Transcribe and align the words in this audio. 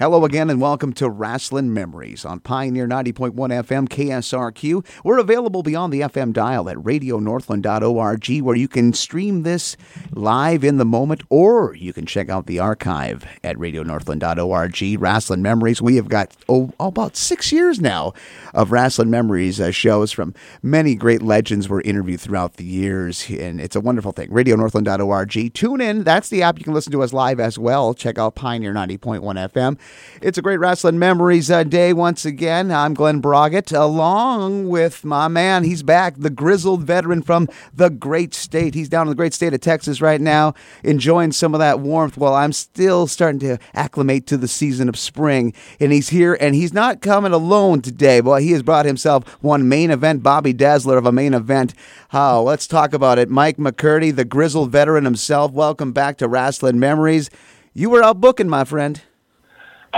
Hello 0.00 0.24
again 0.24 0.48
and 0.48 0.60
welcome 0.60 0.92
to 0.92 1.10
Rasslin' 1.10 1.70
Memories 1.70 2.24
on 2.24 2.38
Pioneer 2.38 2.86
90.1 2.86 3.32
FM 3.34 3.88
KSRQ. 3.88 4.86
We're 5.02 5.18
available 5.18 5.64
beyond 5.64 5.92
the 5.92 6.02
FM 6.02 6.32
dial 6.32 6.70
at 6.70 6.76
radionorthland.org 6.76 8.42
where 8.44 8.54
you 8.54 8.68
can 8.68 8.92
stream 8.92 9.42
this 9.42 9.76
live 10.12 10.62
in 10.62 10.76
the 10.76 10.84
moment 10.84 11.24
or 11.30 11.74
you 11.74 11.92
can 11.92 12.06
check 12.06 12.28
out 12.28 12.46
the 12.46 12.60
archive 12.60 13.26
at 13.42 13.56
radionorthland.org. 13.56 15.00
Rasslin' 15.00 15.40
Memories, 15.40 15.82
we 15.82 15.96
have 15.96 16.08
got 16.08 16.32
oh, 16.48 16.70
about 16.78 17.16
six 17.16 17.50
years 17.50 17.80
now 17.80 18.12
of 18.54 18.68
Rasslin' 18.68 19.08
Memories 19.08 19.60
uh, 19.60 19.72
shows 19.72 20.12
from 20.12 20.32
many 20.62 20.94
great 20.94 21.22
legends 21.22 21.68
were 21.68 21.80
interviewed 21.80 22.20
throughout 22.20 22.54
the 22.54 22.64
years 22.64 23.28
and 23.28 23.60
it's 23.60 23.74
a 23.74 23.80
wonderful 23.80 24.12
thing. 24.12 24.30
radionorthland.org. 24.30 25.54
Tune 25.54 25.80
in, 25.80 26.04
that's 26.04 26.28
the 26.28 26.44
app 26.44 26.56
you 26.60 26.64
can 26.64 26.72
listen 26.72 26.92
to 26.92 27.02
us 27.02 27.12
live 27.12 27.40
as 27.40 27.58
well. 27.58 27.94
Check 27.94 28.16
out 28.16 28.36
Pioneer 28.36 28.72
90.1 28.72 29.20
FM. 29.50 29.76
It's 30.20 30.36
a 30.36 30.42
great 30.42 30.58
wrestling 30.58 30.98
memories 30.98 31.48
uh, 31.48 31.62
day 31.62 31.92
once 31.92 32.24
again. 32.24 32.72
I'm 32.72 32.92
Glenn 32.92 33.20
Braget, 33.20 33.70
along 33.70 34.68
with 34.68 35.04
my 35.04 35.28
man. 35.28 35.62
He's 35.62 35.84
back, 35.84 36.14
the 36.16 36.28
grizzled 36.28 36.82
veteran 36.82 37.22
from 37.22 37.48
the 37.72 37.88
great 37.88 38.34
state. 38.34 38.74
He's 38.74 38.88
down 38.88 39.06
in 39.06 39.10
the 39.10 39.14
great 39.14 39.32
state 39.32 39.54
of 39.54 39.60
Texas 39.60 40.00
right 40.00 40.20
now, 40.20 40.54
enjoying 40.82 41.30
some 41.30 41.54
of 41.54 41.60
that 41.60 41.78
warmth 41.78 42.16
while 42.16 42.34
I'm 42.34 42.52
still 42.52 43.06
starting 43.06 43.38
to 43.40 43.58
acclimate 43.74 44.26
to 44.26 44.36
the 44.36 44.48
season 44.48 44.88
of 44.88 44.98
spring. 44.98 45.54
And 45.78 45.92
he's 45.92 46.08
here, 46.08 46.36
and 46.40 46.52
he's 46.52 46.72
not 46.72 47.00
coming 47.00 47.32
alone 47.32 47.80
today. 47.80 48.20
Boy, 48.20 48.40
he 48.40 48.50
has 48.50 48.64
brought 48.64 48.86
himself 48.86 49.24
one 49.40 49.68
main 49.68 49.92
event, 49.92 50.24
Bobby 50.24 50.52
Dazzler 50.52 50.98
of 50.98 51.06
a 51.06 51.12
main 51.12 51.32
event. 51.32 51.74
Oh, 52.12 52.42
let's 52.42 52.66
talk 52.66 52.92
about 52.92 53.20
it. 53.20 53.30
Mike 53.30 53.56
McCurdy, 53.56 54.14
the 54.14 54.24
grizzled 54.24 54.72
veteran 54.72 55.04
himself. 55.04 55.52
Welcome 55.52 55.92
back 55.92 56.16
to 56.18 56.28
Rasslin' 56.28 56.74
Memories. 56.74 57.30
You 57.72 57.90
were 57.90 58.02
out 58.02 58.20
booking, 58.20 58.48
my 58.48 58.64
friend. 58.64 59.00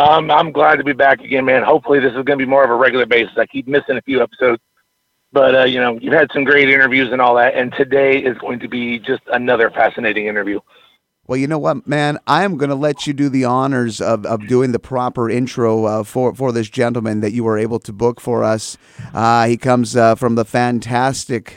Um, 0.00 0.30
I'm 0.30 0.50
glad 0.50 0.76
to 0.76 0.84
be 0.84 0.94
back 0.94 1.20
again, 1.20 1.44
man. 1.44 1.62
Hopefully, 1.62 2.00
this 2.00 2.12
is 2.12 2.24
going 2.24 2.26
to 2.26 2.36
be 2.38 2.46
more 2.46 2.64
of 2.64 2.70
a 2.70 2.74
regular 2.74 3.04
basis. 3.04 3.36
I 3.36 3.44
keep 3.44 3.68
missing 3.68 3.98
a 3.98 4.02
few 4.02 4.22
episodes, 4.22 4.62
but 5.30 5.54
uh, 5.54 5.64
you 5.64 5.78
know, 5.78 5.98
you've 6.00 6.14
had 6.14 6.30
some 6.32 6.42
great 6.42 6.70
interviews 6.70 7.12
and 7.12 7.20
all 7.20 7.34
that, 7.34 7.54
and 7.54 7.70
today 7.74 8.16
is 8.16 8.38
going 8.38 8.60
to 8.60 8.68
be 8.68 8.98
just 8.98 9.20
another 9.30 9.68
fascinating 9.68 10.26
interview. 10.26 10.58
Well, 11.26 11.36
you 11.36 11.46
know 11.46 11.58
what, 11.58 11.86
man? 11.86 12.18
I 12.26 12.44
am 12.44 12.56
going 12.56 12.70
to 12.70 12.74
let 12.76 13.06
you 13.06 13.12
do 13.12 13.28
the 13.28 13.44
honors 13.44 14.00
of, 14.00 14.24
of 14.24 14.48
doing 14.48 14.72
the 14.72 14.78
proper 14.78 15.28
intro 15.28 15.84
uh, 15.84 16.02
for 16.02 16.34
for 16.34 16.50
this 16.50 16.70
gentleman 16.70 17.20
that 17.20 17.32
you 17.32 17.44
were 17.44 17.58
able 17.58 17.78
to 17.80 17.92
book 17.92 18.22
for 18.22 18.42
us. 18.42 18.78
Uh, 19.12 19.48
he 19.48 19.58
comes 19.58 19.96
uh, 19.96 20.14
from 20.14 20.34
the 20.34 20.46
fantastic, 20.46 21.56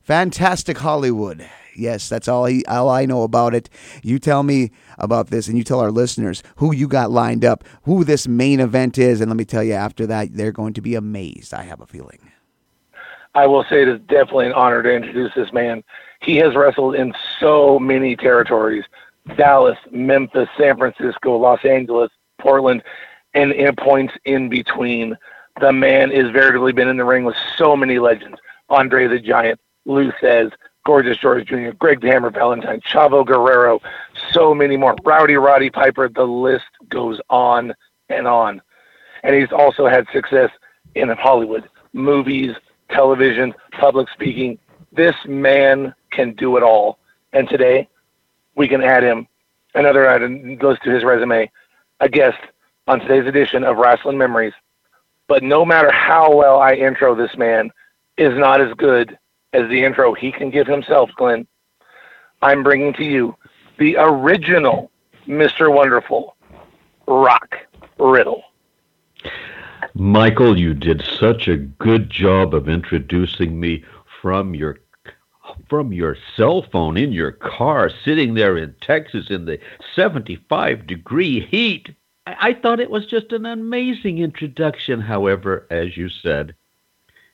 fantastic 0.00 0.78
Hollywood. 0.78 1.44
Yes, 1.80 2.08
that's 2.08 2.28
all 2.28 2.44
he 2.44 2.64
all 2.66 2.88
I 2.88 3.06
know 3.06 3.22
about 3.22 3.54
it. 3.54 3.70
You 4.02 4.18
tell 4.18 4.42
me 4.42 4.70
about 4.98 5.28
this, 5.28 5.48
and 5.48 5.56
you 5.56 5.64
tell 5.64 5.80
our 5.80 5.90
listeners 5.90 6.42
who 6.56 6.74
you 6.74 6.86
got 6.86 7.10
lined 7.10 7.44
up, 7.44 7.64
who 7.84 8.04
this 8.04 8.28
main 8.28 8.60
event 8.60 8.98
is, 8.98 9.20
and 9.20 9.30
let 9.30 9.36
me 9.36 9.44
tell 9.44 9.64
you, 9.64 9.72
after 9.72 10.06
that, 10.06 10.28
they're 10.32 10.52
going 10.52 10.74
to 10.74 10.82
be 10.82 10.94
amazed. 10.94 11.54
I 11.54 11.62
have 11.62 11.80
a 11.80 11.86
feeling. 11.86 12.30
I 13.34 13.46
will 13.46 13.64
say 13.70 13.82
it 13.82 13.88
is 13.88 14.00
definitely 14.00 14.46
an 14.46 14.52
honor 14.52 14.82
to 14.82 14.92
introduce 14.92 15.32
this 15.34 15.52
man. 15.52 15.82
He 16.20 16.36
has 16.36 16.54
wrestled 16.54 16.96
in 16.96 17.14
so 17.38 17.78
many 17.78 18.16
territories: 18.16 18.84
Dallas, 19.36 19.78
Memphis, 19.90 20.48
San 20.58 20.76
Francisco, 20.76 21.36
Los 21.36 21.64
Angeles, 21.64 22.10
Portland, 22.38 22.82
and 23.34 23.52
in 23.52 23.74
points 23.76 24.14
in 24.24 24.48
between. 24.48 25.16
The 25.60 25.72
man 25.72 26.10
has 26.10 26.30
veritably 26.30 26.72
been 26.72 26.88
in 26.88 26.96
the 26.96 27.04
ring 27.04 27.24
with 27.24 27.36
so 27.56 27.76
many 27.76 27.98
legends: 27.98 28.38
Andre 28.68 29.06
the 29.06 29.18
Giant, 29.18 29.60
Lou 29.84 30.10
Thesz, 30.22 30.52
Gorgeous 30.84 31.18
George 31.18 31.46
Jr., 31.46 31.70
Greg 31.78 32.00
the 32.00 32.08
Hammer 32.08 32.30
Valentine, 32.30 32.80
Chavo 32.80 33.24
Guerrero, 33.24 33.80
so 34.32 34.54
many 34.54 34.76
more. 34.76 34.96
Rowdy 35.04 35.36
Roddy 35.36 35.70
Piper, 35.70 36.08
the 36.08 36.24
list 36.24 36.64
goes 36.88 37.20
on 37.28 37.74
and 38.08 38.26
on. 38.26 38.62
And 39.22 39.34
he's 39.34 39.52
also 39.52 39.86
had 39.86 40.06
success 40.12 40.50
in 40.94 41.08
Hollywood, 41.10 41.68
movies, 41.92 42.54
television, 42.88 43.54
public 43.72 44.08
speaking. 44.10 44.58
This 44.92 45.14
man 45.26 45.94
can 46.10 46.32
do 46.34 46.56
it 46.56 46.62
all. 46.62 46.98
And 47.32 47.48
today, 47.48 47.88
we 48.56 48.66
can 48.66 48.82
add 48.82 49.02
him 49.02 49.28
another 49.74 50.08
item 50.08 50.56
goes 50.56 50.78
to 50.80 50.90
his 50.90 51.04
resume, 51.04 51.50
a 52.00 52.08
guest 52.08 52.38
on 52.86 53.00
today's 53.00 53.26
edition 53.26 53.64
of 53.64 53.76
Rasslin' 53.76 54.16
Memories. 54.16 54.54
But 55.28 55.42
no 55.42 55.64
matter 55.64 55.92
how 55.92 56.34
well 56.34 56.60
I 56.60 56.72
intro 56.72 57.14
this 57.14 57.36
man, 57.36 57.70
is 58.16 58.36
not 58.36 58.60
as 58.60 58.74
good 58.74 59.16
as 59.52 59.68
the 59.68 59.84
intro 59.84 60.14
he 60.14 60.32
can 60.32 60.50
give 60.50 60.66
himself, 60.66 61.10
Glenn. 61.16 61.46
I'm 62.42 62.62
bringing 62.62 62.92
to 62.94 63.04
you 63.04 63.36
the 63.78 63.96
original 63.98 64.90
Mr. 65.26 65.72
Wonderful, 65.72 66.36
Rock 67.06 67.56
Riddle. 67.98 68.42
Michael, 69.94 70.58
you 70.58 70.74
did 70.74 71.02
such 71.18 71.48
a 71.48 71.56
good 71.56 72.10
job 72.10 72.54
of 72.54 72.68
introducing 72.68 73.58
me 73.58 73.84
from 74.20 74.54
your 74.54 74.78
from 75.68 75.92
your 75.92 76.16
cell 76.36 76.62
phone 76.70 76.96
in 76.96 77.12
your 77.12 77.32
car, 77.32 77.90
sitting 78.04 78.34
there 78.34 78.56
in 78.56 78.74
Texas 78.80 79.30
in 79.30 79.46
the 79.46 79.58
75 79.94 80.86
degree 80.86 81.40
heat. 81.40 81.94
I, 82.26 82.36
I 82.40 82.54
thought 82.54 82.80
it 82.80 82.90
was 82.90 83.06
just 83.06 83.32
an 83.32 83.46
amazing 83.46 84.18
introduction. 84.18 85.00
However, 85.00 85.66
as 85.70 85.96
you 85.96 86.08
said, 86.08 86.54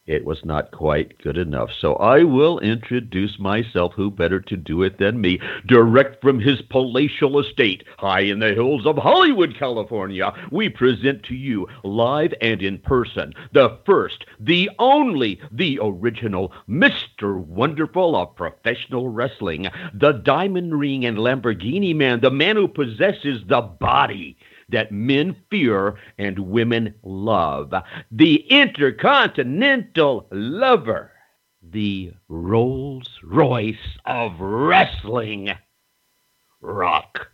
it 0.06 0.24
was 0.24 0.44
not 0.44 0.70
quite 0.70 1.18
good 1.22 1.36
enough. 1.36 1.70
So 1.80 1.94
I 1.96 2.22
will 2.22 2.58
introduce 2.60 3.38
myself. 3.38 3.92
Who 3.94 4.10
better 4.10 4.40
to 4.40 4.56
do 4.56 4.82
it 4.82 4.98
than 4.98 5.20
me? 5.20 5.40
Direct 5.66 6.20
from 6.22 6.40
his 6.40 6.62
palatial 6.62 7.38
estate, 7.40 7.84
high 7.98 8.20
in 8.20 8.38
the 8.38 8.54
hills 8.54 8.86
of 8.86 8.96
Hollywood, 8.96 9.56
California, 9.58 10.32
we 10.50 10.68
present 10.68 11.24
to 11.24 11.34
you, 11.34 11.66
live 11.82 12.32
and 12.40 12.62
in 12.62 12.78
person, 12.78 13.32
the 13.52 13.78
first, 13.84 14.24
the 14.38 14.70
only, 14.78 15.40
the 15.50 15.78
original 15.82 16.52
Mr. 16.68 17.36
Wonderful 17.36 18.16
of 18.16 18.36
professional 18.36 19.08
wrestling, 19.08 19.68
the 19.94 20.12
Diamond 20.12 20.78
Ring 20.78 21.04
and 21.04 21.18
Lamborghini 21.18 21.94
man, 21.94 22.20
the 22.20 22.30
man 22.30 22.56
who 22.56 22.68
possesses 22.68 23.42
the 23.46 23.60
body 23.60 24.36
that 24.68 24.92
men 24.92 25.36
fear 25.50 25.96
and 26.18 26.38
women 26.38 26.94
love. 27.02 27.72
The 28.10 28.36
intercontinental 28.50 30.26
lover, 30.30 31.12
the 31.62 32.12
Rolls 32.28 33.08
Royce 33.22 33.98
of 34.04 34.40
wrestling, 34.40 35.52
Rock 36.60 37.28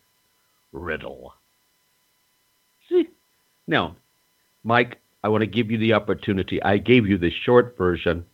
Riddle. 0.73 1.35
See? 2.89 3.09
Now, 3.67 3.97
Mike, 4.65 4.99
I 5.25 5.29
want 5.29 5.43
to 5.43 5.47
give 5.47 5.71
you 5.71 5.79
the 5.79 5.95
opportunity. 5.95 6.63
I 6.63 6.79
gave 6.79 7.07
you 7.07 7.17
the 7.17 7.31
short 7.31 7.77
version, 7.79 8.25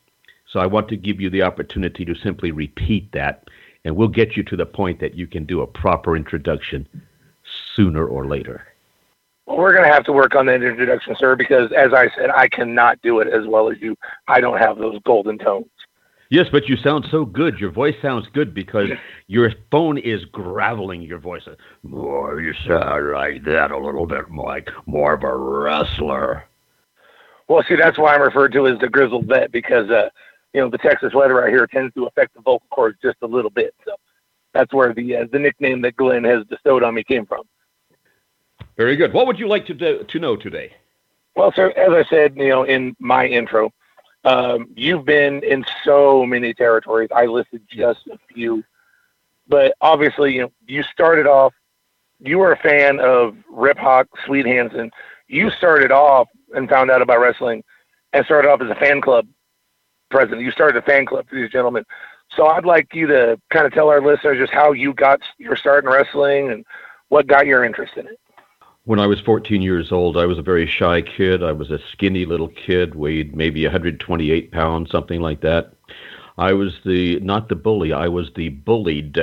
so 0.47 0.59
I 0.59 0.66
want 0.66 0.88
to 0.88 0.97
give 0.97 1.20
you 1.20 1.30
the 1.30 1.42
opportunity 1.42 2.04
to 2.04 2.15
simply 2.15 2.50
repeat 2.50 3.12
that, 3.12 3.48
and 3.84 3.94
we'll 3.94 4.09
get 4.09 4.36
you 4.36 4.42
to 4.44 4.56
the 4.56 4.66
point 4.66 4.98
that 5.00 5.15
you 5.15 5.26
can 5.26 5.44
do 5.44 5.60
a 5.60 5.66
proper 5.66 6.16
introduction 6.16 6.88
sooner 7.75 8.06
or 8.06 8.26
later. 8.26 8.66
Well, 9.48 9.56
we're 9.56 9.72
going 9.72 9.88
to 9.88 9.92
have 9.92 10.04
to 10.04 10.12
work 10.12 10.34
on 10.34 10.44
that 10.47 10.62
introduction, 10.62 11.16
sir, 11.19 11.34
because 11.34 11.72
as 11.72 11.94
I 11.94 12.10
said, 12.14 12.28
I 12.28 12.48
cannot 12.48 13.00
do 13.00 13.20
it 13.20 13.28
as 13.28 13.47
well 13.47 13.70
as 13.70 13.78
you. 13.81 13.97
I 14.28 14.42
don't 14.42 14.59
have 14.59 14.76
those 14.76 14.98
golden 15.06 15.38
tones. 15.38 15.64
Yes, 16.28 16.48
but 16.53 16.69
you 16.69 16.76
sound 16.76 17.06
so 17.10 17.25
good. 17.25 17.59
Your 17.59 17.70
voice 17.70 17.94
sounds 18.03 18.26
good 18.34 18.53
because 18.53 18.91
your 19.26 19.50
phone 19.70 19.97
is 19.97 20.22
graveling 20.26 21.00
your 21.00 21.19
voice. 21.19 21.44
More, 21.82 22.42
you 22.42 22.53
sound 22.66 23.12
like 23.12 23.42
that 23.44 23.70
a 23.70 23.78
little 23.78 24.04
bit, 24.04 24.28
Mike. 24.28 24.69
More 24.84 25.14
of 25.14 25.22
a 25.22 25.34
wrestler. 25.34 26.44
Well, 27.48 27.65
see, 27.66 27.76
that's 27.76 27.97
why 27.97 28.15
I'm 28.15 28.20
referred 28.20 28.53
to 28.53 28.66
as 28.66 28.78
the 28.80 28.91
grizzled 28.91 29.25
vet 29.25 29.50
because, 29.50 29.88
uh, 29.88 30.10
you 30.53 30.60
know, 30.60 30.69
the 30.69 30.76
Texas 30.76 31.15
weather 31.15 31.42
out 31.42 31.48
here 31.48 31.66
tends 31.66 31.94
to 31.94 32.04
affect 32.04 32.34
the 32.34 32.42
vocal 32.42 32.66
cords 32.69 32.98
just 33.00 33.16
a 33.22 33.26
little 33.26 33.50
bit. 33.50 33.75
So 33.86 33.92
that's 34.53 34.75
where 34.75 34.92
the 34.92 35.16
uh, 35.16 35.25
the 35.32 35.38
nickname 35.38 35.80
that 35.80 35.97
Glenn 35.97 36.25
has 36.25 36.44
bestowed 36.44 36.82
on 36.82 36.94
me 36.94 37.03
came 37.03 37.25
from. 37.25 37.44
Very 38.78 38.94
good. 38.94 39.12
What 39.12 39.27
would 39.27 39.41
you 39.41 39.49
like 39.49 39.66
to 39.66 39.75
do, 39.75 40.05
to 40.05 40.19
know 40.21 40.37
today? 40.37 40.72
Well, 41.34 41.53
sir, 41.53 41.71
as 41.71 41.91
I 41.91 42.09
said, 42.09 42.36
you 42.36 42.48
know, 42.48 42.63
in 42.63 42.97
my 43.01 43.27
intro, 43.27 43.72
um, 44.25 44.69
you've 44.75 45.04
been 45.04 45.42
in 45.42 45.66
so 45.84 46.25
many 46.25 46.54
territories. 46.54 47.10
I 47.15 47.27
listed 47.27 47.63
just 47.69 48.07
a 48.07 48.19
few, 48.33 48.65
but 49.48 49.75
obviously, 49.80 50.34
you 50.34 50.42
know, 50.42 50.53
you 50.66 50.84
started 50.84 51.27
off. 51.27 51.53
You 52.21 52.39
were 52.39 52.53
a 52.53 52.57
fan 52.57 53.01
of 53.01 53.36
Rip 53.51 53.78
Hawk, 53.78 54.07
Swede 54.25 54.47
Hansen. 54.47 54.92
You 55.27 55.51
started 55.51 55.91
off 55.91 56.28
and 56.54 56.69
found 56.69 56.91
out 56.91 57.03
about 57.03 57.21
wrestling, 57.21 57.65
and 58.13 58.24
started 58.24 58.48
off 58.48 58.63
as 58.63 58.71
a 58.71 58.74
fan 58.77 59.01
club 59.01 59.27
president. 60.09 60.42
You 60.42 60.53
started 60.53 60.77
a 60.77 60.83
fan 60.83 61.04
club 61.04 61.28
for 61.28 61.34
these 61.34 61.51
gentlemen. 61.51 61.84
So 62.36 62.47
I'd 62.47 62.65
like 62.65 62.95
you 62.95 63.09
to 63.09 63.41
kind 63.51 63.66
of 63.66 63.72
tell 63.72 63.89
our 63.89 64.01
listeners 64.01 64.39
just 64.39 64.53
how 64.53 64.71
you 64.71 64.95
got 64.95 65.21
your 65.39 65.57
start 65.57 65.84
in 65.84 65.91
wrestling 65.91 66.51
and 66.53 66.65
what 67.09 67.27
got 67.27 67.47
your 67.47 67.65
interest 67.65 67.97
in 67.97 68.07
it. 68.07 68.19
When 68.88 69.00
I 69.00 69.06
was 69.06 69.20
14 69.20 69.60
years 69.60 69.92
old, 69.92 70.16
I 70.16 70.24
was 70.24 70.38
a 70.38 70.42
very 70.42 70.66
shy 70.66 71.02
kid. 71.02 71.42
I 71.42 71.52
was 71.52 71.70
a 71.70 71.78
skinny 71.92 72.24
little 72.24 72.48
kid, 72.48 72.94
weighed 72.94 73.36
maybe 73.36 73.62
128 73.66 74.50
pounds, 74.50 74.90
something 74.90 75.20
like 75.20 75.42
that. 75.42 75.74
I 76.38 76.54
was 76.54 76.72
the 76.86 77.20
not 77.20 77.50
the 77.50 77.54
bully, 77.54 77.92
I 77.92 78.08
was 78.08 78.30
the 78.34 78.48
bullied. 78.48 79.18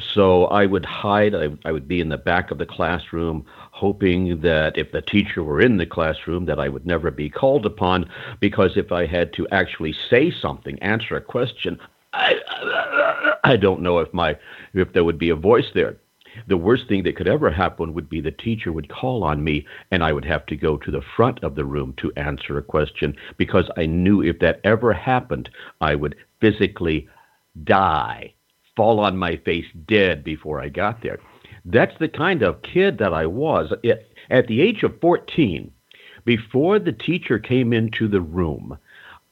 So 0.00 0.46
I 0.46 0.64
would 0.64 0.86
hide. 0.86 1.34
I, 1.34 1.50
I 1.66 1.72
would 1.72 1.86
be 1.86 2.00
in 2.00 2.08
the 2.08 2.16
back 2.16 2.50
of 2.50 2.56
the 2.56 2.64
classroom, 2.64 3.44
hoping 3.72 4.40
that 4.40 4.78
if 4.78 4.90
the 4.90 5.02
teacher 5.02 5.44
were 5.44 5.60
in 5.60 5.76
the 5.76 5.84
classroom, 5.84 6.46
that 6.46 6.58
I 6.58 6.70
would 6.70 6.86
never 6.86 7.10
be 7.10 7.28
called 7.28 7.66
upon. 7.66 8.08
Because 8.40 8.78
if 8.78 8.90
I 8.90 9.04
had 9.04 9.34
to 9.34 9.46
actually 9.48 9.94
say 10.08 10.30
something, 10.30 10.78
answer 10.78 11.14
a 11.14 11.20
question, 11.20 11.78
I, 12.14 12.40
I 13.44 13.56
don't 13.56 13.82
know 13.82 13.98
if 13.98 14.14
my 14.14 14.38
if 14.72 14.94
there 14.94 15.04
would 15.04 15.18
be 15.18 15.28
a 15.28 15.36
voice 15.36 15.72
there. 15.74 15.98
The 16.46 16.56
worst 16.56 16.88
thing 16.88 17.02
that 17.02 17.16
could 17.16 17.28
ever 17.28 17.50
happen 17.50 17.94
would 17.94 18.08
be 18.08 18.20
the 18.20 18.30
teacher 18.30 18.72
would 18.72 18.88
call 18.88 19.24
on 19.24 19.42
me 19.42 19.66
and 19.90 20.04
I 20.04 20.12
would 20.12 20.24
have 20.24 20.46
to 20.46 20.56
go 20.56 20.76
to 20.76 20.90
the 20.90 21.02
front 21.16 21.42
of 21.42 21.54
the 21.54 21.64
room 21.64 21.94
to 21.98 22.12
answer 22.16 22.56
a 22.56 22.62
question 22.62 23.16
because 23.36 23.70
I 23.76 23.86
knew 23.86 24.22
if 24.22 24.38
that 24.38 24.60
ever 24.64 24.92
happened, 24.92 25.50
I 25.80 25.94
would 25.94 26.16
physically 26.40 27.08
die, 27.64 28.34
fall 28.76 29.00
on 29.00 29.16
my 29.16 29.36
face 29.36 29.66
dead 29.86 30.22
before 30.24 30.60
I 30.60 30.68
got 30.68 31.02
there. 31.02 31.18
That's 31.64 31.98
the 31.98 32.08
kind 32.08 32.42
of 32.42 32.62
kid 32.62 32.98
that 32.98 33.12
I 33.12 33.26
was. 33.26 33.72
At 34.30 34.46
the 34.46 34.60
age 34.60 34.82
of 34.82 35.00
14, 35.00 35.70
before 36.24 36.78
the 36.78 36.92
teacher 36.92 37.38
came 37.38 37.72
into 37.72 38.08
the 38.08 38.20
room, 38.20 38.78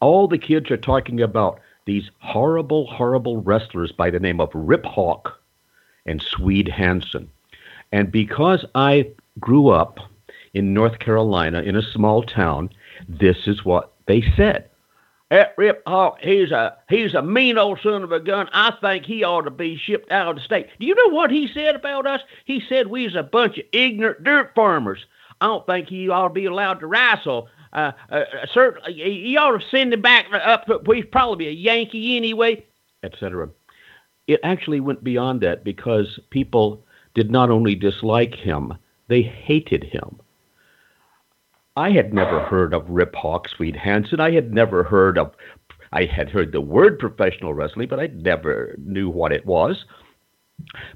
all 0.01 0.29
the 0.29 0.39
kids 0.39 0.71
are 0.71 0.77
talking 0.77 1.21
about 1.21 1.61
these 1.87 2.11
horrible, 2.19 2.87
horrible 2.87 3.41
wrestlers 3.41 3.93
by 3.93 4.11
the 4.11 4.21
name 4.21 4.41
of 4.41 4.51
Rip 4.53 4.85
Hawk 4.85 5.41
and 6.07 6.23
Swede 6.23 6.69
Hansen. 6.69 7.29
And 7.93 8.11
because 8.11 8.65
I 8.75 9.09
grew 9.39 9.69
up 9.69 9.99
in 10.55 10.73
North 10.73 10.99
Carolina 10.99 11.63
in 11.63 11.77
a 11.77 11.83
small 11.83 12.23
town, 12.23 12.71
this 13.09 13.47
is 13.47 13.65
what 13.65 13.93
they 14.07 14.23
said. 14.37 14.69
That 15.31 15.55
Rip 15.59 15.83
Hawk, 15.87 16.19
he's 16.21 16.53
a 16.53 16.77
he's 16.89 17.15
a 17.15 17.23
mean 17.23 17.59
old 17.59 17.81
son 17.83 18.05
of 18.05 18.13
a 18.13 18.21
gun. 18.21 18.49
I 18.53 18.73
think 18.81 19.05
he 19.05 19.25
ought 19.25 19.43
to 19.43 19.51
be 19.51 19.77
shipped 19.77 20.13
out 20.13 20.29
of 20.29 20.37
the 20.37 20.43
state. 20.43 20.69
Do 20.79 20.87
you 20.87 20.95
know 20.95 21.13
what 21.13 21.33
he 21.33 21.49
said 21.53 21.75
about 21.75 22.07
us? 22.07 22.21
He 22.45 22.63
said 22.69 22.87
we's 22.87 23.17
a 23.17 23.25
bunch 23.25 23.59
of 23.59 23.65
ignorant 23.73 24.23
dirt 24.23 24.53
farmers. 24.55 25.05
I 25.41 25.47
don't 25.47 25.67
think 25.67 25.89
he 25.89 26.09
ought 26.09 26.29
to 26.29 26.35
be 26.35 26.45
allowed 26.45 26.79
to 26.81 26.87
wrestle. 26.87 27.49
Uh, 27.73 27.91
uh, 28.09 28.23
certainly, 28.55 28.93
he 28.95 29.37
ought 29.37 29.59
to 29.59 29.69
send 29.69 29.93
him 29.93 30.01
back 30.01 30.27
up. 30.33 30.69
He's 30.87 31.05
probably 31.07 31.49
a 31.49 31.51
Yankee 31.51 32.17
anyway, 32.17 32.65
etc 33.03 33.51
it 34.27 34.41
actually 34.43 34.81
went 34.81 35.05
beyond 35.05 35.41
that 35.41 35.65
because 35.65 36.19
people 36.31 36.85
did 37.15 37.31
not 37.31 37.51
only 37.51 37.75
dislike 37.75 38.35
him, 38.35 38.75
they 39.09 39.23
hated 39.23 39.85
him. 39.85 40.21
I 41.77 41.91
had 41.91 42.15
never 42.15 42.41
heard 42.41 42.73
of 42.73 42.89
Rip 42.89 43.15
Hawk 43.15 43.49
Swede 43.49 43.77
Hansen. 43.77 44.19
I 44.19 44.33
had 44.33 44.53
never 44.53 44.83
heard 44.83 45.19
of, 45.19 45.35
I 45.93 46.05
had 46.05 46.31
heard 46.31 46.53
the 46.53 46.61
word 46.61 46.99
professional 46.99 47.55
wrestling, 47.55 47.89
but 47.89 48.01
I 48.01 48.07
never 48.09 48.75
knew 48.79 49.11
what 49.11 49.33
it 49.33 49.47
was. 49.47 49.85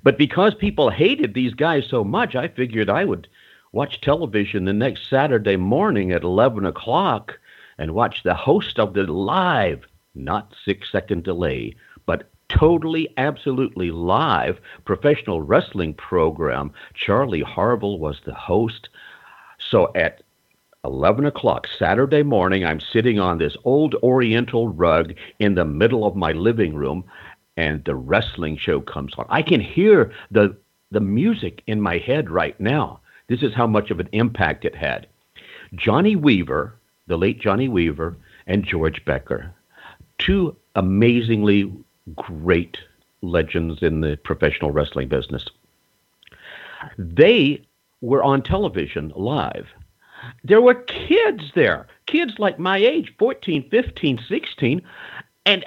But 0.03 0.17
because 0.17 0.55
people 0.55 0.89
hated 0.89 1.35
these 1.35 1.53
guys 1.53 1.87
so 1.87 2.03
much, 2.03 2.35
I 2.35 2.49
figured 2.49 2.89
I 2.89 3.05
would 3.05 3.29
watch 3.73 4.01
television 4.01 4.65
the 4.65 4.73
next 4.73 5.09
Saturday 5.09 5.57
morning 5.57 6.13
at 6.13 6.25
11 6.25 6.65
o'clock 6.65 7.39
and 7.79 7.95
watch 7.95 8.23
the 8.23 8.35
host 8.35 8.79
of 8.79 8.95
the 8.95 9.05
live, 9.05 9.85
not 10.15 10.55
six 10.65 10.91
second 10.91 11.25
delay, 11.25 11.77
totally, 12.51 13.09
absolutely 13.17 13.91
live 13.91 14.61
professional 14.85 15.41
wrestling 15.41 15.95
program. 15.95 16.73
Charlie 16.95 17.43
Harville 17.43 17.99
was 17.99 18.21
the 18.27 18.35
host. 18.35 18.89
So 19.59 19.91
at 19.95 20.23
11 20.85 21.27
o'clock 21.27 21.67
Saturday 21.79 22.23
morning, 22.23 22.65
I'm 22.65 22.81
sitting 22.81 23.19
on 23.19 23.39
this 23.39 23.57
old 23.65 23.95
Oriental 24.03 24.69
rug 24.69 25.15
in 25.39 25.55
the 25.55 25.65
middle 25.65 26.05
of 26.05 26.17
my 26.17 26.33
living 26.33 26.75
room, 26.75 27.05
and 27.57 27.85
the 27.85 27.95
wrestling 27.95 28.57
show 28.57 28.81
comes 28.81 29.15
on. 29.17 29.27
I 29.29 29.43
can 29.43 29.61
hear 29.61 30.13
the, 30.31 30.57
the 30.91 31.01
music 31.01 31.63
in 31.67 31.81
my 31.81 31.99
head 31.99 32.31
right 32.31 32.59
now. 32.59 33.01
This 33.29 33.43
is 33.43 33.55
how 33.55 33.67
much 33.67 33.91
of 33.91 34.01
an 34.01 34.09
impact 34.13 34.65
it 34.65 34.75
had. 34.75 35.07
Johnny 35.75 36.17
Weaver, 36.17 36.75
the 37.07 37.17
late 37.17 37.41
Johnny 37.41 37.69
Weaver, 37.69 38.17
and 38.47 38.65
George 38.65 39.05
Becker, 39.05 39.55
two 40.19 40.57
amazingly 40.75 41.73
great 42.15 42.79
legends 43.23 43.83
in 43.83 44.01
the 44.01 44.17
professional 44.17 44.71
wrestling 44.71 45.09
business. 45.09 45.47
They 46.99 47.65
were 48.01 48.23
on 48.23 48.43
television 48.43 49.13
live. 49.15 49.69
There 50.45 50.61
were 50.61 50.75
kids 50.75 51.53
there, 51.55 51.87
kids 52.07 52.35
like 52.39 52.59
my 52.59 52.79
age, 52.79 53.13
14, 53.19 53.69
15, 53.71 54.21
16. 54.29 54.83
And 55.47 55.65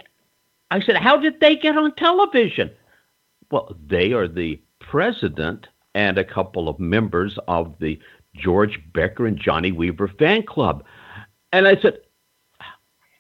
I 0.72 0.82
said, 0.82 0.98
How 0.98 1.18
did 1.18 1.40
they 1.40 1.56
get 1.56 1.78
on 1.78 1.94
television? 1.96 2.72
Well, 3.52 3.76
they 3.86 4.14
are 4.14 4.28
the 4.28 4.60
president 4.80 5.68
and 5.96 6.18
a 6.18 6.24
couple 6.24 6.68
of 6.68 6.80
members 6.80 7.38
of 7.48 7.76
the 7.80 8.00
George 8.36 8.80
Becker 8.94 9.28
and 9.28 9.38
Johnny 9.38 9.72
Weaver 9.72 10.08
fan 10.08 10.44
club. 10.44 10.84
And 11.52 11.68
I 11.68 11.80
said, 11.80 12.00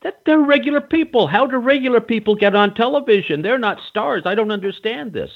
that 0.03 0.19
they're 0.25 0.39
regular 0.39 0.81
people. 0.81 1.27
How 1.27 1.47
do 1.47 1.57
regular 1.57 2.01
people 2.01 2.35
get 2.35 2.55
on 2.55 2.75
television? 2.75 3.41
They're 3.41 3.57
not 3.57 3.81
stars. 3.87 4.23
I 4.25 4.35
don't 4.35 4.51
understand 4.51 5.13
this. 5.13 5.31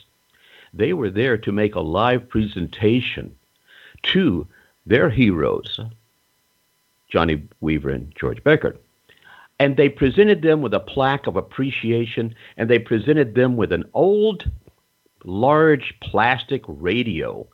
They 0.73 0.93
were 0.93 1.09
there 1.09 1.37
to 1.37 1.51
make 1.51 1.75
a 1.75 1.79
live 1.79 2.29
presentation 2.29 3.35
to 4.03 4.47
their 4.85 5.09
heroes, 5.09 5.79
Johnny 7.09 7.47
Weaver 7.61 7.89
and 7.89 8.13
George 8.15 8.43
Becker. 8.43 8.75
And 9.59 9.75
they 9.75 9.89
presented 9.89 10.41
them 10.41 10.61
with 10.61 10.73
a 10.73 10.79
plaque 10.79 11.25
of 11.25 11.35
appreciation, 11.35 12.35
and 12.57 12.69
they 12.69 12.77
presented 12.77 13.33
them 13.33 13.57
with 13.57 13.71
an 13.71 13.85
old, 13.93 14.49
large 15.23 15.95
plastic 16.01 16.61
radio. 16.67 17.47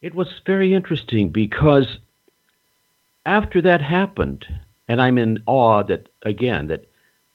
It 0.00 0.14
was 0.14 0.28
very 0.46 0.72
interesting 0.72 1.28
because 1.28 1.98
after 3.26 3.60
that 3.62 3.82
happened, 3.82 4.46
and 4.90 5.00
I'm 5.00 5.18
in 5.18 5.40
awe 5.46 5.84
that, 5.84 6.08
again, 6.22 6.66
that 6.66 6.86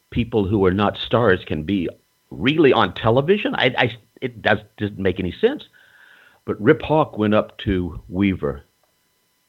people 0.09 0.45
who 0.45 0.65
are 0.65 0.73
not 0.73 0.97
stars 0.97 1.45
can 1.45 1.63
be 1.63 1.87
really 2.29 2.73
on 2.73 2.93
television. 2.93 3.55
I, 3.55 3.73
I 3.77 3.97
it 4.21 4.41
does, 4.41 4.59
doesn't 4.77 4.99
make 4.99 5.21
any 5.21 5.31
sense. 5.31 5.63
But 6.43 6.61
Rip 6.61 6.81
Hawk 6.81 7.17
went 7.17 7.33
up 7.33 7.57
to 7.59 8.01
Weaver, 8.09 8.61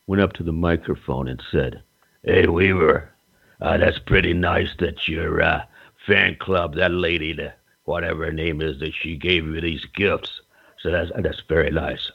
went 0.06 0.22
up 0.22 0.34
to 0.34 0.44
the 0.44 0.52
microphone 0.52 1.26
and 1.26 1.42
said, 1.50 1.82
Hey, 2.22 2.46
Weaver, 2.46 3.10
uh, 3.60 3.76
that's 3.78 3.98
pretty 3.98 4.34
nice 4.34 4.70
that 4.78 5.08
your 5.08 5.42
uh, 5.42 5.64
fan 6.06 6.36
club, 6.36 6.76
that 6.76 6.92
lady, 6.92 7.32
the, 7.32 7.54
whatever 7.86 8.26
her 8.26 8.32
name 8.32 8.62
is, 8.62 8.78
that 8.78 8.94
she 8.94 9.16
gave 9.16 9.46
you 9.46 9.60
these 9.60 9.84
gifts. 9.84 10.42
So 10.78 10.92
that's, 10.92 11.10
that's 11.18 11.42
very 11.48 11.72
nice. 11.72 12.12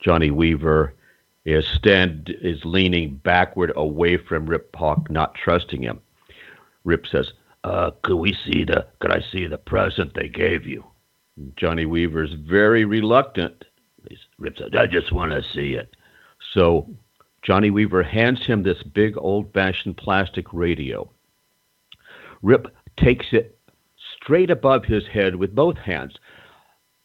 Johnny 0.00 0.30
Weaver 0.30 0.94
is 1.44 1.66
stand 1.66 2.34
is 2.40 2.64
leaning 2.64 3.16
backward 3.16 3.72
away 3.76 4.16
from 4.16 4.46
Rip 4.46 4.74
Hawk, 4.74 5.10
not 5.10 5.34
trusting 5.34 5.82
him. 5.82 6.00
Rip 6.84 7.06
says, 7.06 7.32
uh, 7.64 7.92
could 8.02 8.16
we 8.16 8.34
see 8.44 8.64
the 8.64 8.86
could 9.00 9.10
I 9.10 9.22
see 9.32 9.46
the 9.46 9.58
present 9.58 10.14
they 10.14 10.28
gave 10.28 10.66
you? 10.66 10.84
Johnny 11.56 11.86
Weaver's 11.86 12.32
very 12.32 12.84
reluctant. 12.84 13.64
Rip 14.38 14.58
says, 14.58 14.70
I 14.78 14.86
just 14.86 15.12
want 15.12 15.32
to 15.32 15.42
see 15.42 15.74
it. 15.74 15.96
So 16.52 16.88
Johnny 17.42 17.70
Weaver 17.70 18.02
hands 18.02 18.46
him 18.46 18.62
this 18.62 18.82
big 18.82 19.16
old 19.16 19.52
fashioned 19.52 19.96
plastic 19.96 20.52
radio. 20.52 21.10
Rip 22.42 22.74
takes 22.96 23.26
it 23.32 23.58
straight 24.16 24.50
above 24.50 24.84
his 24.84 25.06
head 25.06 25.36
with 25.36 25.54
both 25.54 25.76
hands, 25.78 26.16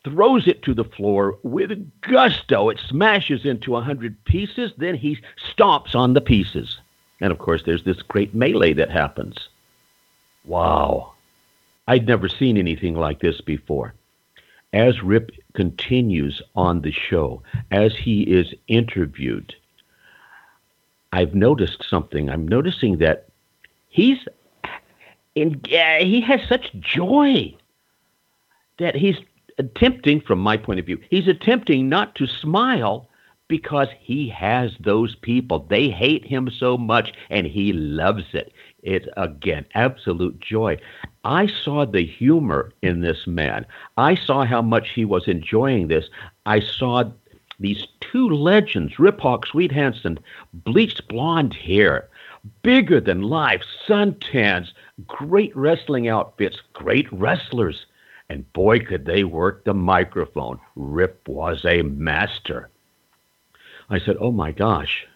throws 0.03 0.47
it 0.47 0.63
to 0.63 0.73
the 0.73 0.83
floor 0.83 1.37
with 1.43 1.71
gusto. 2.01 2.69
It 2.69 2.79
smashes 2.87 3.45
into 3.45 3.75
a 3.75 3.81
hundred 3.81 4.23
pieces. 4.25 4.71
Then 4.77 4.95
he 4.95 5.19
stomps 5.53 5.95
on 5.95 6.13
the 6.13 6.21
pieces. 6.21 6.79
And 7.21 7.31
of 7.31 7.39
course, 7.39 7.63
there's 7.65 7.83
this 7.83 8.01
great 8.01 8.33
melee 8.33 8.73
that 8.73 8.89
happens. 8.89 9.49
Wow. 10.45 11.13
I'd 11.87 12.07
never 12.07 12.29
seen 12.29 12.57
anything 12.57 12.95
like 12.95 13.19
this 13.19 13.41
before. 13.41 13.93
As 14.71 15.01
Rip 15.01 15.31
continues 15.53 16.41
on 16.55 16.81
the 16.81 16.91
show, 16.91 17.41
as 17.71 17.95
he 17.95 18.21
is 18.21 18.53
interviewed, 18.67 19.55
I've 21.11 21.33
noticed 21.33 21.83
something. 21.89 22.29
I'm 22.29 22.47
noticing 22.47 22.99
that 22.99 23.29
he's 23.87 24.19
in, 25.35 25.59
uh, 25.73 26.05
he 26.05 26.21
has 26.21 26.41
such 26.47 26.71
joy 26.79 27.55
that 28.77 28.95
he's 28.95 29.17
attempting, 29.59 30.21
from 30.21 30.39
my 30.39 30.57
point 30.57 30.79
of 30.79 30.85
view, 30.85 30.99
he's 31.09 31.27
attempting 31.27 31.89
not 31.89 32.15
to 32.15 32.25
smile 32.25 33.07
because 33.49 33.89
he 33.99 34.29
has 34.29 34.71
those 34.79 35.15
people. 35.15 35.65
They 35.69 35.89
hate 35.89 36.25
him 36.25 36.49
so 36.49 36.77
much 36.77 37.13
and 37.29 37.45
he 37.45 37.73
loves 37.73 38.23
it. 38.33 38.53
It's, 38.81 39.07
again, 39.17 39.65
absolute 39.75 40.39
joy. 40.39 40.77
I 41.25 41.47
saw 41.47 41.85
the 41.85 42.05
humor 42.05 42.71
in 42.81 43.01
this 43.01 43.27
man. 43.27 43.65
I 43.97 44.15
saw 44.15 44.45
how 44.45 44.61
much 44.61 44.91
he 44.91 45.03
was 45.03 45.27
enjoying 45.27 45.87
this. 45.87 46.05
I 46.45 46.61
saw 46.61 47.03
these 47.59 47.85
two 47.99 48.29
legends, 48.29 48.97
Rip 48.97 49.19
Hawk, 49.19 49.45
Swede 49.47 49.73
Hansen, 49.73 50.19
bleached 50.53 51.07
blonde 51.09 51.53
hair, 51.53 52.07
bigger 52.61 53.01
than 53.01 53.23
life, 53.23 53.63
suntans, 53.85 54.69
great 55.07 55.55
wrestling 55.57 56.07
outfits, 56.07 56.61
great 56.73 57.11
wrestlers 57.11 57.85
And 58.29 58.51
boy, 58.53 58.79
could 58.79 59.05
they 59.05 59.24
work 59.24 59.65
the 59.65 59.74
microphone. 59.74 60.59
Rip 60.75 61.27
was 61.27 61.65
a 61.65 61.81
master. 61.81 62.69
I 63.89 64.00
said, 64.00 64.17
Oh 64.19 64.31
my 64.31 64.51
gosh, 64.51 65.07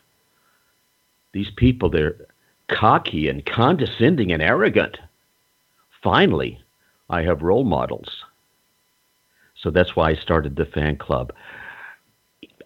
these 1.32 1.52
people, 1.52 1.90
they're 1.90 2.16
cocky 2.68 3.28
and 3.28 3.46
condescending 3.46 4.32
and 4.32 4.42
arrogant. 4.42 4.98
Finally, 6.02 6.60
I 7.10 7.22
have 7.22 7.42
role 7.42 7.64
models. 7.64 8.24
So 9.56 9.70
that's 9.70 9.96
why 9.96 10.10
I 10.10 10.16
started 10.16 10.56
the 10.56 10.66
fan 10.66 10.98
club. 10.98 11.34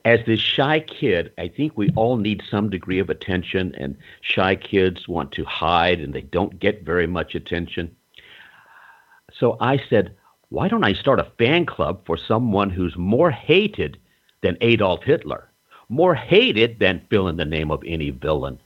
As 0.06 0.20
this 0.26 0.40
shy 0.40 0.80
kid, 0.80 1.34
I 1.38 1.50
think 1.50 1.76
we 1.76 1.90
all 1.92 2.16
need 2.16 2.42
some 2.50 2.70
degree 2.70 3.00
of 3.00 3.10
attention, 3.10 3.76
and 3.78 3.98
shy 4.22 4.56
kids 4.56 5.08
want 5.08 5.34
to 5.34 5.44
hide 5.44 6.00
and 6.00 6.14
they 6.14 6.22
don't 6.22 6.60
get 6.60 6.86
very 6.86 7.08
much 7.08 7.36
attention. 7.36 7.94
So 9.34 9.58
I 9.60 9.82
said, 9.90 10.16
why 10.50 10.68
don't 10.70 10.84
I 10.84 10.94
start 10.94 11.20
a 11.20 11.32
fan 11.38 11.66
club 11.66 12.02
for 12.06 12.18
someone 12.18 12.70
who's 12.70 12.96
more 12.98 13.32
hated 13.32 13.98
than 14.42 14.58
Adolf 14.62 15.04
Hitler, 15.04 15.50
more 15.90 16.16
hated 16.16 16.80
than 16.80 17.06
fill 17.10 17.28
in 17.28 17.36
the 17.36 17.46
name 17.46 17.70
of 17.70 17.84
any 17.86 18.12
villain? 18.12 18.58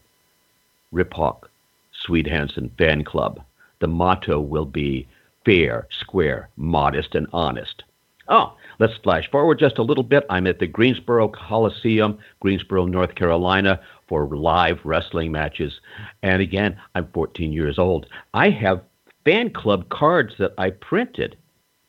Rip 0.92 1.14
Hawk, 1.14 1.50
Swede 1.92 2.28
Hansen 2.28 2.70
Fan 2.78 3.04
Club. 3.04 3.42
The 3.80 3.88
motto 3.88 4.40
will 4.40 4.66
be 4.66 5.08
fair, 5.44 5.88
square, 5.90 6.50
modest, 6.56 7.16
and 7.16 7.28
honest. 7.34 7.84
Oh, 8.28 8.56
let's 8.80 8.98
flash 8.98 9.30
forward 9.32 9.58
just 9.58 9.80
a 9.80 9.84
little 9.84 10.04
bit. 10.04 10.26
I'm 10.30 10.46
at 10.46 10.60
the 10.60 10.68
Greensboro 10.68 11.30
Coliseum, 11.30 12.20
Greensboro, 12.40 12.86
North 12.86 13.16
Carolina, 13.16 13.80
for 14.08 14.28
live 14.28 14.80
wrestling 14.84 15.32
matches. 15.32 15.80
And 16.22 16.42
again, 16.42 16.80
I'm 16.94 17.08
14 17.12 17.52
years 17.52 17.80
old. 17.80 18.06
I 18.36 18.52
have 18.52 18.84
fan 19.26 19.52
club 19.52 19.90
cards 19.90 20.36
that 20.38 20.54
I 20.58 20.70
printed. 20.70 21.38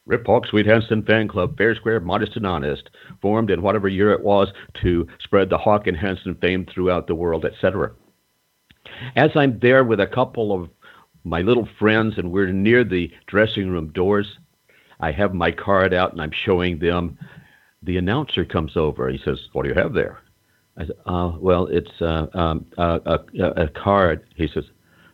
Rip 0.04 0.26
Hawk 0.26 0.46
Swede 0.46 0.66
Hansen 0.66 1.02
Fan 1.04 1.28
Club, 1.28 1.56
fair, 1.56 1.74
square, 1.74 2.00
modest, 2.00 2.36
and 2.36 2.46
honest, 2.46 2.90
formed 3.20 3.50
in 3.50 3.62
whatever 3.62 3.88
year 3.88 4.12
it 4.12 4.22
was 4.22 4.52
to 4.82 5.06
spread 5.20 5.48
the 5.48 5.58
Hawk 5.58 5.86
and 5.86 5.96
Hansen 5.96 6.34
fame 6.36 6.66
throughout 6.66 7.06
the 7.06 7.14
world, 7.14 7.44
etc. 7.44 7.92
As 9.14 9.30
I'm 9.36 9.58
there 9.60 9.84
with 9.84 10.00
a 10.00 10.06
couple 10.06 10.52
of 10.52 10.68
my 11.24 11.40
little 11.42 11.68
friends 11.78 12.18
and 12.18 12.32
we're 12.32 12.50
near 12.52 12.82
the 12.82 13.12
dressing 13.26 13.70
room 13.70 13.92
doors, 13.92 14.38
I 14.98 15.12
have 15.12 15.34
my 15.34 15.52
card 15.52 15.94
out 15.94 16.12
and 16.12 16.20
I'm 16.20 16.32
showing 16.32 16.78
them. 16.78 17.18
The 17.84 17.96
announcer 17.96 18.44
comes 18.44 18.76
over. 18.76 19.08
He 19.08 19.18
says, 19.18 19.48
"What 19.52 19.62
do 19.62 19.68
you 19.68 19.74
have 19.74 19.92
there?" 19.92 20.18
I 20.76 20.86
said, 20.86 20.96
uh, 21.06 21.32
"Well, 21.38 21.66
it's 21.66 22.00
uh, 22.00 22.26
um, 22.34 22.66
a, 22.78 23.20
a, 23.38 23.68
card." 23.68 24.24
He 24.36 24.48
says, 24.48 24.64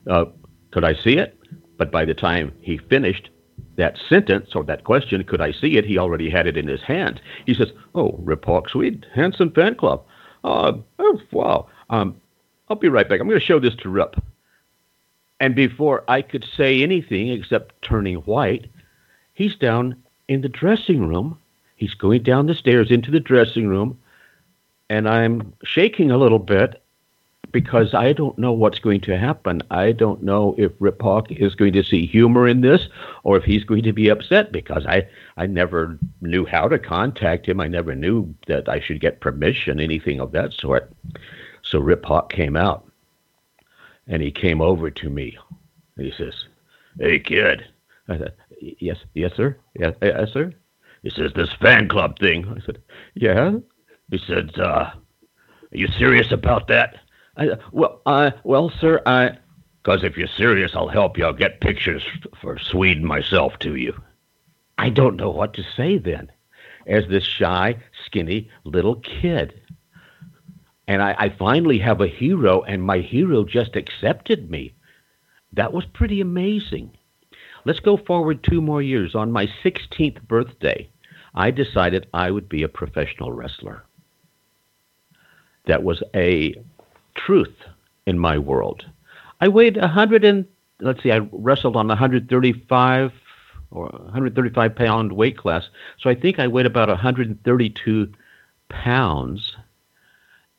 uh, 0.06 0.26
"Could 0.70 0.84
I 0.84 0.94
see 0.94 1.18
it?" 1.18 1.38
But 1.76 1.90
by 1.90 2.04
the 2.04 2.14
time 2.14 2.52
he 2.60 2.76
finished 2.76 3.30
that 3.78 3.98
sentence 4.08 4.54
or 4.54 4.62
that 4.64 4.84
question, 4.84 5.24
"Could 5.24 5.40
I 5.40 5.52
see 5.52 5.78
it?" 5.78 5.86
he 5.86 5.96
already 5.96 6.28
had 6.28 6.46
it 6.46 6.56
in 6.56 6.68
his 6.68 6.82
hand. 6.82 7.20
He 7.46 7.54
says, 7.54 7.72
"Oh, 7.94 8.14
Rip 8.18 8.44
Hawk 8.44 8.68
Swede 8.68 9.06
Hansen 9.14 9.50
Fan 9.50 9.74
Club. 9.74 10.04
Uh, 10.44 10.74
oh, 10.98 11.20
wow. 11.32 11.66
Um, 11.88 12.16
I'll 12.68 12.76
be 12.76 12.88
right 12.88 13.08
back. 13.08 13.20
I'm 13.20 13.28
going 13.28 13.40
to 13.40 13.44
show 13.44 13.58
this 13.58 13.74
to 13.76 13.88
Rip." 13.88 14.16
And 15.40 15.54
before 15.54 16.04
I 16.08 16.20
could 16.20 16.44
say 16.56 16.82
anything 16.82 17.28
except 17.28 17.80
turning 17.80 18.16
white, 18.16 18.66
He's 19.38 19.54
down 19.54 19.94
in 20.26 20.40
the 20.40 20.48
dressing 20.48 21.06
room. 21.06 21.38
He's 21.76 21.94
going 21.94 22.24
down 22.24 22.46
the 22.46 22.56
stairs 22.56 22.90
into 22.90 23.12
the 23.12 23.20
dressing 23.20 23.68
room, 23.68 23.96
and 24.90 25.08
I'm 25.08 25.52
shaking 25.62 26.10
a 26.10 26.18
little 26.18 26.40
bit 26.40 26.82
because 27.52 27.94
I 27.94 28.12
don't 28.12 28.38
know 28.38 28.52
what's 28.52 28.78
going 28.78 29.00
to 29.02 29.16
happen. 29.16 29.62
I 29.70 29.92
don't 29.92 30.22
know 30.22 30.54
if 30.58 30.72
Rip 30.78 31.00
Hawk 31.00 31.30
is 31.30 31.54
going 31.54 31.72
to 31.72 31.82
see 31.82 32.06
humor 32.06 32.46
in 32.46 32.60
this 32.60 32.88
or 33.24 33.36
if 33.36 33.44
he's 33.44 33.64
going 33.64 33.82
to 33.84 33.92
be 33.92 34.08
upset 34.08 34.52
because 34.52 34.84
I, 34.86 35.08
I 35.36 35.46
never 35.46 35.98
knew 36.20 36.44
how 36.44 36.68
to 36.68 36.78
contact 36.78 37.46
him. 37.46 37.60
I 37.60 37.68
never 37.68 37.94
knew 37.94 38.34
that 38.46 38.68
I 38.68 38.80
should 38.80 39.00
get 39.00 39.20
permission, 39.20 39.80
anything 39.80 40.20
of 40.20 40.32
that 40.32 40.52
sort. 40.52 40.92
So 41.62 41.78
Rip 41.78 42.04
Hawk 42.04 42.30
came 42.32 42.56
out 42.56 42.90
and 44.06 44.22
he 44.22 44.30
came 44.30 44.60
over 44.60 44.90
to 44.90 45.10
me. 45.10 45.38
He 45.96 46.12
says, 46.16 46.34
Hey, 46.98 47.18
kid. 47.18 47.64
I 48.08 48.18
said, 48.18 48.32
yes, 48.60 48.98
yes, 49.14 49.32
sir. 49.36 49.56
Yes, 49.78 49.94
yes, 50.02 50.32
sir. 50.32 50.52
He 51.02 51.10
says, 51.10 51.32
this 51.34 51.52
fan 51.60 51.88
club 51.88 52.18
thing. 52.18 52.46
I 52.48 52.64
said, 52.64 52.82
yeah. 53.14 53.52
He 54.10 54.18
said, 54.18 54.58
uh, 54.58 54.90
are 54.90 54.96
you 55.70 55.86
serious 55.98 56.32
about 56.32 56.66
that? 56.68 56.96
Well, 57.72 58.00
well, 58.44 58.70
sir, 58.80 59.00
I, 59.06 59.38
because 59.82 60.02
if 60.02 60.16
you're 60.16 60.28
serious, 60.28 60.72
I'll 60.74 60.88
help 60.88 61.16
you. 61.16 61.24
I'll 61.24 61.32
get 61.32 61.60
pictures 61.60 62.02
for 62.40 62.58
Sweden 62.58 63.04
myself 63.04 63.58
to 63.60 63.76
you. 63.76 63.98
I 64.76 64.90
don't 64.90 65.16
know 65.16 65.30
what 65.30 65.54
to 65.54 65.62
say 65.76 65.98
then, 65.98 66.30
as 66.86 67.06
this 67.08 67.24
shy, 67.24 67.76
skinny 68.04 68.50
little 68.64 68.96
kid. 68.96 69.60
And 70.86 71.02
I, 71.02 71.14
I 71.18 71.28
finally 71.28 71.78
have 71.78 72.00
a 72.00 72.06
hero, 72.06 72.62
and 72.62 72.82
my 72.82 72.98
hero 72.98 73.44
just 73.44 73.76
accepted 73.76 74.50
me. 74.50 74.74
That 75.52 75.72
was 75.72 75.84
pretty 75.86 76.20
amazing. 76.20 76.96
Let's 77.64 77.80
go 77.80 77.96
forward 77.96 78.42
two 78.42 78.60
more 78.60 78.82
years. 78.82 79.14
On 79.14 79.32
my 79.32 79.46
16th 79.64 80.22
birthday, 80.22 80.90
I 81.34 81.50
decided 81.50 82.08
I 82.14 82.30
would 82.30 82.48
be 82.48 82.62
a 82.62 82.68
professional 82.68 83.32
wrestler. 83.32 83.84
That 85.66 85.82
was 85.82 86.02
a 86.14 86.54
truth 87.26 87.54
in 88.06 88.18
my 88.18 88.38
world. 88.38 88.86
I 89.40 89.48
weighed 89.48 89.76
100 89.76 90.24
and 90.24 90.46
let's 90.80 91.02
see, 91.02 91.12
I 91.12 91.18
wrestled 91.32 91.76
on 91.76 91.88
135 91.88 93.12
or 93.70 93.86
135 93.86 94.74
pound 94.74 95.12
weight 95.12 95.36
class. 95.36 95.68
So 95.98 96.08
I 96.08 96.14
think 96.14 96.38
I 96.38 96.46
weighed 96.46 96.66
about 96.66 96.88
132 96.88 98.12
pounds. 98.68 99.56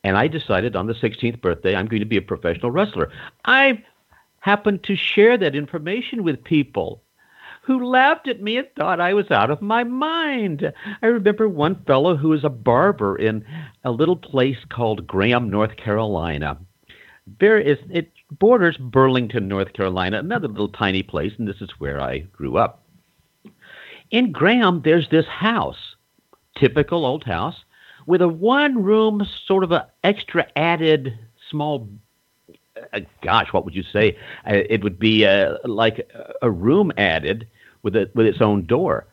And 0.02 0.16
I 0.16 0.28
decided 0.28 0.76
on 0.76 0.86
the 0.86 0.94
16th 0.94 1.40
birthday, 1.40 1.74
I'm 1.74 1.86
going 1.86 2.00
to 2.00 2.06
be 2.06 2.16
a 2.16 2.22
professional 2.22 2.70
wrestler. 2.70 3.10
I 3.44 3.84
happened 4.40 4.82
to 4.84 4.96
share 4.96 5.36
that 5.36 5.54
information 5.54 6.22
with 6.22 6.42
people 6.42 7.02
who 7.62 7.84
laughed 7.84 8.26
at 8.28 8.40
me 8.40 8.56
and 8.56 8.68
thought 8.76 9.00
I 9.00 9.14
was 9.14 9.30
out 9.30 9.50
of 9.50 9.62
my 9.62 9.84
mind. 9.84 10.72
I 11.02 11.06
remember 11.06 11.48
one 11.48 11.84
fellow 11.84 12.16
who 12.16 12.30
was 12.30 12.44
a 12.44 12.48
barber 12.48 13.16
in 13.16 13.44
a 13.84 13.90
little 13.90 14.16
place 14.16 14.58
called 14.68 15.06
Graham, 15.06 15.50
North 15.50 15.76
Carolina. 15.76 16.58
There 17.38 17.58
is 17.58 17.78
it 17.90 18.10
borders 18.30 18.76
Burlington, 18.76 19.48
North 19.48 19.72
Carolina, 19.72 20.18
another 20.18 20.48
little 20.48 20.68
tiny 20.68 21.02
place, 21.02 21.32
and 21.38 21.46
this 21.46 21.60
is 21.60 21.70
where 21.78 22.00
I 22.00 22.20
grew 22.20 22.56
up. 22.56 22.82
In 24.10 24.32
Graham, 24.32 24.82
there's 24.84 25.08
this 25.10 25.26
house, 25.26 25.96
typical 26.56 27.04
old 27.04 27.24
house, 27.24 27.64
with 28.06 28.22
a 28.22 28.28
one 28.28 28.82
room 28.82 29.24
sort 29.46 29.62
of 29.62 29.70
a 29.70 29.88
extra 30.02 30.46
added 30.56 31.16
small 31.50 31.88
uh, 32.92 33.00
gosh, 33.22 33.52
what 33.52 33.64
would 33.64 33.74
you 33.74 33.82
say? 33.82 34.16
Uh, 34.46 34.62
it 34.68 34.82
would 34.82 34.98
be 34.98 35.26
uh, 35.26 35.54
like 35.64 36.10
a 36.42 36.50
room 36.50 36.92
added 36.96 37.46
with 37.82 37.96
a, 37.96 38.10
with 38.14 38.26
its 38.26 38.40
own 38.40 38.66
door. 38.66 39.06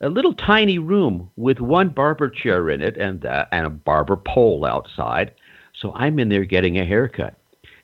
A 0.00 0.08
little 0.08 0.34
tiny 0.34 0.78
room 0.78 1.30
with 1.36 1.60
one 1.60 1.88
barber 1.88 2.30
chair 2.30 2.70
in 2.70 2.82
it 2.82 2.96
and 2.96 3.24
uh, 3.26 3.46
and 3.50 3.66
a 3.66 3.70
barber 3.70 4.16
pole 4.16 4.64
outside. 4.64 5.32
So 5.74 5.92
I'm 5.94 6.18
in 6.18 6.28
there 6.28 6.44
getting 6.44 6.78
a 6.78 6.84
haircut. 6.84 7.34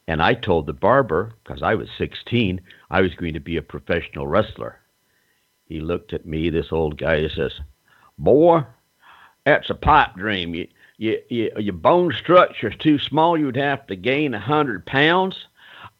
And 0.06 0.22
I 0.22 0.34
told 0.34 0.66
the 0.66 0.72
barber, 0.72 1.32
because 1.42 1.62
I 1.62 1.74
was 1.74 1.88
16, 1.96 2.60
I 2.90 3.00
was 3.00 3.14
going 3.14 3.32
to 3.34 3.40
be 3.40 3.56
a 3.56 3.62
professional 3.62 4.26
wrestler. 4.26 4.78
He 5.66 5.80
looked 5.80 6.12
at 6.12 6.26
me, 6.26 6.50
this 6.50 6.72
old 6.72 6.98
guy, 6.98 7.20
he 7.20 7.28
says, 7.34 7.52
Boy, 8.18 8.64
that's 9.46 9.70
a 9.70 9.74
pipe 9.74 10.14
dream. 10.16 10.54
You, 10.54 10.68
you, 10.98 11.20
you, 11.28 11.50
your 11.58 11.74
bone 11.74 12.12
structure's 12.12 12.76
too 12.78 12.98
small. 12.98 13.38
You'd 13.38 13.56
have 13.56 13.86
to 13.88 13.96
gain 13.96 14.34
a 14.34 14.40
hundred 14.40 14.86
pounds. 14.86 15.46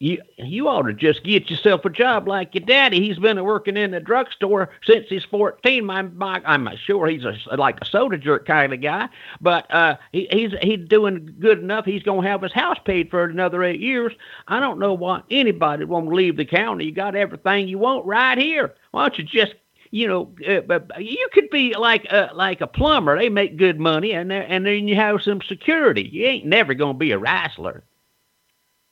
You 0.00 0.20
you 0.36 0.68
ought 0.68 0.82
to 0.82 0.92
just 0.92 1.22
get 1.22 1.48
yourself 1.48 1.84
a 1.84 1.90
job 1.90 2.26
like 2.26 2.54
your 2.54 2.64
daddy. 2.64 3.00
He's 3.00 3.18
been 3.18 3.42
working 3.42 3.76
in 3.76 3.92
the 3.92 4.00
drugstore 4.00 4.70
since 4.84 5.06
he's 5.08 5.24
fourteen. 5.24 5.84
My, 5.84 6.02
my 6.02 6.42
I'm 6.44 6.68
sure 6.84 7.06
he's 7.06 7.24
a 7.24 7.36
like 7.56 7.80
a 7.80 7.86
soda 7.86 8.18
jerk 8.18 8.44
kind 8.44 8.74
of 8.74 8.82
guy, 8.82 9.08
but 9.40 9.72
uh, 9.72 9.96
he, 10.12 10.26
he's 10.30 10.52
he's 10.60 10.86
doing 10.88 11.34
good 11.38 11.60
enough. 11.60 11.84
He's 11.84 12.02
gonna 12.02 12.28
have 12.28 12.42
his 12.42 12.52
house 12.52 12.78
paid 12.84 13.08
for 13.08 13.24
another 13.24 13.62
eight 13.62 13.80
years. 13.80 14.12
I 14.48 14.58
don't 14.58 14.80
know 14.80 14.94
why 14.94 15.22
anybody 15.30 15.84
won't 15.84 16.12
leave 16.12 16.36
the 16.36 16.44
county. 16.44 16.86
You 16.86 16.92
got 16.92 17.14
everything 17.14 17.68
you 17.68 17.78
want 17.78 18.04
right 18.04 18.36
here. 18.36 18.74
Why 18.90 19.08
don't 19.08 19.18
you 19.18 19.24
just 19.24 19.54
you 19.94 20.08
know, 20.08 20.34
uh, 20.48 20.80
you 20.98 21.28
could 21.32 21.48
be 21.50 21.72
like 21.78 22.04
a, 22.10 22.28
like 22.34 22.60
a 22.60 22.66
plumber. 22.66 23.16
They 23.16 23.28
make 23.28 23.56
good 23.56 23.78
money, 23.78 24.10
and 24.10 24.32
and 24.32 24.66
then 24.66 24.88
you 24.88 24.96
have 24.96 25.22
some 25.22 25.40
security. 25.40 26.08
You 26.12 26.26
ain't 26.26 26.46
never 26.46 26.74
gonna 26.74 26.98
be 26.98 27.12
a 27.12 27.18
wrestler. 27.18 27.84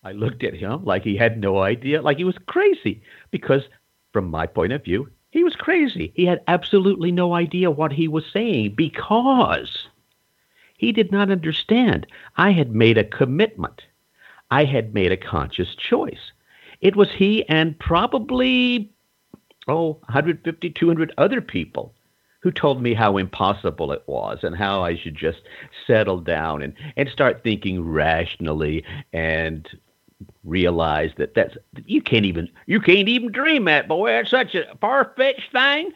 I 0.04 0.12
looked 0.12 0.44
at 0.44 0.54
him 0.54 0.84
like 0.84 1.02
he 1.02 1.16
had 1.16 1.40
no 1.40 1.58
idea, 1.58 2.02
like 2.02 2.18
he 2.18 2.24
was 2.24 2.38
crazy. 2.46 3.02
Because 3.32 3.62
from 4.12 4.30
my 4.30 4.46
point 4.46 4.72
of 4.72 4.84
view, 4.84 5.08
he 5.30 5.42
was 5.42 5.56
crazy. 5.56 6.12
He 6.14 6.24
had 6.24 6.40
absolutely 6.46 7.10
no 7.10 7.34
idea 7.34 7.68
what 7.68 7.92
he 7.92 8.06
was 8.06 8.24
saying 8.32 8.76
because 8.76 9.88
he 10.78 10.92
did 10.92 11.10
not 11.10 11.32
understand. 11.32 12.06
I 12.36 12.52
had 12.52 12.76
made 12.76 12.96
a 12.96 13.02
commitment. 13.02 13.82
I 14.52 14.66
had 14.66 14.94
made 14.94 15.10
a 15.10 15.16
conscious 15.16 15.74
choice. 15.74 16.30
It 16.80 16.94
was 16.94 17.10
he 17.10 17.44
and 17.48 17.76
probably 17.80 18.92
oh, 19.68 19.98
150, 20.06 20.70
200 20.70 21.14
other 21.18 21.40
people 21.40 21.94
who 22.40 22.50
told 22.50 22.82
me 22.82 22.92
how 22.92 23.16
impossible 23.16 23.92
it 23.92 24.02
was 24.06 24.40
and 24.42 24.56
how 24.56 24.82
I 24.82 24.96
should 24.96 25.14
just 25.14 25.42
settle 25.86 26.18
down 26.18 26.62
and, 26.62 26.74
and 26.96 27.08
start 27.08 27.44
thinking 27.44 27.84
rationally 27.84 28.84
and 29.12 29.68
realize 30.44 31.10
that 31.16 31.34
that's 31.34 31.56
you 31.86 32.02
can't 32.02 32.24
even 32.24 32.48
you 32.66 32.80
can't 32.80 33.08
even 33.08 33.30
dream 33.30 33.64
that 33.66 33.88
boy. 33.88 34.10
That's 34.10 34.30
such 34.30 34.54
a 34.54 34.76
far-fetched 34.80 35.52
thing. 35.52 35.92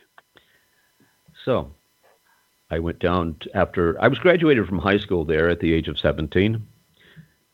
So 1.44 1.72
i 2.70 2.78
went 2.78 2.98
down 2.98 3.36
after 3.54 4.00
i 4.00 4.08
was 4.08 4.18
graduated 4.18 4.66
from 4.66 4.78
high 4.78 4.98
school 4.98 5.24
there 5.24 5.48
at 5.48 5.60
the 5.60 5.72
age 5.72 5.86
of 5.86 5.98
17 5.98 6.66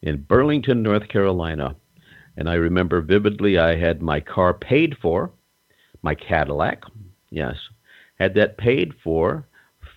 in 0.02 0.23
burlington 0.23 0.83
north 0.83 1.09
carolina. 1.09 1.76
And 2.37 2.49
i 2.49 2.54
remember 2.54 3.02
vividly 3.02 3.59
i 3.59 3.76
had 3.76 4.00
my 4.00 4.21
car 4.21 4.54
paid 4.54 4.97
for 4.97 5.31
my 6.02 6.14
cadillac 6.14 6.85
yes 7.30 7.56
had 8.18 8.35
that 8.35 8.56
paid 8.56 8.94
for 9.02 9.47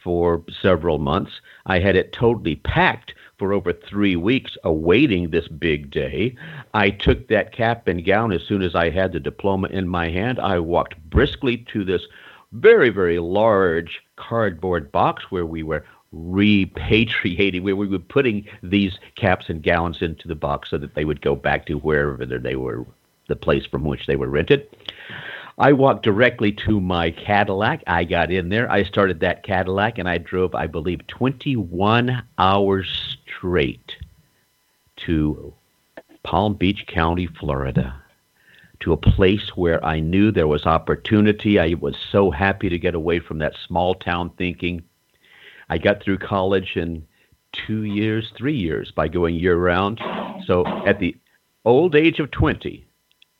for 0.05 0.43
several 0.61 0.99
months. 0.99 1.41
I 1.65 1.79
had 1.79 1.95
it 1.95 2.13
totally 2.13 2.57
packed 2.57 3.15
for 3.39 3.51
over 3.51 3.73
three 3.73 4.15
weeks, 4.15 4.55
awaiting 4.63 5.29
this 5.31 5.47
big 5.47 5.89
day. 5.89 6.35
I 6.75 6.91
took 6.91 7.27
that 7.27 7.51
cap 7.51 7.87
and 7.87 8.05
gown 8.05 8.31
as 8.31 8.43
soon 8.43 8.61
as 8.61 8.75
I 8.75 8.91
had 8.91 9.11
the 9.11 9.19
diploma 9.19 9.67
in 9.69 9.87
my 9.87 10.09
hand. 10.09 10.39
I 10.39 10.59
walked 10.59 10.97
briskly 11.09 11.57
to 11.73 11.83
this 11.83 12.03
very, 12.53 12.89
very 12.89 13.19
large 13.19 14.01
cardboard 14.15 14.91
box 14.91 15.31
where 15.31 15.45
we 15.45 15.63
were 15.63 15.83
repatriating, 16.13 17.63
where 17.63 17.75
we 17.75 17.87
were 17.87 17.99
putting 17.99 18.47
these 18.61 18.99
caps 19.15 19.49
and 19.49 19.63
gowns 19.63 20.01
into 20.01 20.27
the 20.27 20.35
box 20.35 20.69
so 20.69 20.77
that 20.77 20.93
they 20.93 21.03
would 21.03 21.21
go 21.21 21.35
back 21.35 21.65
to 21.65 21.79
wherever 21.79 22.25
they 22.25 22.55
were, 22.55 22.85
the 23.27 23.35
place 23.35 23.65
from 23.65 23.83
which 23.83 24.05
they 24.05 24.15
were 24.15 24.29
rented. 24.29 24.69
I 25.57 25.71
walked 25.71 26.03
directly 26.03 26.51
to 26.67 26.81
my 26.81 27.11
Cadillac. 27.11 27.83
I 27.87 28.03
got 28.03 28.29
in 28.29 28.49
there. 28.49 28.69
I 28.69 28.83
started 28.83 29.21
that 29.21 29.43
Cadillac 29.43 29.97
and 29.97 30.07
I 30.07 30.17
drove, 30.17 30.53
I 30.53 30.67
believe, 30.67 31.07
21 31.07 32.23
hours 32.37 33.17
straight 33.25 33.95
to 34.97 35.53
Palm 36.23 36.55
Beach 36.55 36.85
County, 36.87 37.27
Florida, 37.27 37.95
to 38.81 38.91
a 38.91 38.97
place 38.97 39.55
where 39.55 39.83
I 39.83 40.01
knew 40.01 40.29
there 40.29 40.47
was 40.47 40.65
opportunity. 40.65 41.57
I 41.57 41.75
was 41.79 41.95
so 42.11 42.31
happy 42.31 42.67
to 42.67 42.77
get 42.77 42.93
away 42.93 43.19
from 43.19 43.37
that 43.37 43.55
small 43.65 43.95
town 43.95 44.31
thinking. 44.37 44.83
I 45.69 45.77
got 45.77 46.03
through 46.03 46.17
college 46.17 46.75
in 46.75 47.07
two 47.53 47.83
years, 47.83 48.29
three 48.35 48.57
years 48.57 48.91
by 48.91 49.07
going 49.07 49.35
year 49.35 49.55
round. 49.55 50.01
So 50.45 50.65
at 50.85 50.99
the 50.99 51.15
old 51.63 51.95
age 51.95 52.19
of 52.19 52.31
20, 52.31 52.84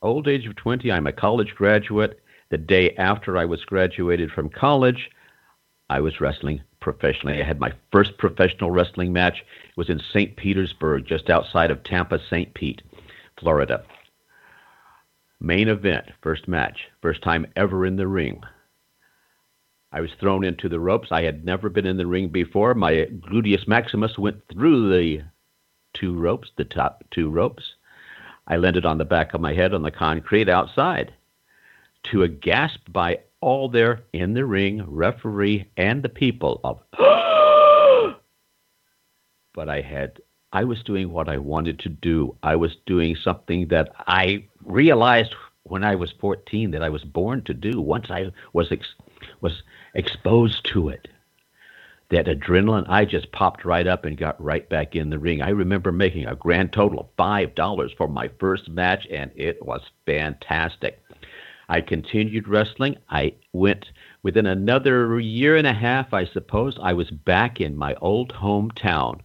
old 0.06 0.28
age 0.28 0.46
of 0.46 0.56
20, 0.56 0.90
I'm 0.90 1.06
a 1.06 1.12
college 1.12 1.54
graduate. 1.54 2.20
The 2.50 2.58
day 2.58 2.94
after 2.96 3.36
I 3.36 3.44
was 3.44 3.64
graduated 3.64 4.30
from 4.30 4.48
college, 4.48 5.10
I 5.90 6.00
was 6.00 6.20
wrestling 6.20 6.62
professionally. 6.80 7.40
I 7.40 7.44
had 7.44 7.60
my 7.60 7.72
first 7.92 8.16
professional 8.18 8.70
wrestling 8.70 9.12
match. 9.12 9.44
It 9.68 9.76
was 9.76 9.90
in 9.90 10.00
St. 10.12 10.36
Petersburg, 10.36 11.06
just 11.06 11.30
outside 11.30 11.70
of 11.70 11.82
Tampa, 11.82 12.20
St. 12.30 12.54
Pete, 12.54 12.82
Florida. 13.38 13.84
Main 15.40 15.68
event, 15.68 16.06
first 16.22 16.48
match, 16.48 16.88
first 17.02 17.22
time 17.22 17.46
ever 17.56 17.84
in 17.84 17.96
the 17.96 18.06
ring. 18.06 18.42
I 19.92 20.00
was 20.00 20.10
thrown 20.18 20.44
into 20.44 20.68
the 20.68 20.80
ropes. 20.80 21.08
I 21.10 21.22
had 21.22 21.44
never 21.44 21.68
been 21.68 21.86
in 21.86 21.96
the 21.96 22.06
ring 22.06 22.28
before. 22.28 22.74
My 22.74 23.06
gluteus 23.28 23.66
maximus 23.68 24.18
went 24.18 24.42
through 24.48 24.90
the 24.90 25.22
two 25.94 26.14
ropes, 26.14 26.50
the 26.56 26.64
top 26.64 27.04
two 27.10 27.30
ropes. 27.30 27.75
I 28.46 28.56
landed 28.56 28.86
on 28.86 28.98
the 28.98 29.04
back 29.04 29.34
of 29.34 29.40
my 29.40 29.54
head 29.54 29.74
on 29.74 29.82
the 29.82 29.90
concrete 29.90 30.48
outside. 30.48 31.12
To 32.04 32.22
a 32.22 32.28
gasp 32.28 32.80
by 32.92 33.18
all 33.40 33.68
there 33.68 34.02
in 34.12 34.34
the 34.34 34.44
ring, 34.44 34.84
referee, 34.86 35.68
and 35.76 36.02
the 36.02 36.08
people 36.08 36.60
of, 36.62 36.80
but 39.54 39.68
I 39.68 39.80
had, 39.80 40.20
I 40.52 40.64
was 40.64 40.82
doing 40.84 41.10
what 41.10 41.28
I 41.28 41.38
wanted 41.38 41.80
to 41.80 41.88
do. 41.88 42.36
I 42.42 42.54
was 42.54 42.76
doing 42.86 43.16
something 43.16 43.68
that 43.68 43.92
I 44.06 44.44
realized 44.64 45.34
when 45.64 45.82
I 45.82 45.96
was 45.96 46.12
14 46.20 46.70
that 46.70 46.82
I 46.82 46.88
was 46.88 47.02
born 47.02 47.42
to 47.42 47.54
do. 47.54 47.80
Once 47.80 48.06
I 48.10 48.30
was 48.52 48.70
ex, 48.70 48.86
was 49.40 49.62
exposed 49.94 50.64
to 50.66 50.88
it, 50.90 51.08
that 52.10 52.26
adrenaline, 52.26 52.88
I 52.88 53.04
just 53.04 53.32
popped 53.32 53.64
right 53.64 53.86
up 53.86 54.04
and 54.04 54.16
got 54.16 54.42
right 54.42 54.68
back 54.68 54.94
in 54.94 55.10
the 55.10 55.18
ring. 55.18 55.42
I 55.42 55.50
remember 55.50 55.90
making 55.90 56.26
a 56.26 56.36
grand 56.36 56.72
total 56.72 57.00
of 57.00 57.16
$5 57.16 57.96
for 57.96 58.08
my 58.08 58.30
first 58.38 58.68
match, 58.68 59.06
and 59.10 59.30
it 59.34 59.64
was 59.64 59.80
fantastic. 60.06 61.02
I 61.68 61.80
continued 61.80 62.46
wrestling. 62.46 62.96
I 63.10 63.34
went 63.52 63.86
within 64.22 64.46
another 64.46 65.18
year 65.18 65.56
and 65.56 65.66
a 65.66 65.72
half, 65.72 66.14
I 66.14 66.26
suppose, 66.26 66.78
I 66.80 66.92
was 66.92 67.10
back 67.10 67.60
in 67.60 67.76
my 67.76 67.94
old 67.96 68.32
hometown 68.32 69.20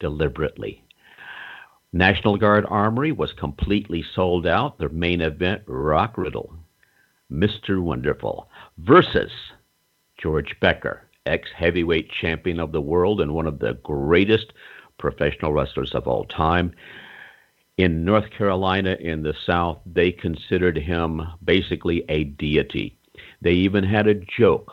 deliberately. 0.00 0.82
National 1.92 2.36
Guard 2.36 2.64
Armory 2.68 3.12
was 3.12 3.32
completely 3.34 4.02
sold 4.14 4.46
out. 4.46 4.78
The 4.78 4.88
main 4.88 5.20
event, 5.20 5.62
Rock 5.66 6.16
Riddle, 6.16 6.54
Mr. 7.30 7.80
Wonderful, 7.80 8.48
versus 8.78 9.30
George 10.18 10.56
Becker 10.60 11.02
ex 11.26 11.48
heavyweight 11.56 12.10
champion 12.10 12.58
of 12.60 12.72
the 12.72 12.80
world 12.80 13.20
and 13.20 13.34
one 13.34 13.46
of 13.46 13.58
the 13.58 13.74
greatest 13.82 14.52
professional 14.98 15.52
wrestlers 15.52 15.94
of 15.94 16.06
all 16.06 16.24
time. 16.24 16.72
In 17.78 18.04
North 18.04 18.30
Carolina, 18.30 18.96
in 19.00 19.22
the 19.22 19.34
South, 19.46 19.78
they 19.86 20.12
considered 20.12 20.76
him 20.76 21.22
basically 21.44 22.04
a 22.08 22.24
deity. 22.24 22.96
They 23.40 23.52
even 23.52 23.82
had 23.82 24.06
a 24.06 24.14
joke. 24.14 24.72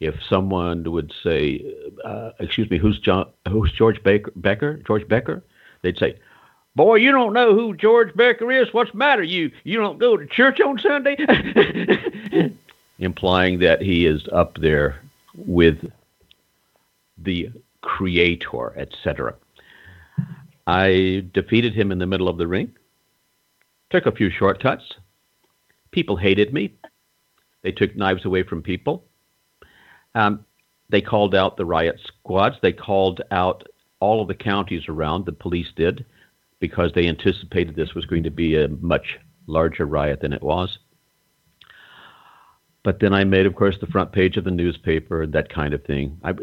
If 0.00 0.14
someone 0.28 0.84
would 0.84 1.12
say, 1.24 1.74
uh, 2.04 2.30
"Excuse 2.38 2.70
me, 2.70 2.78
who's 2.78 3.00
John? 3.00 3.26
Who's 3.48 3.72
George 3.72 4.00
Baker, 4.04 4.32
Becker? 4.36 4.80
George 4.86 5.08
Becker?" 5.08 5.42
They'd 5.82 5.98
say, 5.98 6.16
"Boy, 6.76 6.96
you 6.96 7.10
don't 7.10 7.32
know 7.32 7.52
who 7.52 7.74
George 7.74 8.14
Becker 8.14 8.52
is. 8.52 8.72
What's 8.72 8.92
the 8.92 8.98
matter? 8.98 9.24
You 9.24 9.50
you 9.64 9.78
don't 9.78 9.98
go 9.98 10.16
to 10.16 10.26
church 10.26 10.60
on 10.60 10.78
Sunday?" 10.78 11.16
Implying 13.00 13.58
that 13.58 13.82
he 13.82 14.06
is 14.06 14.28
up 14.30 14.58
there 14.58 15.00
with 15.46 15.78
the 17.16 17.50
creator, 17.80 18.76
etc. 18.78 19.34
I 20.66 21.24
defeated 21.32 21.74
him 21.74 21.92
in 21.92 21.98
the 21.98 22.06
middle 22.06 22.28
of 22.28 22.38
the 22.38 22.46
ring, 22.46 22.72
took 23.90 24.06
a 24.06 24.12
few 24.12 24.30
shortcuts. 24.30 24.84
People 25.90 26.16
hated 26.16 26.52
me. 26.52 26.74
They 27.62 27.72
took 27.72 27.96
knives 27.96 28.24
away 28.24 28.42
from 28.42 28.62
people. 28.62 29.04
Um, 30.14 30.44
they 30.90 31.00
called 31.00 31.34
out 31.34 31.56
the 31.56 31.64
riot 31.64 32.00
squads. 32.06 32.56
They 32.62 32.72
called 32.72 33.22
out 33.30 33.66
all 34.00 34.22
of 34.22 34.28
the 34.28 34.34
counties 34.34 34.88
around, 34.88 35.26
the 35.26 35.32
police 35.32 35.68
did, 35.74 36.04
because 36.60 36.92
they 36.94 37.08
anticipated 37.08 37.74
this 37.74 37.94
was 37.94 38.06
going 38.06 38.22
to 38.22 38.30
be 38.30 38.56
a 38.56 38.68
much 38.68 39.18
larger 39.46 39.86
riot 39.86 40.20
than 40.20 40.32
it 40.32 40.42
was. 40.42 40.78
But 42.84 43.00
then 43.00 43.12
I 43.12 43.24
made, 43.24 43.46
of 43.46 43.54
course, 43.54 43.76
the 43.80 43.86
front 43.86 44.12
page 44.12 44.36
of 44.36 44.44
the 44.44 44.50
newspaper, 44.50 45.26
that 45.26 45.50
kind 45.52 45.74
of 45.74 45.84
thing. 45.84 46.18
I, 46.22 46.34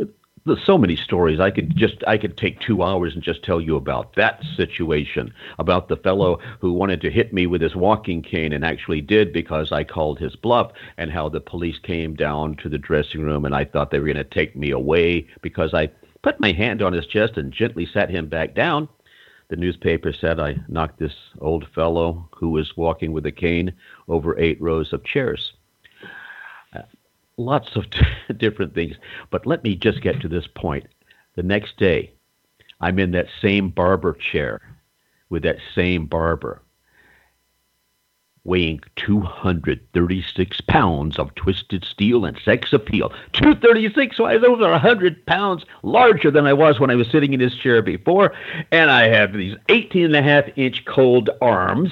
there's 0.45 0.63
so 0.63 0.77
many 0.77 0.95
stories. 0.95 1.39
I 1.39 1.49
could 1.49 1.75
just 1.75 2.03
I 2.05 2.17
could 2.17 2.37
take 2.37 2.59
two 2.59 2.83
hours 2.83 3.15
and 3.15 3.23
just 3.23 3.43
tell 3.43 3.59
you 3.59 3.75
about 3.75 4.15
that 4.15 4.43
situation, 4.55 5.33
about 5.57 5.87
the 5.87 5.97
fellow 5.97 6.39
who 6.59 6.73
wanted 6.73 7.01
to 7.01 7.09
hit 7.09 7.33
me 7.33 7.47
with 7.47 7.61
his 7.61 7.75
walking 7.75 8.21
cane 8.21 8.53
and 8.53 8.63
actually 8.63 9.01
did 9.01 9.33
because 9.33 9.71
I 9.71 9.83
called 9.83 10.19
his 10.19 10.35
bluff, 10.35 10.71
and 10.97 11.11
how 11.11 11.29
the 11.29 11.39
police 11.39 11.79
came 11.79 12.13
down 12.13 12.57
to 12.57 12.69
the 12.69 12.77
dressing 12.77 13.21
room 13.21 13.45
and 13.45 13.55
I 13.55 13.65
thought 13.65 13.89
they 13.89 13.99
were 13.99 14.05
going 14.05 14.17
to 14.17 14.23
take 14.23 14.55
me 14.55 14.69
away 14.69 15.27
because 15.41 15.73
I 15.73 15.87
put 16.21 16.39
my 16.39 16.51
hand 16.51 16.83
on 16.83 16.93
his 16.93 17.07
chest 17.07 17.37
and 17.37 17.51
gently 17.51 17.87
sat 17.87 18.11
him 18.11 18.27
back 18.29 18.53
down. 18.53 18.87
The 19.47 19.55
newspaper 19.55 20.13
said 20.13 20.39
I 20.39 20.57
knocked 20.67 20.99
this 20.99 21.15
old 21.39 21.67
fellow 21.73 22.29
who 22.35 22.49
was 22.49 22.77
walking 22.77 23.13
with 23.13 23.25
a 23.25 23.31
cane 23.31 23.73
over 24.07 24.37
eight 24.37 24.61
rows 24.61 24.93
of 24.93 25.03
chairs 25.03 25.53
lots 27.37 27.75
of 27.75 27.85
different 28.37 28.73
things. 28.73 28.95
But 29.29 29.45
let 29.45 29.63
me 29.63 29.75
just 29.75 30.01
get 30.01 30.21
to 30.21 30.27
this 30.27 30.47
point. 30.47 30.87
The 31.35 31.43
next 31.43 31.77
day, 31.77 32.13
I'm 32.81 32.99
in 32.99 33.11
that 33.11 33.27
same 33.41 33.69
barber 33.69 34.13
chair 34.13 34.61
with 35.29 35.43
that 35.43 35.57
same 35.73 36.05
barber, 36.05 36.61
weighing 38.43 38.79
236 38.95 40.61
pounds 40.61 41.17
of 41.17 41.33
twisted 41.35 41.83
steel 41.83 42.25
and 42.25 42.39
sex 42.45 42.71
appeal. 42.73 43.11
236, 43.33 44.15
so 44.15 44.27
those 44.39 44.61
are 44.61 44.71
100 44.71 45.25
pounds 45.25 45.65
larger 45.83 46.29
than 46.29 46.45
I 46.45 46.53
was 46.53 46.79
when 46.79 46.91
I 46.91 46.95
was 46.95 47.09
sitting 47.09 47.33
in 47.33 47.39
this 47.39 47.55
chair 47.55 47.81
before. 47.81 48.33
And 48.71 48.91
I 48.91 49.07
have 49.07 49.33
these 49.33 49.57
18 49.69 50.05
and 50.05 50.15
a 50.15 50.21
half 50.21 50.45
inch 50.55 50.85
cold 50.85 51.29
arms. 51.41 51.91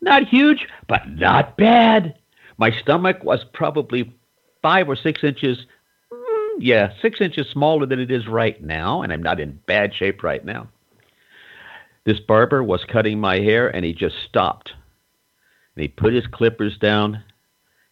Not 0.00 0.24
huge, 0.24 0.68
but 0.88 1.08
not 1.08 1.56
bad. 1.56 2.14
My 2.58 2.70
stomach 2.70 3.22
was 3.22 3.44
probably 3.52 4.14
five 4.62 4.88
or 4.88 4.96
six 4.96 5.22
inches, 5.22 5.66
mm, 6.12 6.56
yeah, 6.58 6.92
six 7.02 7.20
inches 7.20 7.48
smaller 7.48 7.86
than 7.86 8.00
it 8.00 8.10
is 8.10 8.26
right 8.26 8.62
now, 8.62 9.02
and 9.02 9.12
I'm 9.12 9.22
not 9.22 9.40
in 9.40 9.60
bad 9.66 9.94
shape 9.94 10.22
right 10.22 10.44
now. 10.44 10.68
This 12.04 12.20
barber 12.20 12.62
was 12.62 12.84
cutting 12.84 13.20
my 13.20 13.40
hair, 13.40 13.68
and 13.68 13.84
he 13.84 13.92
just 13.92 14.16
stopped. 14.28 14.72
And 15.74 15.82
he 15.82 15.88
put 15.88 16.14
his 16.14 16.26
clippers 16.28 16.78
down. 16.78 17.22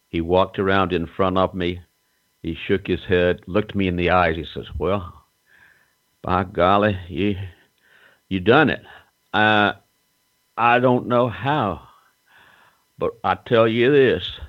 He 0.07 0.21
walked 0.21 0.57
around 0.57 0.93
in 0.93 1.05
front 1.05 1.37
of 1.37 1.53
me. 1.53 1.81
He 2.41 2.55
shook 2.55 2.87
his 2.87 3.03
head, 3.03 3.41
looked 3.47 3.75
me 3.75 3.87
in 3.87 3.97
the 3.97 4.11
eyes. 4.11 4.35
He 4.35 4.45
says, 4.45 4.67
"Well, 4.77 5.25
by 6.21 6.43
golly, 6.45 6.97
you 7.09 7.35
you 8.29 8.39
done 8.39 8.69
it. 8.69 8.83
Uh, 9.33 9.73
I 10.57 10.79
don't 10.79 11.07
know 11.07 11.27
how, 11.27 11.87
but 12.97 13.13
I 13.23 13.35
tell 13.35 13.67
you 13.67 13.91
this: 13.91 14.39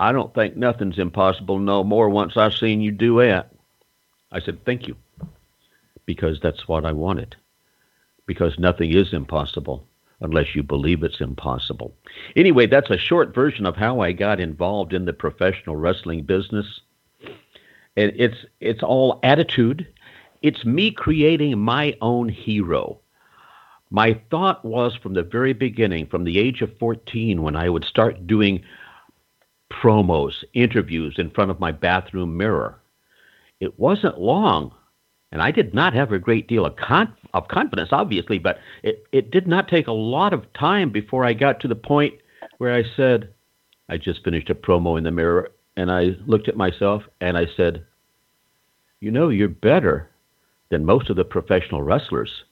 I 0.00 0.12
don't 0.12 0.34
think 0.34 0.56
nothing's 0.56 0.98
impossible 0.98 1.58
no 1.58 1.84
more. 1.84 2.08
Once 2.08 2.36
I've 2.36 2.54
seen 2.54 2.80
you 2.80 2.90
do 2.90 3.20
it, 3.20 3.46
I 4.32 4.40
said, 4.40 4.64
"Thank 4.64 4.88
you," 4.88 4.96
because 6.04 6.40
that's 6.40 6.66
what 6.66 6.84
I 6.84 6.92
wanted. 6.92 7.36
Because 8.26 8.58
nothing 8.58 8.90
is 8.90 9.12
impossible 9.12 9.86
unless 10.20 10.54
you 10.54 10.62
believe 10.62 11.02
it's 11.02 11.20
impossible. 11.20 11.94
Anyway, 12.34 12.66
that's 12.66 12.90
a 12.90 12.96
short 12.96 13.34
version 13.34 13.66
of 13.66 13.76
how 13.76 14.00
I 14.00 14.12
got 14.12 14.40
involved 14.40 14.92
in 14.92 15.04
the 15.04 15.12
professional 15.12 15.76
wrestling 15.76 16.22
business. 16.22 16.80
And 17.96 18.12
it's 18.16 18.46
it's 18.60 18.82
all 18.82 19.20
attitude. 19.22 19.86
It's 20.42 20.64
me 20.64 20.90
creating 20.90 21.58
my 21.58 21.96
own 22.00 22.28
hero. 22.28 22.98
My 23.90 24.20
thought 24.30 24.64
was 24.64 24.96
from 24.96 25.14
the 25.14 25.22
very 25.22 25.52
beginning, 25.52 26.06
from 26.06 26.24
the 26.24 26.38
age 26.38 26.62
of 26.62 26.76
14, 26.78 27.42
when 27.42 27.54
I 27.54 27.68
would 27.68 27.84
start 27.84 28.26
doing 28.26 28.64
promos, 29.84 30.44
interviews 30.54 31.16
in 31.18 31.30
front 31.30 31.50
of 31.50 31.60
my 31.60 31.72
bathroom 31.72 32.36
mirror. 32.36 32.80
It 33.60 33.78
wasn't 33.78 34.18
long 34.18 34.72
and 35.34 35.42
I 35.42 35.50
did 35.50 35.74
not 35.74 35.94
have 35.94 36.12
a 36.12 36.18
great 36.20 36.46
deal 36.46 36.64
of 36.64 36.76
con- 36.76 37.12
of 37.34 37.48
confidence, 37.48 37.88
obviously, 37.90 38.38
but 38.38 38.60
it, 38.84 39.04
it 39.10 39.32
did 39.32 39.48
not 39.48 39.66
take 39.66 39.88
a 39.88 39.92
lot 39.92 40.32
of 40.32 40.50
time 40.52 40.90
before 40.90 41.24
I 41.24 41.32
got 41.32 41.58
to 41.60 41.68
the 41.68 41.74
point 41.74 42.14
where 42.58 42.72
I 42.72 42.84
said, 42.96 43.34
I 43.88 43.96
just 43.96 44.22
finished 44.22 44.48
a 44.48 44.54
promo 44.54 44.96
in 44.96 45.02
the 45.02 45.10
mirror, 45.10 45.50
and 45.76 45.90
I 45.90 46.14
looked 46.24 46.48
at 46.48 46.56
myself 46.56 47.02
and 47.20 47.36
I 47.36 47.46
said, 47.56 47.84
You 49.00 49.10
know, 49.10 49.28
you're 49.28 49.48
better 49.48 50.08
than 50.70 50.84
most 50.84 51.10
of 51.10 51.16
the 51.16 51.24
professional 51.24 51.82
wrestlers, 51.82 52.44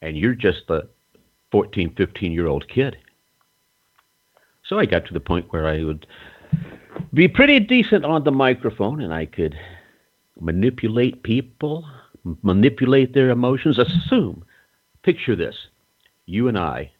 and 0.00 0.16
you're 0.16 0.34
just 0.34 0.62
a 0.70 0.88
14, 1.52 1.94
15 1.94 2.32
year 2.32 2.46
old 2.46 2.66
kid. 2.68 2.96
So 4.66 4.78
I 4.78 4.86
got 4.86 5.04
to 5.06 5.12
the 5.12 5.20
point 5.20 5.46
where 5.50 5.66
I 5.66 5.84
would 5.84 6.06
be 7.12 7.28
pretty 7.28 7.60
decent 7.60 8.04
on 8.04 8.24
the 8.24 8.32
microphone 8.32 9.00
and 9.00 9.12
I 9.12 9.26
could 9.26 9.54
manipulate 10.40 11.22
people, 11.22 11.86
manipulate 12.42 13.12
their 13.14 13.30
emotions. 13.30 13.78
Assume, 13.78 14.44
picture 15.02 15.36
this 15.36 15.68
you 16.26 16.48
and 16.48 16.58
I, 16.58 16.90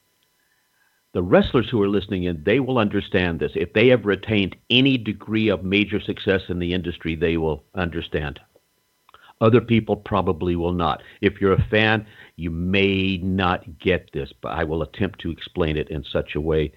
the 1.12 1.22
wrestlers 1.22 1.70
who 1.70 1.80
are 1.82 1.88
listening 1.88 2.24
in, 2.24 2.42
they 2.44 2.60
will 2.60 2.76
understand 2.76 3.40
this. 3.40 3.52
If 3.54 3.72
they 3.72 3.88
have 3.88 4.04
retained 4.04 4.56
any 4.68 4.98
degree 4.98 5.48
of 5.48 5.64
major 5.64 6.00
success 6.00 6.42
in 6.48 6.58
the 6.58 6.74
industry, 6.74 7.14
they 7.14 7.36
will 7.38 7.64
understand. 7.74 8.40
Other 9.40 9.60
people 9.60 9.96
probably 9.96 10.56
will 10.56 10.72
not. 10.72 11.02
If 11.20 11.40
you're 11.40 11.54
a 11.54 11.68
fan, 11.70 12.06
you 12.36 12.50
may 12.50 13.18
not 13.18 13.78
get 13.78 14.10
this, 14.12 14.32
but 14.42 14.52
I 14.52 14.64
will 14.64 14.82
attempt 14.82 15.20
to 15.20 15.30
explain 15.30 15.76
it 15.76 15.88
in 15.88 16.04
such 16.04 16.34
a 16.34 16.40
way 16.40 16.72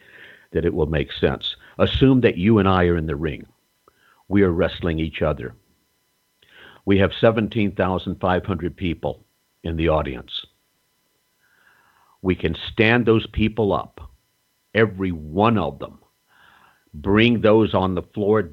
that 0.51 0.65
it 0.65 0.73
will 0.73 0.87
make 0.87 1.11
sense. 1.11 1.55
Assume 1.77 2.21
that 2.21 2.37
you 2.37 2.59
and 2.59 2.67
I 2.67 2.85
are 2.85 2.97
in 2.97 3.07
the 3.07 3.15
ring. 3.15 3.45
We 4.27 4.43
are 4.43 4.51
wrestling 4.51 4.99
each 4.99 5.21
other 5.21 5.53
we 6.87 6.99
have 6.99 7.11
17,500 7.19 8.77
people 8.77 9.25
in 9.61 9.75
the 9.75 9.89
audience. 9.89 10.45
We 12.21 12.33
can 12.33 12.55
stand 12.71 13.05
those 13.05 13.27
people 13.27 13.73
up, 13.73 14.09
every 14.73 15.11
one 15.11 15.57
of 15.57 15.79
them, 15.79 15.99
bring 16.93 17.41
those 17.41 17.73
on 17.73 17.93
the 17.93 18.03
floor 18.03 18.51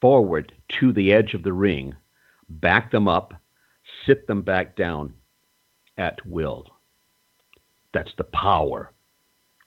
forward 0.00 0.54
to 0.80 0.94
the 0.94 1.12
edge 1.12 1.34
of 1.34 1.42
the 1.42 1.52
ring, 1.52 1.94
back 2.48 2.90
them 2.90 3.06
up, 3.06 3.34
sit 4.06 4.26
them 4.26 4.40
back 4.40 4.74
down 4.74 5.12
at 5.98 6.24
will. 6.24 6.66
That's 7.92 8.14
the 8.16 8.24
power 8.24 8.94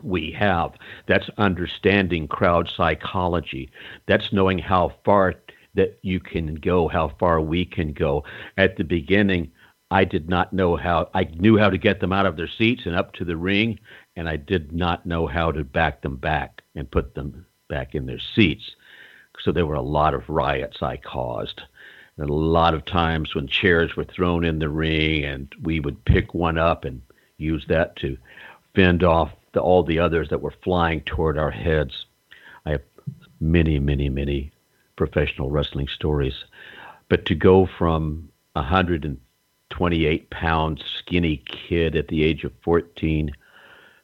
we 0.02 0.32
have. 0.32 0.74
That's 1.08 1.30
understanding 1.38 2.28
crowd 2.28 2.72
psychology. 2.76 3.72
That's 4.08 4.34
knowing 4.34 4.60
how 4.60 4.94
far 5.04 5.36
that 5.76 6.00
you 6.02 6.20
can 6.20 6.56
go, 6.56 6.88
how 6.88 7.10
far 7.20 7.42
we 7.42 7.66
can 7.66 7.94
go. 7.94 8.24
At 8.58 8.78
the 8.78 8.84
beginning, 8.84 9.52
I 9.92 10.06
did 10.06 10.30
not 10.30 10.54
know 10.54 10.76
how, 10.76 11.10
I 11.14 11.26
knew 11.26 11.58
how 11.58 11.70
to 11.70 11.78
get 11.78 12.00
them 12.00 12.14
out 12.14 12.26
of 12.26 12.38
their 12.38 12.48
seats 12.48 12.86
and 12.86 12.96
up 12.96 13.14
to 13.14 13.26
the 13.26 13.38
ring, 13.38 13.80
and 14.16 14.28
I 14.28 14.38
did 14.38 14.72
not 14.72 15.06
know 15.06 15.28
how 15.28 15.52
to 15.52 15.64
back 15.64 16.02
them 16.02 16.16
back 16.16 16.62
and 16.76 16.90
put 16.90 17.14
them 17.14 17.46
back 17.70 17.94
in 17.96 18.06
their 18.06 18.22
seats. 18.36 18.72
So 19.40 19.52
there 19.52 19.66
were 19.66 19.76
a 19.76 19.82
lot 19.82 20.14
of 20.14 20.30
riots 20.30 20.82
I 20.82 20.98
caused. 20.98 21.62
And 22.18 22.30
a 22.30 22.34
lot 22.34 22.74
of 22.74 22.86
times 22.86 23.36
when 23.36 23.48
chairs 23.48 23.96
were 23.96 24.06
thrown 24.06 24.46
in 24.46 24.60
the 24.60 24.70
ring, 24.70 25.26
and 25.26 25.54
we 25.62 25.82
would 25.82 26.06
pick 26.06 26.34
one 26.34 26.58
up 26.58 26.86
and 26.86 27.02
use 27.38 27.66
that 27.68 27.98
to 27.98 28.18
fend 28.74 29.04
off 29.04 29.32
the, 29.56 29.62
all 29.62 29.84
the 29.84 29.98
others 30.00 30.30
that 30.30 30.42
were 30.42 30.54
flying 30.64 31.02
toward 31.02 31.38
our 31.38 31.50
heads. 31.50 32.06
I 32.66 32.72
have 32.72 32.84
many, 33.40 33.80
many, 33.80 34.10
many 34.10 34.52
professional 34.96 35.50
wrestling 35.50 35.88
stories. 35.88 36.44
But 37.10 37.26
to 37.26 37.36
go 37.36 37.66
from 37.66 38.30
a 38.56 38.60
128 38.60 40.30
pound 40.30 40.84
skinny 41.00 41.38
kid 41.38 41.96
at 41.96 42.10
the 42.10 42.24
age 42.24 42.44
of 42.44 42.52
14 42.64 43.32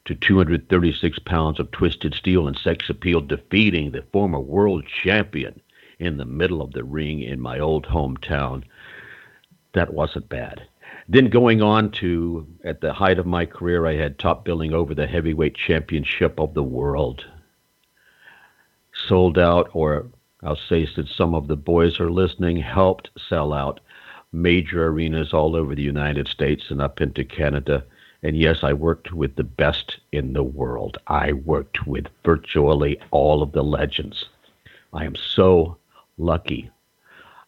to 0.06 0.16
236 0.16 1.20
pounds 1.20 1.60
of 1.60 1.70
twisted 1.72 2.16
steel 2.16 2.48
and 2.48 2.58
sex 2.58 2.90
appeal, 2.90 3.22
defeating 3.22 3.92
the 3.92 4.04
former 4.12 4.40
world 4.40 4.86
champion 5.04 5.62
in 6.00 6.18
the 6.18 6.26
middle 6.26 6.62
of 6.62 6.72
the 6.72 6.84
ring 6.84 7.22
in 7.22 7.40
my 7.40 7.60
old 7.60 7.86
hometown, 7.86 8.64
that 9.74 9.94
wasn't 9.94 10.28
bad. 10.30 10.64
Then 11.08 11.30
going 11.30 11.62
on 11.62 11.92
to, 11.92 12.48
at 12.64 12.82
the 12.82 12.94
height 12.94 13.20
of 13.20 13.26
my 13.26 13.46
career, 13.46 13.86
I 13.86 13.96
had 13.96 14.18
top 14.18 14.46
billing 14.46 14.74
over 14.74 14.94
the 14.94 15.08
heavyweight 15.08 15.56
championship 15.56 16.40
of 16.40 16.54
the 16.54 16.64
world. 16.64 17.26
Sold 18.94 19.38
out 19.38 19.70
or 19.74 20.08
I'll 20.44 20.56
say 20.56 20.86
since 20.86 21.14
some 21.16 21.36
of 21.36 21.48
the 21.48 21.56
boys 21.56 22.00
are 22.00 22.12
listening, 22.12 22.58
helped 22.58 23.12
sell 23.30 23.54
out 23.54 23.80
major 24.32 24.88
arenas 24.88 25.34
all 25.34 25.56
over 25.56 25.76
the 25.76 25.82
United 25.82 26.28
States 26.28 26.72
and 26.72 26.82
up 26.82 27.00
into 27.00 27.24
Canada. 27.24 27.84
And 28.24 28.36
yes, 28.36 28.64
I 28.64 28.74
worked 28.74 29.12
with 29.12 29.36
the 29.36 29.44
best 29.44 30.00
in 30.12 30.34
the 30.34 30.44
world. 30.44 30.98
I 31.08 31.34
worked 31.34 31.86
with 31.86 32.08
virtually 32.24 33.00
all 33.12 33.44
of 33.44 33.52
the 33.52 33.64
legends. 33.64 34.26
I 34.94 35.06
am 35.06 35.16
so 35.16 35.78
lucky. 36.18 36.70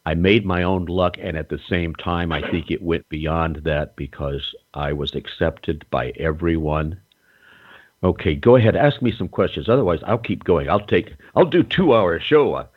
I 0.06 0.16
made 0.16 0.46
my 0.46 0.64
own 0.64 0.86
luck, 0.86 1.18
and 1.20 1.38
at 1.38 1.50
the 1.50 1.60
same 1.70 1.96
time, 1.96 2.32
I 2.32 2.42
think 2.52 2.70
it 2.70 2.82
went 2.82 3.08
beyond 3.08 3.58
that 3.64 3.96
because 3.96 4.54
I 4.74 4.92
was 4.92 5.16
accepted 5.16 5.86
by 5.90 6.10
everyone. 6.18 7.00
Okay, 8.04 8.36
go 8.36 8.58
ahead, 8.58 8.76
ask 8.76 9.02
me 9.02 9.14
some 9.14 9.30
questions. 9.30 9.70
Otherwise, 9.70 10.02
I'll 10.06 10.18
keep 10.18 10.44
going. 10.44 10.70
I'll 10.70 10.86
take, 10.86 11.14
I'll 11.36 11.46
do 11.46 11.64
two 11.64 11.96
hour 11.96 12.20
show 12.20 12.68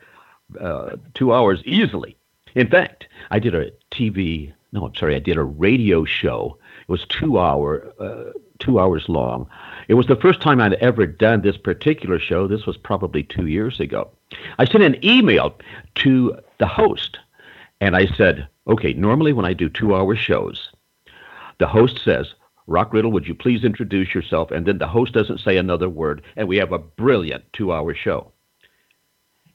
uh, 0.59 0.95
two 1.13 1.33
hours 1.33 1.61
easily. 1.65 2.15
In 2.55 2.69
fact, 2.69 3.07
I 3.31 3.39
did 3.39 3.53
a 3.55 3.71
TV. 3.91 4.53
No, 4.71 4.85
I'm 4.85 4.95
sorry. 4.95 5.15
I 5.15 5.19
did 5.19 5.37
a 5.37 5.43
radio 5.43 6.05
show. 6.05 6.57
It 6.81 6.91
was 6.91 7.05
two 7.07 7.39
hour, 7.39 7.93
uh, 7.99 8.31
two 8.59 8.79
hours 8.79 9.09
long. 9.09 9.49
It 9.87 9.93
was 9.93 10.07
the 10.07 10.15
first 10.15 10.41
time 10.41 10.59
I'd 10.59 10.73
ever 10.75 11.05
done 11.05 11.41
this 11.41 11.57
particular 11.57 12.19
show. 12.19 12.47
This 12.47 12.65
was 12.65 12.77
probably 12.77 13.23
two 13.23 13.47
years 13.47 13.79
ago. 13.79 14.09
I 14.57 14.65
sent 14.65 14.83
an 14.83 15.03
email 15.05 15.57
to 15.95 16.37
the 16.59 16.67
host, 16.67 17.19
and 17.81 17.95
I 17.95 18.05
said, 18.05 18.47
"Okay, 18.67 18.93
normally 18.93 19.33
when 19.33 19.45
I 19.45 19.53
do 19.53 19.69
two-hour 19.69 20.15
shows, 20.15 20.71
the 21.57 21.67
host 21.67 21.99
says." 22.03 22.33
Rock 22.69 22.91
Riddle, 22.91 23.13
would 23.13 23.25
you 23.25 23.33
please 23.33 23.63
introduce 23.63 24.13
yourself? 24.13 24.51
And 24.51 24.65
then 24.65 24.77
the 24.77 24.89
host 24.89 25.13
doesn't 25.13 25.39
say 25.39 25.55
another 25.55 25.87
word, 25.87 26.21
and 26.35 26.49
we 26.49 26.57
have 26.57 26.73
a 26.73 26.77
brilliant 26.77 27.45
two 27.53 27.71
hour 27.71 27.95
show 27.95 28.33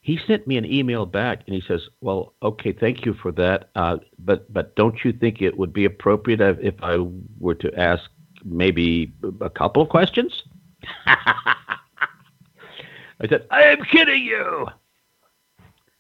he 0.02 0.18
sent 0.26 0.46
me 0.48 0.56
an 0.56 0.66
email 0.66 1.06
back 1.06 1.42
and 1.46 1.54
he 1.54 1.60
says, 1.60 1.88
"Well, 2.00 2.34
okay, 2.42 2.72
thank 2.72 3.06
you 3.06 3.14
for 3.14 3.30
that, 3.32 3.70
uh, 3.76 3.98
but 4.18 4.52
but 4.52 4.74
don't 4.74 5.04
you 5.04 5.12
think 5.12 5.40
it 5.40 5.56
would 5.56 5.72
be 5.72 5.84
appropriate 5.84 6.40
if 6.40 6.74
I 6.82 6.98
were 7.38 7.54
to 7.54 7.80
ask 7.80 8.10
maybe 8.44 9.12
a 9.40 9.48
couple 9.48 9.80
of 9.80 9.88
questions?" 9.88 10.42
I 11.06 11.54
said, 13.28 13.46
"I 13.52 13.62
am 13.62 13.84
kidding 13.84 14.24
you." 14.24 14.66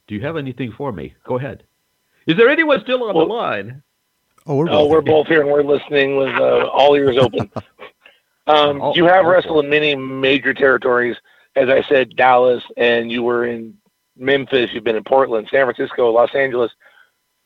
Do 0.06 0.14
you 0.14 0.20
have 0.22 0.36
anything 0.36 0.72
for 0.72 0.92
me? 0.92 1.14
Go 1.24 1.38
ahead. 1.38 1.64
Is 2.26 2.36
there 2.36 2.48
anyone 2.48 2.80
still 2.82 3.04
on 3.04 3.14
well, 3.14 3.26
the 3.26 3.32
line? 3.32 3.82
Oh, 4.46 4.56
we're 4.56 4.66
both, 4.66 4.74
oh, 4.74 4.86
we're 4.88 5.00
both 5.00 5.26
here 5.28 5.42
and 5.42 5.50
we're 5.50 5.62
listening 5.62 6.16
with 6.16 6.34
uh, 6.34 6.66
all 6.66 6.94
ears 6.94 7.16
open. 7.18 7.50
Um, 8.46 8.92
you 8.94 9.04
have 9.04 9.24
wrestled 9.24 9.64
in 9.64 9.70
many 9.70 9.94
major 9.94 10.52
territories, 10.52 11.16
as 11.54 11.68
I 11.68 11.82
said, 11.82 12.16
Dallas, 12.16 12.62
and 12.76 13.10
you 13.10 13.22
were 13.22 13.46
in 13.46 13.74
Memphis, 14.16 14.70
you've 14.72 14.84
been 14.84 14.96
in 14.96 15.04
Portland, 15.04 15.48
San 15.50 15.64
Francisco, 15.64 16.10
Los 16.10 16.34
Angeles. 16.34 16.72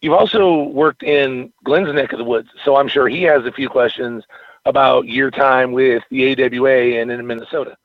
You've 0.01 0.15
also 0.15 0.65
worked 0.65 1.03
in 1.03 1.53
Glenn's 1.65 1.93
neck 1.95 2.13
of 2.13 2.19
the 2.19 2.25
woods, 2.25 2.49
so 2.65 2.77
I'm 2.77 2.89
sure 2.89 3.09
he 3.09 3.23
has 3.25 3.45
a 3.45 3.53
few 3.53 3.69
questions 3.69 4.25
about 4.65 5.07
your 5.07 5.31
time 5.31 5.73
with 5.73 6.03
the 6.11 6.33
AWA 6.33 7.01
and 7.01 7.11
in 7.11 7.27
Minnesota. 7.27 7.77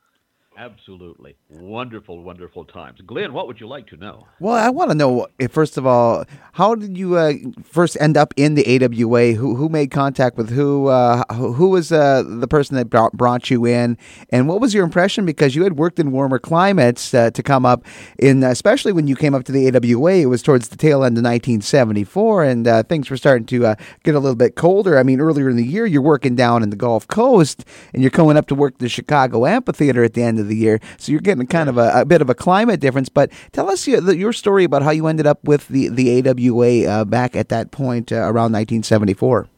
Absolutely. 0.56 1.34
Wonderful, 1.48 2.22
wonderful 2.22 2.64
times. 2.64 3.00
Glenn, 3.06 3.32
what 3.32 3.46
would 3.46 3.58
you 3.58 3.66
like 3.66 3.86
to 3.88 3.96
know? 3.96 4.26
Well, 4.38 4.54
I 4.54 4.68
want 4.68 4.90
to 4.90 4.94
know, 4.94 5.26
eh, 5.40 5.46
first 5.46 5.78
of 5.78 5.86
all, 5.86 6.24
how 6.52 6.74
did 6.74 6.98
you 6.98 7.16
uh, 7.16 7.32
first 7.64 7.96
end 8.00 8.18
up 8.18 8.34
in 8.36 8.54
the 8.54 8.84
AWA? 8.84 9.32
Who, 9.32 9.56
who 9.56 9.68
made 9.70 9.90
contact 9.90 10.36
with 10.36 10.50
who? 10.50 10.88
Uh, 10.88 11.24
who 11.32 11.70
was 11.70 11.90
uh, 11.90 12.22
the 12.26 12.46
person 12.46 12.76
that 12.76 12.90
brought, 12.90 13.14
brought 13.14 13.50
you 13.50 13.64
in? 13.64 13.96
And 14.28 14.46
what 14.46 14.60
was 14.60 14.74
your 14.74 14.84
impression? 14.84 15.24
Because 15.24 15.54
you 15.54 15.64
had 15.64 15.78
worked 15.78 15.98
in 15.98 16.12
warmer 16.12 16.38
climates 16.38 17.14
uh, 17.14 17.30
to 17.30 17.42
come 17.42 17.64
up 17.64 17.86
in, 18.18 18.42
especially 18.42 18.92
when 18.92 19.06
you 19.06 19.16
came 19.16 19.34
up 19.34 19.44
to 19.44 19.52
the 19.52 19.68
AWA, 19.68 20.12
it 20.16 20.26
was 20.26 20.42
towards 20.42 20.68
the 20.68 20.76
tail 20.76 21.02
end 21.02 21.16
of 21.16 21.24
1974, 21.24 22.44
and 22.44 22.68
uh, 22.68 22.82
things 22.82 23.08
were 23.08 23.16
starting 23.16 23.46
to 23.46 23.66
uh, 23.66 23.74
get 24.04 24.14
a 24.14 24.18
little 24.18 24.36
bit 24.36 24.54
colder. 24.54 24.98
I 24.98 25.02
mean, 25.02 25.20
earlier 25.20 25.48
in 25.48 25.56
the 25.56 25.66
year, 25.66 25.86
you're 25.86 26.02
working 26.02 26.36
down 26.36 26.62
in 26.62 26.68
the 26.70 26.76
Gulf 26.76 27.08
Coast, 27.08 27.64
and 27.94 28.02
you're 28.02 28.10
going 28.10 28.36
up 28.36 28.46
to 28.48 28.54
work 28.54 28.78
the 28.78 28.88
Chicago 28.88 29.46
Amphitheater 29.46 30.04
at 30.04 30.12
the 30.12 30.22
end 30.22 30.38
of 30.38 30.41
the 30.42 30.56
year. 30.56 30.80
So 30.98 31.12
you're 31.12 31.20
getting 31.20 31.46
kind 31.46 31.68
of 31.68 31.78
a, 31.78 31.90
a 31.94 32.04
bit 32.04 32.22
of 32.22 32.30
a 32.30 32.34
climate 32.34 32.80
difference. 32.80 33.08
But 33.08 33.30
tell 33.52 33.70
us 33.70 33.86
your, 33.86 34.12
your 34.12 34.32
story 34.32 34.64
about 34.64 34.82
how 34.82 34.90
you 34.90 35.06
ended 35.06 35.26
up 35.26 35.42
with 35.44 35.68
the, 35.68 35.88
the 35.88 36.28
AWA 36.28 36.88
uh, 36.88 37.04
back 37.04 37.36
at 37.36 37.48
that 37.50 37.70
point 37.70 38.12
uh, 38.12 38.16
around 38.16 38.52
1974. 38.52 39.48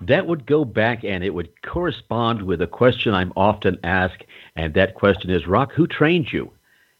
That 0.00 0.26
would 0.26 0.46
go 0.46 0.64
back 0.64 1.04
and 1.04 1.22
it 1.24 1.34
would 1.34 1.50
correspond 1.62 2.42
with 2.42 2.60
a 2.60 2.66
question 2.66 3.14
I'm 3.14 3.32
often 3.36 3.78
asked, 3.84 4.24
and 4.56 4.74
that 4.74 4.94
question 4.94 5.30
is, 5.30 5.46
Rock, 5.46 5.72
who 5.72 5.86
trained 5.86 6.32
you? 6.32 6.50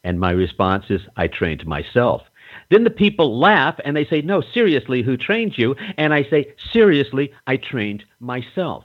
And 0.05 0.21
my 0.21 0.31
response 0.31 0.85
is, 0.91 1.01
I 1.17 1.29
trained 1.29 1.67
myself. 1.67 2.23
Then 2.71 2.85
the 2.85 2.91
people 2.91 3.39
laugh 3.39 3.79
and 3.85 3.97
they 3.97 4.05
say, 4.05 4.23
No, 4.23 4.41
seriously, 4.41 5.03
who 5.03 5.17
trained 5.17 5.59
you? 5.59 5.75
And 5.99 6.15
I 6.15 6.25
say, 6.25 6.55
Seriously, 6.73 7.33
I 7.47 7.57
trained 7.57 8.05
myself. 8.21 8.85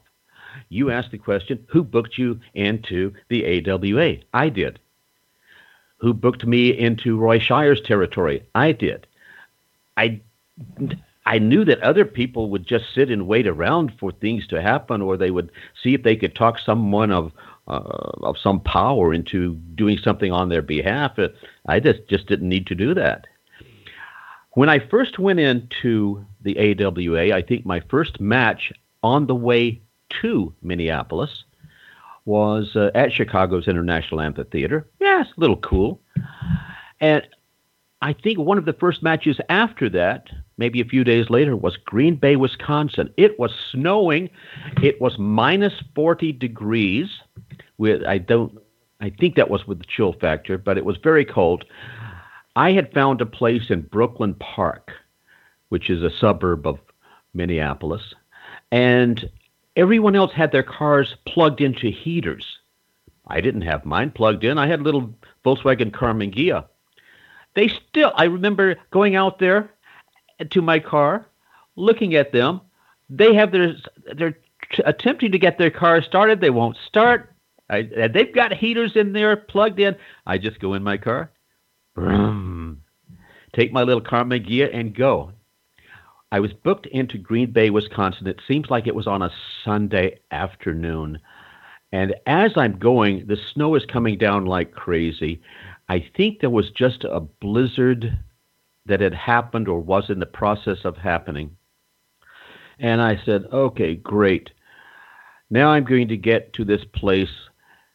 You 0.70 0.92
asked 0.92 1.12
the 1.12 1.18
question, 1.18 1.66
who 1.70 1.84
booked 1.84 2.18
you 2.18 2.40
into 2.54 3.14
the 3.30 3.66
AWA? 3.68 4.18
I 4.34 4.50
did. 4.50 4.80
Who 5.98 6.14
booked 6.14 6.46
me 6.46 6.78
into 6.78 7.18
Roy 7.18 7.40
Shire's 7.40 7.82
territory? 7.82 8.44
I 8.56 8.72
did. 8.72 9.08
I 9.98 10.22
I 11.26 11.38
knew 11.38 11.64
that 11.66 11.80
other 11.82 12.06
people 12.06 12.50
would 12.50 12.66
just 12.66 12.86
sit 12.96 13.12
and 13.12 13.28
wait 13.28 13.46
around 13.46 13.94
for 14.00 14.12
things 14.12 14.48
to 14.48 14.62
happen, 14.62 15.02
or 15.02 15.16
they 15.16 15.30
would 15.30 15.52
see 15.84 15.94
if 15.94 16.02
they 16.04 16.16
could 16.16 16.36
talk 16.36 16.58
someone 16.58 17.12
of 17.12 17.32
uh, 17.68 18.12
of 18.24 18.36
some 18.38 18.60
power 18.62 19.14
into 19.14 19.54
doing 19.76 19.98
something 19.98 20.32
on 20.32 20.50
their 20.50 20.64
behalf. 20.64 21.20
I 21.68 21.80
just 21.80 22.08
just 22.10 22.28
didn't 22.28 22.50
need 22.50 22.66
to 22.68 22.76
do 22.76 22.94
that. 22.96 23.28
When 24.54 24.70
I 24.70 24.80
first 24.80 25.20
went 25.20 25.40
into 25.40 26.26
the 26.42 26.58
AWA, 26.58 27.32
I 27.36 27.42
think 27.44 27.66
my 27.66 27.82
first 27.92 28.20
match 28.20 28.72
on 29.04 29.28
the 29.28 29.36
way 29.36 29.82
to 30.22 30.54
Minneapolis 30.62 31.44
was 32.26 32.76
uh, 32.76 32.92
at 32.96 33.12
Chicago's 33.12 33.68
International 33.68 34.22
Amphitheater. 34.22 34.88
Yeah, 35.00 35.22
it's 35.22 35.32
a 35.36 35.40
little 35.40 35.58
cool. 35.58 36.02
And 37.00 37.28
I 38.02 38.14
think 38.14 38.38
one 38.38 38.58
of 38.58 38.66
the 38.66 38.74
first 38.74 39.04
matches 39.04 39.40
after 39.50 39.90
that, 39.90 40.28
maybe 40.58 40.80
a 40.80 40.86
few 40.86 41.04
days 41.04 41.30
later, 41.30 41.56
was 41.56 41.76
Green 41.76 42.16
Bay, 42.16 42.36
Wisconsin. 42.36 43.12
It 43.18 43.40
was 43.40 43.52
snowing. 43.72 44.30
It 44.82 45.02
was 45.02 45.18
minus 45.18 45.74
40 45.96 46.32
degrees. 46.34 47.10
With 47.78 48.04
I 48.06 48.18
don't, 48.18 48.58
I 49.02 49.10
think 49.10 49.36
that 49.36 49.50
was 49.50 49.66
with 49.66 49.80
the 49.80 49.86
chill 49.86 50.14
factor, 50.14 50.58
but 50.58 50.78
it 50.78 50.86
was 50.86 50.98
very 50.98 51.26
cold. 51.26 51.66
I 52.56 52.72
had 52.72 52.94
found 52.94 53.22
a 53.22 53.26
place 53.26 53.70
in 53.70 53.82
Brooklyn 53.82 54.34
Park, 54.36 54.92
which 55.70 55.90
is 55.90 56.04
a 56.04 56.10
suburb 56.10 56.68
of 56.68 56.80
Minneapolis, 57.34 58.14
and 58.72 59.30
Everyone 59.80 60.14
else 60.14 60.34
had 60.34 60.52
their 60.52 60.62
cars 60.62 61.16
plugged 61.26 61.62
into 61.62 61.90
heaters. 61.90 62.58
I 63.28 63.40
didn't 63.40 63.62
have 63.62 63.86
mine 63.86 64.12
plugged 64.12 64.44
in. 64.44 64.58
I 64.58 64.68
had 64.68 64.82
a 64.82 64.84
little 64.84 65.16
Volkswagen 65.46 65.90
Karmann 65.90 66.36
Ghia. 66.36 66.66
They 67.56 67.70
still, 67.70 68.12
I 68.16 68.26
remember 68.26 68.76
going 68.92 69.16
out 69.16 69.40
there 69.40 69.72
to 70.50 70.62
my 70.62 70.80
car, 70.80 71.26
looking 71.78 72.16
at 72.16 72.34
them. 72.34 72.60
They 73.10 73.34
have 73.36 73.54
their, 73.54 73.78
they're 74.18 74.38
attempting 74.84 75.32
to 75.32 75.40
get 75.40 75.58
their 75.58 75.72
car 75.72 76.02
started. 76.02 76.42
They 76.42 76.50
won't 76.50 76.76
start. 76.86 77.34
I, 77.70 77.84
they've 78.14 78.36
got 78.36 78.52
heaters 78.52 78.98
in 78.98 79.14
there 79.14 79.38
plugged 79.38 79.80
in. 79.80 79.96
I 80.26 80.40
just 80.40 80.60
go 80.60 80.74
in 80.74 80.84
my 80.84 80.98
car, 80.98 81.32
vroom, 81.96 82.82
take 83.54 83.72
my 83.72 83.84
little 83.84 84.04
Karmann 84.04 84.46
Ghia 84.46 84.76
and 84.76 84.94
go. 84.94 85.32
I 86.32 86.40
was 86.40 86.54
booked 86.54 86.86
into 86.88 87.18
Green 87.18 87.52
Bay, 87.52 87.70
Wisconsin. 87.70 88.28
It 88.28 88.42
seems 88.48 88.70
like 88.70 88.86
it 88.86 88.96
was 88.96 89.08
on 89.08 89.22
a 89.22 89.32
Sunday 89.66 90.20
afternoon. 90.32 91.20
And 91.92 92.16
as 92.28 92.52
I'm 92.56 92.78
going, 92.78 93.26
the 93.26 93.38
snow 93.54 93.74
is 93.76 93.86
coming 93.86 94.18
down 94.18 94.46
like 94.46 94.72
crazy. 94.72 95.42
I 95.88 96.06
think 96.16 96.40
there 96.40 96.52
was 96.52 96.70
just 96.70 97.04
a 97.04 97.20
blizzard 97.20 98.20
that 98.86 99.02
had 99.02 99.14
happened 99.14 99.68
or 99.68 99.80
was 99.80 100.10
in 100.10 100.20
the 100.20 100.28
process 100.28 100.80
of 100.84 100.98
happening. 100.98 101.56
And 102.78 103.02
I 103.02 103.20
said, 103.26 103.46
okay, 103.52 103.96
great. 103.96 104.52
Now 105.50 105.70
I'm 105.70 105.84
going 105.84 106.10
to 106.10 106.18
get 106.18 106.54
to 106.54 106.64
this 106.64 106.84
place. 106.94 107.30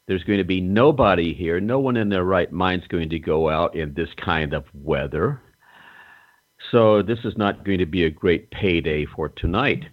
There's 0.06 0.24
going 0.24 0.38
to 0.38 0.44
be 0.44 0.60
nobody 0.60 1.32
here. 1.32 1.60
No 1.60 1.78
one 1.78 1.96
in 1.96 2.08
their 2.08 2.24
right 2.24 2.50
mind's 2.50 2.86
going 2.88 3.10
to 3.10 3.18
go 3.20 3.48
out 3.48 3.76
in 3.76 3.94
this 3.94 4.10
kind 4.16 4.52
of 4.52 4.64
weather. 4.74 5.40
So 6.70 7.02
this 7.02 7.20
is 7.24 7.36
not 7.36 7.64
going 7.64 7.78
to 7.78 7.86
be 7.86 8.04
a 8.04 8.10
great 8.10 8.50
payday 8.50 9.04
for 9.04 9.28
tonight. 9.28 9.84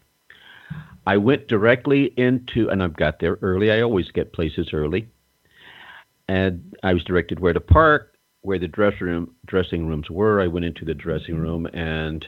I 1.05 1.17
went 1.17 1.47
directly 1.47 2.13
into, 2.17 2.69
and 2.69 2.81
I've 2.83 2.95
got 2.95 3.19
there 3.19 3.37
early. 3.41 3.71
I 3.71 3.81
always 3.81 4.11
get 4.11 4.33
places 4.33 4.69
early. 4.73 5.09
And 6.27 6.75
I 6.83 6.93
was 6.93 7.03
directed 7.03 7.39
where 7.39 7.53
to 7.53 7.59
park, 7.59 8.15
where 8.41 8.59
the 8.59 8.67
dressing 8.67 9.07
room 9.07 9.35
dressing 9.45 9.87
rooms 9.87 10.09
were. 10.09 10.41
I 10.41 10.47
went 10.47 10.65
into 10.65 10.85
the 10.85 10.93
dressing 10.93 11.37
room, 11.37 11.65
and 11.73 12.25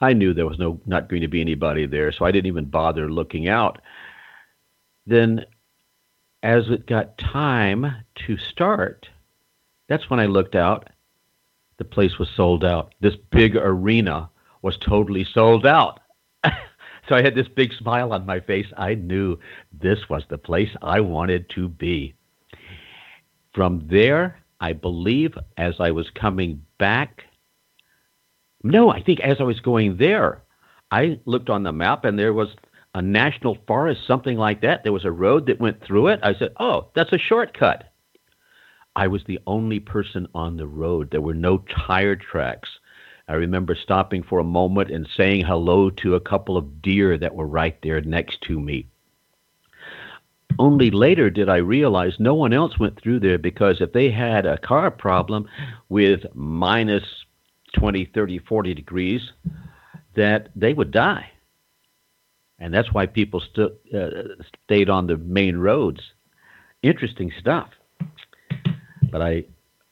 I 0.00 0.12
knew 0.12 0.34
there 0.34 0.46
was 0.46 0.58
no 0.58 0.80
not 0.86 1.08
going 1.08 1.22
to 1.22 1.28
be 1.28 1.40
anybody 1.40 1.86
there, 1.86 2.12
so 2.12 2.24
I 2.24 2.32
didn't 2.32 2.48
even 2.48 2.64
bother 2.64 3.10
looking 3.10 3.48
out. 3.48 3.80
Then, 5.06 5.44
as 6.42 6.68
it 6.70 6.86
got 6.86 7.18
time 7.18 7.94
to 8.26 8.36
start, 8.36 9.08
that's 9.88 10.10
when 10.10 10.20
I 10.20 10.26
looked 10.26 10.54
out, 10.54 10.88
the 11.78 11.84
place 11.84 12.18
was 12.18 12.28
sold 12.36 12.64
out. 12.64 12.94
This 13.00 13.16
big 13.30 13.56
arena 13.56 14.30
was 14.62 14.76
totally 14.76 15.24
sold 15.24 15.66
out. 15.66 16.00
so 16.44 17.14
I 17.14 17.22
had 17.22 17.34
this 17.34 17.48
big 17.48 17.72
smile 17.74 18.12
on 18.12 18.26
my 18.26 18.40
face. 18.40 18.66
I 18.76 18.94
knew 18.94 19.38
this 19.72 20.08
was 20.08 20.24
the 20.28 20.38
place 20.38 20.70
I 20.82 21.00
wanted 21.00 21.50
to 21.50 21.68
be. 21.68 22.14
From 23.54 23.86
there, 23.88 24.40
I 24.60 24.72
believe 24.72 25.36
as 25.56 25.74
I 25.78 25.90
was 25.90 26.10
coming 26.10 26.64
back, 26.78 27.24
no, 28.62 28.90
I 28.90 29.02
think 29.02 29.20
as 29.20 29.36
I 29.40 29.44
was 29.44 29.60
going 29.60 29.98
there, 29.98 30.42
I 30.90 31.20
looked 31.26 31.50
on 31.50 31.62
the 31.62 31.72
map 31.72 32.04
and 32.04 32.18
there 32.18 32.32
was 32.32 32.48
a 32.94 33.02
national 33.02 33.58
forest, 33.66 34.06
something 34.06 34.38
like 34.38 34.62
that. 34.62 34.82
There 34.84 34.92
was 34.92 35.04
a 35.04 35.10
road 35.10 35.46
that 35.46 35.60
went 35.60 35.84
through 35.84 36.08
it. 36.08 36.20
I 36.22 36.34
said, 36.34 36.54
oh, 36.58 36.90
that's 36.94 37.12
a 37.12 37.18
shortcut. 37.18 37.92
I 38.96 39.08
was 39.08 39.24
the 39.24 39.40
only 39.46 39.80
person 39.80 40.28
on 40.34 40.56
the 40.56 40.66
road. 40.66 41.10
There 41.10 41.20
were 41.20 41.34
no 41.34 41.58
tire 41.58 42.16
tracks. 42.16 42.68
I 43.26 43.34
remember 43.34 43.74
stopping 43.74 44.22
for 44.22 44.38
a 44.38 44.44
moment 44.44 44.90
and 44.90 45.08
saying 45.16 45.44
hello 45.44 45.90
to 45.90 46.14
a 46.14 46.20
couple 46.20 46.56
of 46.56 46.82
deer 46.82 47.16
that 47.18 47.34
were 47.34 47.46
right 47.46 47.76
there 47.82 48.00
next 48.02 48.42
to 48.42 48.60
me. 48.60 48.86
Only 50.58 50.90
later 50.90 51.30
did 51.30 51.48
I 51.48 51.56
realize 51.56 52.20
no 52.20 52.34
one 52.34 52.52
else 52.52 52.78
went 52.78 53.00
through 53.00 53.20
there 53.20 53.38
because 53.38 53.80
if 53.80 53.92
they 53.92 54.10
had 54.10 54.46
a 54.46 54.58
car 54.58 54.90
problem 54.90 55.48
with 55.88 56.24
minus 56.34 57.02
20, 57.72 58.04
30, 58.04 58.38
40 58.38 58.74
degrees, 58.74 59.32
that 60.14 60.50
they 60.54 60.72
would 60.72 60.92
die. 60.92 61.30
And 62.60 62.72
that's 62.72 62.92
why 62.92 63.06
people 63.06 63.40
st- 63.40 63.72
uh, 63.92 64.10
stayed 64.64 64.88
on 64.88 65.08
the 65.08 65.16
main 65.16 65.56
roads. 65.56 66.00
Interesting 66.82 67.32
stuff. 67.40 67.70
But 69.14 69.22
I 69.22 69.44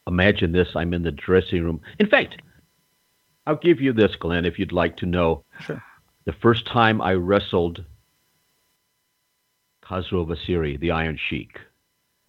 imagine 0.09 0.51
this 0.51 0.71
I'm 0.75 0.93
in 0.93 1.05
the 1.05 1.13
dressing 1.13 1.63
room. 1.63 1.81
In 2.01 2.09
fact, 2.09 2.43
I'll 3.47 3.55
give 3.55 3.81
you 3.81 3.93
this, 3.93 4.17
Glenn, 4.17 4.45
if 4.45 4.59
you'd 4.59 4.73
like 4.73 4.97
to 4.97 5.07
know. 5.07 5.45
Sure. 5.61 5.81
The 6.25 6.33
first 6.33 6.67
time 6.67 7.01
I 7.01 7.13
wrestled 7.13 7.85
Khosrow 9.85 10.27
Vaziri, 10.27 10.81
the 10.81 10.91
Iron 10.91 11.21
Sheik. 11.29 11.61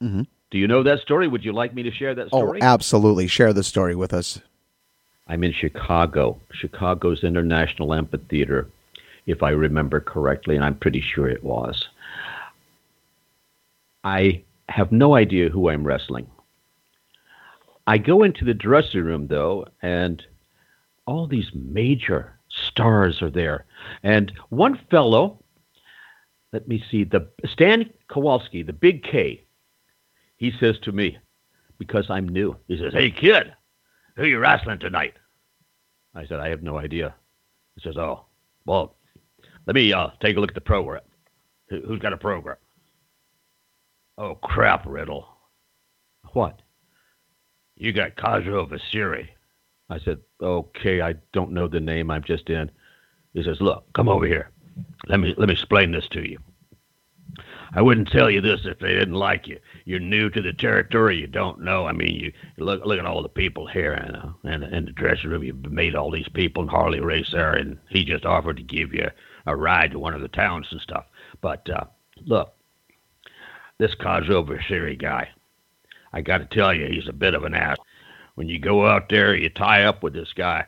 Mm-hmm. 0.04 0.22
Do 0.52 0.58
you 0.60 0.68
know 0.68 0.84
that 0.84 1.00
story? 1.00 1.28
Would 1.28 1.44
you 1.44 1.52
like 1.52 1.74
me 1.74 1.82
to 1.82 1.92
share 1.92 2.14
that 2.14 2.28
story? 2.28 2.60
Oh, 2.62 2.64
absolutely. 2.64 3.26
Share 3.26 3.54
the 3.54 3.64
story 3.64 3.96
with 3.96 4.14
us. 4.14 4.40
I'm 5.28 5.44
in 5.44 5.52
Chicago, 5.52 6.40
Chicago's 6.52 7.24
International 7.24 7.96
Amphitheater, 7.96 8.70
if 9.26 9.42
I 9.42 9.50
remember 9.50 10.00
correctly, 10.00 10.56
and 10.56 10.64
I'm 10.64 10.76
pretty 10.76 11.02
sure 11.02 11.28
it 11.28 11.44
was. 11.44 11.88
I 14.04 14.44
have 14.70 14.92
no 14.92 15.16
idea 15.16 15.50
who 15.50 15.70
I'm 15.70 15.88
wrestling. 15.88 16.28
I 17.86 17.98
go 17.98 18.24
into 18.24 18.46
the 18.46 18.54
dressing 18.54 19.04
room 19.04 19.28
though, 19.28 19.66
and 19.82 20.26
all 21.06 21.28
these 21.28 21.52
major 21.54 22.40
stars 22.50 23.22
are 23.22 23.30
there. 23.30 23.66
And 24.04 24.32
one 24.50 24.80
fellow, 24.90 25.44
let 26.52 26.68
me 26.68 26.84
see, 26.90 27.04
the 27.04 27.28
Stan 27.46 27.90
Kowalski, 28.08 28.64
the 28.64 28.74
big 28.74 29.04
K, 29.04 29.44
he 30.38 30.52
says 30.60 30.80
to 30.80 30.92
me, 30.92 31.18
because 31.78 32.10
I'm 32.10 32.30
new, 32.30 32.56
he 32.68 32.78
says, 32.78 32.94
Hey, 32.94 33.12
kid, 33.12 33.54
who 34.16 34.26
you 34.26 34.40
wrestling 34.40 34.80
tonight? 34.80 35.16
I 36.16 36.26
said, 36.26 36.40
I 36.40 36.50
have 36.50 36.64
no 36.64 36.78
idea. 36.78 37.16
He 37.76 37.82
says, 37.82 37.98
Oh, 37.98 38.26
well, 38.66 38.96
let 39.66 39.76
me 39.76 39.92
uh, 39.92 40.10
take 40.22 40.38
a 40.38 40.40
look 40.40 40.52
at 40.52 40.56
the 40.56 40.62
program. 40.62 41.02
Who's 41.70 42.00
got 42.00 42.14
a 42.14 42.18
program? 42.18 42.58
Oh, 44.18 44.36
crap, 44.36 44.86
Riddle. 44.86 45.28
What? 46.34 46.62
You 47.84 47.92
got 47.92 48.16
Khosrow 48.16 48.66
Vaziri. 48.66 49.28
I 49.90 50.00
said, 50.00 50.20
Okay, 50.42 51.02
I 51.02 51.16
don't 51.34 51.52
know 51.52 51.68
the 51.68 51.82
name. 51.82 52.12
I'm 52.12 52.24
just 52.24 52.50
in. 52.50 52.72
He 53.34 53.44
says, 53.44 53.60
Look, 53.60 53.92
come 53.92 54.08
over 54.08 54.26
here. 54.26 54.52
Let 55.10 55.20
me 55.20 55.36
let 55.38 55.50
me 55.50 55.54
explain 55.54 55.92
this 55.92 56.08
to 56.12 56.22
you. 56.22 56.40
I 57.74 57.82
wouldn't 57.82 58.08
tell 58.08 58.30
you 58.30 58.40
this 58.40 58.62
if 58.64 58.80
they 58.80 58.94
didn't 58.94 59.16
like 59.16 59.48
you. 59.48 59.60
You're 59.84 60.00
new 60.00 60.30
to 60.30 60.42
the 60.42 60.54
territory. 60.54 61.18
You 61.18 61.28
don't 61.28 61.60
know. 61.60 61.86
I 61.86 61.92
mean, 61.92 62.16
you, 62.16 62.32
you 62.56 62.64
look 62.64 62.86
look 62.86 63.00
at 63.00 63.06
all 63.06 63.22
the 63.22 63.28
people 63.28 63.68
here 63.68 63.92
and 63.92 64.16
uh, 64.16 64.30
and 64.46 64.64
in 64.64 64.86
the 64.86 64.94
dressing 64.94 65.32
room. 65.32 65.44
You've 65.44 65.70
made 65.70 65.94
all 65.94 66.10
these 66.10 66.30
people 66.30 66.64
and 66.64 66.72
Harley 66.72 67.02
Race 67.02 67.32
there, 67.34 67.52
and 67.52 67.78
he 67.90 68.06
just 68.06 68.26
offered 68.26 68.56
to 68.58 68.64
give 68.64 68.94
you 68.94 69.10
a 69.46 69.58
ride 69.58 69.92
to 69.92 70.00
one 70.00 70.14
of 70.14 70.22
the 70.22 70.30
towns 70.30 70.68
and 70.72 70.80
stuff. 70.80 71.04
But 71.42 71.70
uh, 71.70 71.84
look, 72.26 72.54
this 73.78 73.94
Khosrow 73.96 74.48
Vaziri 74.48 74.98
guy, 74.98 75.28
I 76.14 76.22
got 76.22 76.38
to 76.38 76.46
tell 76.46 76.74
you, 76.74 76.88
he's 76.88 77.08
a 77.08 77.14
bit 77.14 77.34
of 77.34 77.44
an 77.44 77.56
ass. 77.56 77.78
When 78.36 78.48
you 78.48 78.60
go 78.60 78.88
out 78.88 79.10
there, 79.10 79.36
you 79.36 79.50
tie 79.50 79.84
up 79.84 80.04
with 80.04 80.14
this 80.14 80.34
guy. 80.34 80.66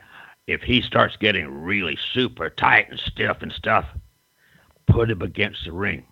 If 0.48 0.62
he 0.62 0.82
starts 0.82 1.18
getting 1.18 1.48
really 1.64 1.98
super 2.14 2.50
tight 2.50 2.90
and 2.90 3.00
stiff 3.00 3.42
and 3.42 3.52
stuff, 3.52 3.86
put 4.88 5.10
him 5.10 5.22
against 5.22 5.66
the 5.66 5.72
ring 5.72 6.06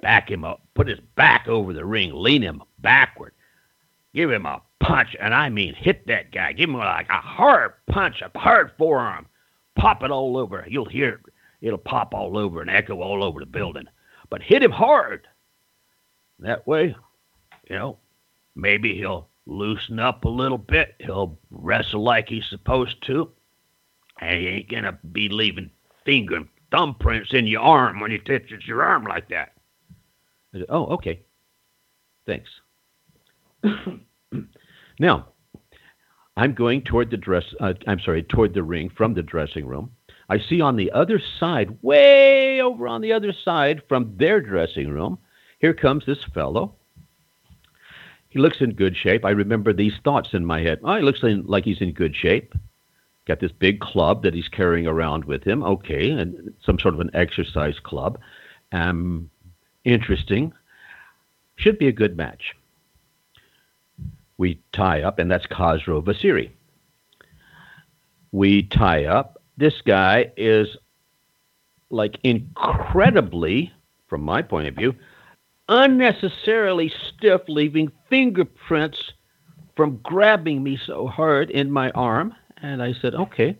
back 0.00 0.30
him 0.30 0.44
up, 0.44 0.62
put 0.74 0.88
his 0.88 1.00
back 1.14 1.48
over 1.48 1.72
the 1.72 1.84
ring, 1.84 2.12
lean 2.14 2.42
him 2.42 2.62
backward, 2.78 3.32
give 4.14 4.30
him 4.30 4.46
a 4.46 4.62
punch, 4.80 5.14
and 5.20 5.34
I 5.34 5.48
mean 5.48 5.74
hit 5.74 6.06
that 6.06 6.32
guy, 6.32 6.52
give 6.52 6.68
him 6.68 6.76
like 6.76 7.08
a 7.08 7.20
hard 7.20 7.72
punch, 7.90 8.22
a 8.22 8.38
hard 8.38 8.72
forearm, 8.78 9.26
pop 9.76 10.02
it 10.02 10.10
all 10.10 10.36
over. 10.36 10.64
You'll 10.68 10.88
hear 10.88 11.08
it, 11.14 11.20
it'll 11.60 11.78
pop 11.78 12.14
all 12.14 12.36
over 12.36 12.60
and 12.60 12.70
echo 12.70 13.00
all 13.00 13.22
over 13.22 13.40
the 13.40 13.46
building. 13.46 13.86
But 14.28 14.42
hit 14.42 14.62
him 14.62 14.70
hard. 14.70 15.26
That 16.38 16.66
way, 16.66 16.94
you 17.68 17.76
know, 17.76 17.98
maybe 18.54 18.96
he'll 18.96 19.28
loosen 19.46 19.98
up 19.98 20.24
a 20.24 20.28
little 20.28 20.58
bit. 20.58 20.94
He'll 21.00 21.38
wrestle 21.50 22.02
like 22.02 22.28
he's 22.28 22.46
supposed 22.46 23.02
to. 23.06 23.30
And 24.20 24.38
he 24.38 24.48
ain't 24.48 24.70
gonna 24.70 24.98
be 25.12 25.28
leaving 25.28 25.70
finger 26.04 26.36
and 26.36 26.48
thumbprints 26.72 27.34
in 27.34 27.46
your 27.46 27.62
arm 27.62 28.00
when 28.00 28.10
he 28.10 28.18
touches 28.18 28.66
your 28.66 28.82
arm 28.82 29.04
like 29.04 29.28
that. 29.28 29.52
Oh, 30.68 30.86
okay. 30.86 31.20
Thanks. 32.26 32.50
now, 34.98 35.28
I'm 36.36 36.54
going 36.54 36.82
toward 36.82 37.10
the 37.10 37.16
dress. 37.16 37.44
Uh, 37.60 37.74
I'm 37.86 38.00
sorry, 38.00 38.22
toward 38.22 38.54
the 38.54 38.62
ring 38.62 38.90
from 38.90 39.14
the 39.14 39.22
dressing 39.22 39.66
room. 39.66 39.90
I 40.28 40.38
see 40.38 40.60
on 40.60 40.76
the 40.76 40.92
other 40.92 41.20
side, 41.38 41.76
way 41.82 42.60
over 42.60 42.86
on 42.86 43.00
the 43.00 43.12
other 43.12 43.32
side 43.32 43.82
from 43.88 44.16
their 44.16 44.40
dressing 44.40 44.88
room, 44.88 45.18
here 45.58 45.74
comes 45.74 46.06
this 46.06 46.24
fellow. 46.32 46.76
He 48.30 48.38
looks 48.38 48.60
in 48.60 48.74
good 48.74 48.96
shape. 48.96 49.24
I 49.24 49.30
remember 49.30 49.72
these 49.72 49.94
thoughts 50.04 50.30
in 50.32 50.46
my 50.46 50.60
head. 50.62 50.78
Oh, 50.84 50.96
he 50.96 51.02
looks 51.02 51.22
in, 51.22 51.44
like 51.46 51.64
he's 51.64 51.80
in 51.80 51.92
good 51.92 52.14
shape. 52.14 52.54
Got 53.26 53.40
this 53.40 53.52
big 53.52 53.80
club 53.80 54.22
that 54.22 54.34
he's 54.34 54.48
carrying 54.48 54.86
around 54.86 55.24
with 55.24 55.44
him. 55.44 55.62
Okay, 55.62 56.10
and 56.10 56.54
some 56.64 56.78
sort 56.78 56.94
of 56.94 57.00
an 57.00 57.10
exercise 57.12 57.78
club. 57.80 58.18
Um, 58.72 59.30
interesting. 59.84 60.52
Should 61.56 61.78
be 61.78 61.88
a 61.88 61.92
good 61.92 62.16
match. 62.16 62.54
We 64.38 64.60
tie 64.72 65.02
up, 65.02 65.18
and 65.18 65.30
that's 65.30 65.46
Khosrow 65.46 66.02
Vaziri. 66.02 66.50
We 68.32 68.62
tie 68.62 69.04
up. 69.06 69.42
This 69.56 69.82
guy 69.84 70.32
is 70.36 70.76
like 71.90 72.18
incredibly, 72.22 73.72
from 74.08 74.22
my 74.22 74.40
point 74.40 74.68
of 74.68 74.76
view, 74.76 74.94
unnecessarily 75.70 76.92
stiff, 77.08 77.42
leaving 77.48 77.90
fingerprints 78.10 79.12
from 79.76 80.00
grabbing 80.02 80.62
me 80.62 80.78
so 80.84 81.06
hard 81.06 81.48
in 81.48 81.70
my 81.70 81.90
arm. 81.92 82.34
And 82.60 82.82
I 82.82 82.92
said, 83.00 83.14
okay, 83.14 83.56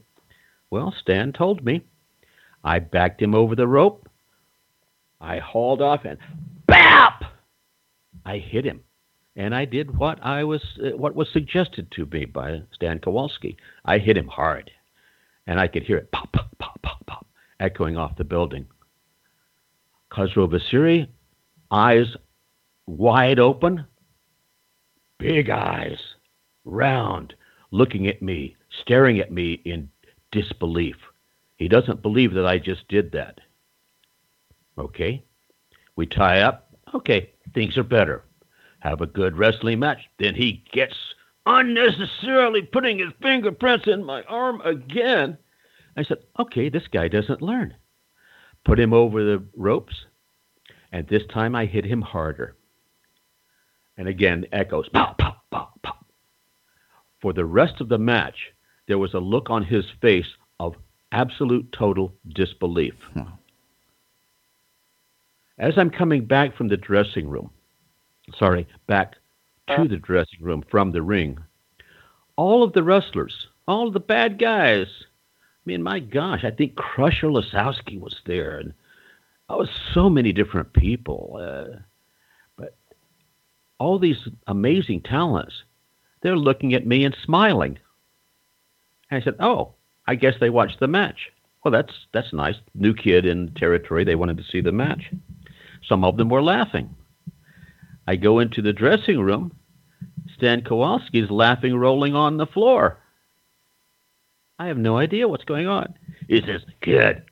well, 0.68 0.92
Stan 1.00 1.32
told 1.32 1.64
me. 1.64 1.82
I 2.62 2.80
backed 2.80 3.22
him 3.22 3.34
over 3.34 3.56
the 3.56 3.66
rope. 3.66 4.06
I 5.20 5.38
hauled 5.38 5.80
off 5.80 6.04
and 6.04 6.18
BAP! 6.66 7.24
I 8.26 8.38
hit 8.38 8.66
him. 8.66 8.80
And 9.36 9.54
I 9.54 9.64
did 9.64 9.96
what 9.96 10.18
I 10.22 10.44
was 10.44 10.62
uh, 10.84 10.96
what 10.96 11.14
was 11.14 11.28
suggested 11.32 11.90
to 11.92 12.04
me 12.06 12.26
by 12.26 12.62
Stan 12.74 12.98
Kowalski. 12.98 13.56
I 13.84 13.98
hit 13.98 14.16
him 14.16 14.26
hard. 14.26 14.70
And 15.46 15.58
I 15.58 15.68
could 15.68 15.84
hear 15.84 15.96
it 15.96 16.12
pop, 16.12 16.32
pop, 16.32 16.50
pop, 16.58 16.82
pop, 16.82 17.06
pop, 17.06 17.26
echoing 17.60 17.96
off 17.96 18.16
the 18.16 18.24
building. 18.24 18.66
Khosrow 20.12 20.50
Vaziri, 20.50 21.08
eyes 21.70 22.16
wide 22.86 23.38
open, 23.38 23.86
big 25.18 25.50
eyes, 25.50 25.98
round, 26.64 27.34
looking 27.70 28.06
at 28.08 28.22
me, 28.22 28.56
staring 28.80 29.18
at 29.20 29.32
me 29.32 29.60
in 29.64 29.88
disbelief. 30.32 30.96
He 31.56 31.68
doesn't 31.68 32.02
believe 32.02 32.34
that 32.34 32.46
I 32.46 32.58
just 32.58 32.88
did 32.88 33.12
that. 33.12 33.40
Okay. 34.78 35.22
We 35.96 36.06
tie 36.06 36.40
up. 36.40 36.74
Okay. 36.94 37.30
Things 37.54 37.76
are 37.76 37.84
better. 37.84 38.24
Have 38.80 39.02
a 39.02 39.06
good 39.06 39.36
wrestling 39.36 39.78
match. 39.78 40.00
Then 40.18 40.34
he 40.34 40.64
gets 40.72 40.94
unnecessarily 41.46 42.62
putting 42.62 42.98
his 42.98 43.12
fingerprints 43.20 43.86
in 43.86 44.04
my 44.04 44.22
arm 44.22 44.60
again. 44.62 45.36
I 45.96 46.04
said, 46.04 46.18
okay, 46.38 46.68
this 46.68 46.86
guy 46.90 47.08
doesn't 47.08 47.42
learn. 47.42 47.74
Put 48.64 48.80
him 48.80 48.92
over 48.92 49.22
the 49.22 49.44
ropes, 49.56 49.94
and 50.92 51.06
this 51.06 51.22
time 51.32 51.54
I 51.54 51.66
hit 51.66 51.84
him 51.84 52.02
harder. 52.02 52.56
And 53.96 54.08
again, 54.08 54.46
echoes, 54.52 54.88
pop, 54.88 55.18
pop, 55.18 55.44
pop, 55.50 55.80
pop. 55.82 56.06
For 57.20 57.32
the 57.32 57.44
rest 57.44 57.80
of 57.80 57.88
the 57.88 57.98
match, 57.98 58.52
there 58.88 58.98
was 58.98 59.14
a 59.14 59.18
look 59.18 59.50
on 59.50 59.62
his 59.62 59.84
face 60.00 60.26
of 60.58 60.74
absolute 61.12 61.70
total 61.72 62.14
disbelief. 62.34 62.94
Hmm. 63.14 63.22
As 65.58 65.74
I'm 65.76 65.90
coming 65.90 66.24
back 66.24 66.56
from 66.56 66.68
the 66.68 66.76
dressing 66.76 67.28
room, 67.28 67.50
sorry, 68.38 68.66
back 68.86 69.16
to 69.68 69.86
the 69.86 69.98
dressing 69.98 70.40
room 70.40 70.64
from 70.70 70.92
the 70.92 71.02
ring, 71.02 71.38
all 72.36 72.62
of 72.62 72.72
the 72.72 72.82
wrestlers, 72.82 73.48
all 73.68 73.88
of 73.88 73.92
the 73.92 74.00
bad 74.00 74.38
guys, 74.38 74.86
I 74.98 75.62
mean, 75.66 75.82
my 75.82 76.00
gosh, 76.00 76.42
I 76.44 76.50
think 76.50 76.74
Crusher 76.74 77.28
Lisowski 77.28 78.00
was 78.00 78.16
there, 78.24 78.56
and 78.58 78.72
I 79.50 79.56
was 79.56 79.68
so 79.92 80.08
many 80.08 80.32
different 80.32 80.72
people. 80.72 81.38
Uh, 81.42 81.80
but 82.56 82.76
all 83.78 83.98
these 83.98 84.28
amazing 84.46 85.02
talents, 85.02 85.64
they're 86.22 86.36
looking 86.36 86.72
at 86.72 86.86
me 86.86 87.04
and 87.04 87.16
smiling. 87.24 87.78
And 89.10 89.20
I 89.20 89.24
said, 89.24 89.34
"Oh, 89.40 89.74
I 90.06 90.14
guess 90.14 90.34
they 90.38 90.50
watched 90.50 90.78
the 90.78 90.86
match." 90.86 91.32
Well, 91.64 91.72
that's 91.72 91.92
that's 92.12 92.32
nice. 92.32 92.54
New 92.74 92.94
kid 92.94 93.26
in 93.26 93.52
territory, 93.54 94.04
they 94.04 94.14
wanted 94.14 94.38
to 94.38 94.44
see 94.44 94.60
the 94.60 94.72
match. 94.72 95.10
Some 95.82 96.04
of 96.04 96.16
them 96.16 96.28
were 96.28 96.42
laughing. 96.42 96.94
I 98.06 98.14
go 98.16 98.38
into 98.38 98.62
the 98.62 98.72
dressing 98.72 99.20
room. 99.20 99.52
Stan 100.36 100.62
Kowalski's 100.62 101.30
laughing, 101.30 101.76
rolling 101.76 102.14
on 102.14 102.36
the 102.36 102.46
floor. 102.46 102.98
I 104.60 104.66
have 104.68 104.78
no 104.78 104.96
idea 104.96 105.26
what's 105.26 105.44
going 105.44 105.66
on. 105.66 105.94
He 106.28 106.40
says, 106.42 106.62
Kid, 106.82 107.24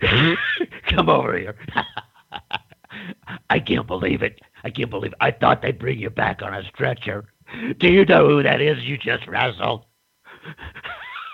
come 0.88 1.08
over 1.08 1.36
here. 1.36 1.56
I 3.50 3.58
can't 3.60 3.86
believe 3.86 4.22
it. 4.22 4.40
I 4.64 4.70
can't 4.70 4.90
believe 4.90 5.12
it. 5.12 5.18
I 5.20 5.30
thought 5.30 5.62
they'd 5.62 5.78
bring 5.78 5.98
you 5.98 6.10
back 6.10 6.42
on 6.42 6.54
a 6.54 6.62
stretcher. 6.64 7.24
Do 7.78 7.88
you 7.88 8.04
know 8.04 8.28
who 8.28 8.42
that 8.42 8.60
is 8.60 8.78
you 8.84 8.96
just 8.98 9.26
wrestled? 9.26 9.84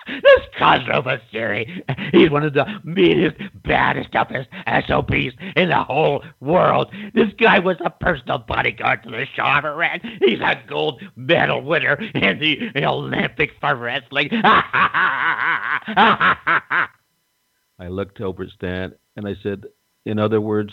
This 0.06 0.40
Khosrow 0.56 1.02
Vaziri, 1.04 1.82
he's 2.12 2.30
one 2.30 2.44
of 2.44 2.54
the 2.54 2.64
meanest, 2.84 3.38
baddest, 3.64 4.12
toughest 4.12 4.48
SOPs 4.86 5.34
in 5.56 5.68
the 5.68 5.82
whole 5.82 6.24
world. 6.40 6.94
This 7.12 7.32
guy 7.40 7.58
was 7.58 7.76
a 7.84 7.90
personal 7.90 8.38
bodyguard 8.38 9.02
to 9.02 9.10
the 9.10 9.26
Shah 9.34 9.58
of 9.58 9.64
Iran. 9.64 10.00
He's 10.24 10.38
a 10.40 10.62
gold 10.68 11.02
medal 11.16 11.62
winner 11.62 11.94
in 12.14 12.38
the 12.38 12.86
Olympics 12.86 13.54
for 13.60 13.74
wrestling. 13.74 14.30
I 17.78 17.88
looked 17.88 18.20
over 18.20 18.44
at 18.44 18.50
Stan 18.50 18.94
and 19.16 19.26
I 19.26 19.34
said, 19.42 19.64
in 20.04 20.18
other 20.18 20.40
words, 20.40 20.72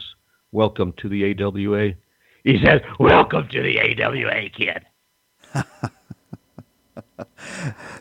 welcome 0.52 0.94
to 0.98 1.10
the 1.10 1.36
AWA. 1.44 1.94
He 2.44 2.64
said, 2.64 2.84
welcome 3.00 3.48
to 3.50 3.62
the 3.62 3.80
AWA, 3.80 4.50
kid. 4.50 4.86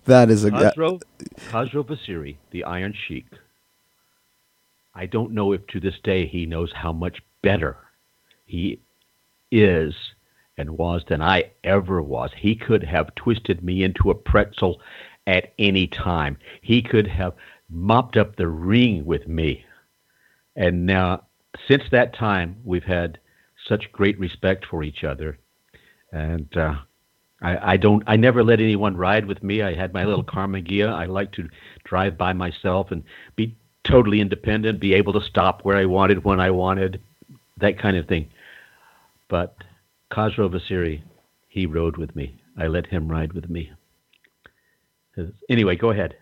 that 0.05 0.31
is 0.31 0.45
a 0.45 0.51
Khosrow, 0.51 1.01
Khosrow 1.51 1.85
Vaziri, 1.85 2.37
the 2.51 2.65
Iron 2.65 2.95
Sheik. 2.95 3.27
I 4.95 5.07
don't 5.07 5.33
know 5.33 5.53
if 5.53 5.67
to 5.69 5.81
this 5.81 5.99
day 6.03 6.27
he 6.27 6.47
knows 6.47 6.73
how 6.73 6.93
much 6.93 7.23
better 7.43 7.77
he 8.47 8.81
is 9.51 9.95
and 10.59 10.77
was 10.79 11.03
than 11.09 11.23
I 11.23 11.51
ever 11.65 12.03
was. 12.03 12.31
He 12.37 12.55
could 12.55 12.85
have 12.85 13.15
twisted 13.15 13.63
me 13.63 13.83
into 13.83 14.11
a 14.11 14.15
pretzel 14.15 14.81
at 15.27 15.53
any 15.59 15.87
time. 15.87 16.37
He 16.61 16.83
could 16.83 17.07
have 17.07 17.35
mopped 17.73 18.17
up 18.17 18.37
the 18.37 18.49
ring 18.49 19.05
with 19.05 19.27
me. 19.27 19.65
And 20.55 20.87
now, 20.87 21.25
since 21.69 21.83
that 21.91 22.15
time, 22.15 22.57
we've 22.65 22.85
had 22.85 23.19
such 23.67 23.91
great 23.93 24.19
respect 24.19 24.67
for 24.67 24.83
each 24.83 25.05
other. 25.05 25.39
And 26.13 26.55
uh, 26.57 26.75
I, 27.41 27.73
I 27.73 27.77
don't. 27.77 28.03
I 28.07 28.17
never 28.17 28.45
let 28.45 28.61
anyone 28.61 28.97
ride 28.97 29.27
with 29.27 29.43
me. 29.43 29.63
I 29.63 29.75
had 29.75 29.95
my 29.95 30.05
little 30.05 30.25
Karmann 30.25 30.69
Ghia. 30.69 30.93
I 30.93 31.07
like 31.07 31.33
to 31.33 31.49
drive 31.85 32.19
by 32.19 32.33
myself 32.33 32.91
and 32.91 33.03
be 33.37 33.57
totally 33.85 34.21
independent, 34.21 34.79
be 34.79 34.95
able 34.95 35.13
to 35.15 35.27
stop 35.27 35.65
where 35.65 35.77
I 35.77 35.87
wanted 35.87 36.25
when 36.25 36.39
I 36.39 36.51
wanted, 36.51 37.01
that 37.59 37.79
kind 37.79 37.97
of 37.97 38.07
thing. 38.07 38.29
But 39.29 39.57
Khosrow 40.13 40.49
Vaziri, 40.49 41.03
he 41.49 41.67
rode 41.67 41.97
with 41.97 42.15
me. 42.15 42.37
I 42.57 42.67
let 42.67 42.87
him 42.87 43.09
ride 43.09 43.33
with 43.33 43.49
me. 43.49 43.73
Anyway, 45.49 45.77
go 45.77 45.91
ahead. 45.91 46.15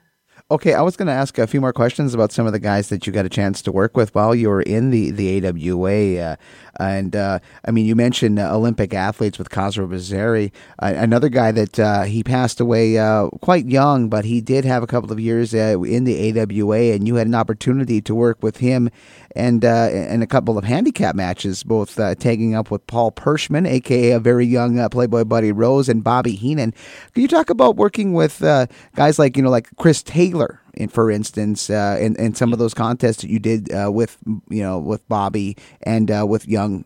Okay, 0.52 0.74
I 0.74 0.82
was 0.82 0.96
going 0.96 1.06
to 1.06 1.12
ask 1.12 1.38
a 1.38 1.46
few 1.46 1.60
more 1.60 1.72
questions 1.72 2.12
about 2.12 2.32
some 2.32 2.44
of 2.44 2.52
the 2.52 2.58
guys 2.58 2.88
that 2.88 3.06
you 3.06 3.12
got 3.12 3.24
a 3.24 3.28
chance 3.28 3.62
to 3.62 3.70
work 3.70 3.96
with 3.96 4.12
while 4.16 4.34
you 4.34 4.48
were 4.48 4.62
in 4.62 4.90
the 4.90 5.12
the 5.12 5.46
AWA. 5.46 6.18
Uh, 6.18 6.36
and 6.80 7.14
uh, 7.14 7.38
I 7.64 7.70
mean, 7.70 7.86
you 7.86 7.94
mentioned 7.94 8.40
uh, 8.40 8.52
Olympic 8.52 8.92
athletes 8.92 9.38
with 9.38 9.50
Khosrow 9.50 9.86
Vaziri. 9.86 10.50
another 10.80 11.28
guy 11.28 11.52
that 11.52 11.78
uh, 11.78 12.02
he 12.02 12.24
passed 12.24 12.58
away 12.58 12.98
uh, 12.98 13.28
quite 13.42 13.66
young, 13.66 14.08
but 14.08 14.24
he 14.24 14.40
did 14.40 14.64
have 14.64 14.82
a 14.82 14.88
couple 14.88 15.12
of 15.12 15.20
years 15.20 15.54
uh, 15.54 15.80
in 15.82 16.02
the 16.02 16.40
AWA, 16.40 16.94
and 16.94 17.06
you 17.06 17.14
had 17.14 17.28
an 17.28 17.34
opportunity 17.36 18.00
to 18.00 18.12
work 18.12 18.42
with 18.42 18.56
him 18.56 18.90
and 19.36 19.62
in 19.62 20.22
a 20.22 20.26
couple 20.26 20.58
of 20.58 20.64
handicap 20.64 21.14
matches, 21.14 21.62
both 21.62 21.94
tagging 22.18 22.56
up 22.56 22.72
with 22.72 22.84
Paul 22.88 23.12
Perschmann, 23.12 23.68
aka 23.68 24.10
a 24.10 24.18
very 24.18 24.46
young 24.46 24.88
Playboy 24.88 25.22
Buddy 25.22 25.52
Rose, 25.52 25.88
and 25.88 26.02
Bobby 26.02 26.34
Heenan. 26.34 26.72
Can 27.12 27.22
you 27.22 27.28
talk 27.28 27.48
about 27.50 27.76
working 27.76 28.12
with 28.12 28.40
guys 28.40 29.20
like 29.20 29.36
you 29.36 29.42
know 29.44 29.50
like 29.50 29.68
Chris 29.76 30.02
Taylor? 30.02 30.39
In, 30.74 30.88
for 30.88 31.10
instance, 31.10 31.70
uh, 31.70 31.98
in, 32.00 32.16
in 32.16 32.34
some 32.34 32.52
of 32.52 32.58
those 32.58 32.74
contests 32.74 33.22
that 33.22 33.30
you 33.30 33.38
did 33.38 33.72
uh, 33.72 33.90
with 33.92 34.18
you 34.48 34.62
know 34.62 34.78
with 34.78 35.06
Bobby 35.08 35.56
and 35.82 36.10
uh, 36.10 36.26
with 36.28 36.46
young 36.48 36.84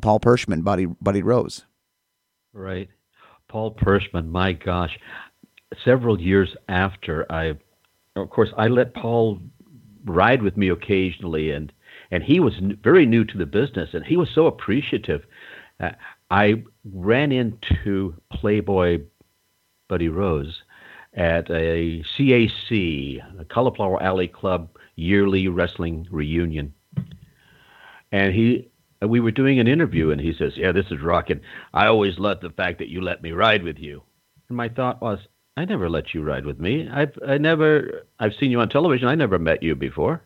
Paul 0.00 0.20
Perschmann, 0.20 0.64
Buddy 0.64 0.86
Buddy 0.86 1.22
Rose. 1.22 1.64
Right, 2.52 2.88
Paul 3.48 3.74
Perschmann. 3.74 4.28
My 4.28 4.52
gosh, 4.52 4.98
several 5.84 6.20
years 6.20 6.56
after 6.68 7.30
I, 7.30 7.54
of 8.16 8.30
course, 8.30 8.50
I 8.56 8.68
let 8.68 8.94
Paul 8.94 9.40
ride 10.04 10.42
with 10.42 10.56
me 10.56 10.68
occasionally, 10.68 11.50
and 11.50 11.72
and 12.10 12.22
he 12.22 12.40
was 12.40 12.54
very 12.82 13.06
new 13.06 13.24
to 13.24 13.38
the 13.38 13.46
business, 13.46 13.90
and 13.92 14.04
he 14.04 14.16
was 14.16 14.28
so 14.34 14.46
appreciative. 14.46 15.22
Uh, 15.78 15.90
I 16.30 16.62
ran 16.84 17.32
into 17.32 18.14
Playboy 18.32 19.02
Buddy 19.88 20.08
Rose 20.08 20.62
at 21.14 21.50
a 21.50 22.02
CAC, 22.16 23.22
a 23.38 23.44
Cauliflower 23.44 24.02
Alley 24.02 24.28
Club 24.28 24.68
yearly 24.96 25.48
wrestling 25.48 26.06
reunion. 26.10 26.74
And 28.12 28.34
he, 28.34 28.68
we 29.00 29.20
were 29.20 29.30
doing 29.30 29.58
an 29.58 29.68
interview, 29.68 30.10
and 30.10 30.20
he 30.20 30.32
says, 30.32 30.56
"Yeah, 30.56 30.72
this 30.72 30.90
is 30.90 31.00
rocking. 31.00 31.40
I 31.72 31.86
always 31.86 32.18
love 32.18 32.40
the 32.40 32.50
fact 32.50 32.78
that 32.78 32.88
you 32.88 33.00
let 33.00 33.22
me 33.22 33.32
ride 33.32 33.62
with 33.62 33.78
you." 33.78 34.02
And 34.48 34.56
my 34.56 34.68
thought 34.68 35.00
was, 35.00 35.20
I 35.56 35.64
never 35.64 35.90
let 35.90 36.14
you 36.14 36.22
ride 36.22 36.46
with 36.46 36.58
me. 36.58 36.88
I've 36.88 37.18
I 37.26 37.38
never 37.38 38.06
I've 38.18 38.34
seen 38.34 38.50
you 38.50 38.60
on 38.60 38.68
television. 38.68 39.08
I 39.08 39.14
never 39.14 39.38
met 39.38 39.62
you 39.62 39.74
before. 39.74 40.22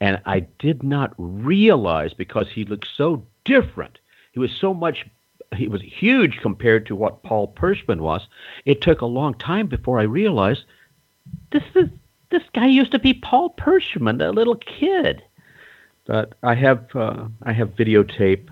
And 0.00 0.20
I 0.26 0.40
did 0.58 0.82
not 0.82 1.14
realize 1.16 2.12
because 2.12 2.48
he 2.50 2.64
looked 2.64 2.88
so 2.94 3.24
different. 3.44 3.98
He 4.32 4.40
was 4.40 4.50
so 4.50 4.74
much 4.74 5.06
he 5.54 5.68
was 5.68 5.82
huge 5.82 6.38
compared 6.38 6.86
to 6.86 6.96
what 6.96 7.22
Paul 7.22 7.52
Perschmann 7.56 8.00
was. 8.00 8.26
It 8.64 8.80
took 8.80 9.00
a 9.00 9.06
long 9.06 9.34
time 9.34 9.66
before 9.66 10.00
I 10.00 10.04
realized 10.04 10.64
this 11.52 11.62
is 11.74 11.88
this 12.30 12.42
guy 12.54 12.66
used 12.66 12.92
to 12.92 12.98
be 12.98 13.14
Paul 13.14 13.50
Perschmann, 13.50 14.20
a 14.20 14.30
little 14.30 14.56
kid. 14.56 15.22
But 16.06 16.34
I 16.42 16.54
have 16.54 16.94
uh, 16.94 17.28
I 17.42 17.52
have 17.52 17.76
videotape 17.76 18.48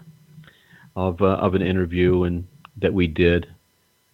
of 0.96 1.22
uh, 1.22 1.36
of 1.36 1.54
an 1.54 1.62
interview 1.62 2.24
and 2.24 2.46
that 2.78 2.94
we 2.94 3.06
did. 3.06 3.46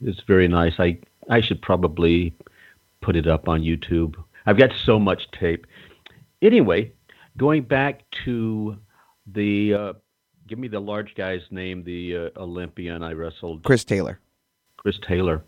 It's 0.02 0.20
very 0.20 0.48
nice. 0.48 0.74
I 0.78 0.98
I 1.28 1.40
should 1.40 1.60
probably 1.62 2.34
put 3.00 3.16
it 3.16 3.26
up 3.26 3.48
on 3.48 3.62
YouTube. 3.62 4.16
I've 4.46 4.58
got 4.58 4.72
so 4.72 4.98
much 4.98 5.30
tape. 5.30 5.66
Anyway, 6.42 6.92
going 7.36 7.62
back 7.62 8.02
to 8.24 8.76
the 9.26 9.74
uh, 9.74 9.92
give 10.50 10.58
me 10.58 10.68
the 10.68 10.80
large 10.80 11.14
guy's 11.14 11.42
name, 11.50 11.84
the 11.84 12.16
uh, 12.36 12.40
Olympian 12.40 13.02
I 13.02 13.12
wrestled. 13.12 13.62
Chris 13.62 13.84
Taylor. 13.84 14.18
Chris 14.76 14.98
Taylor. 15.06 15.44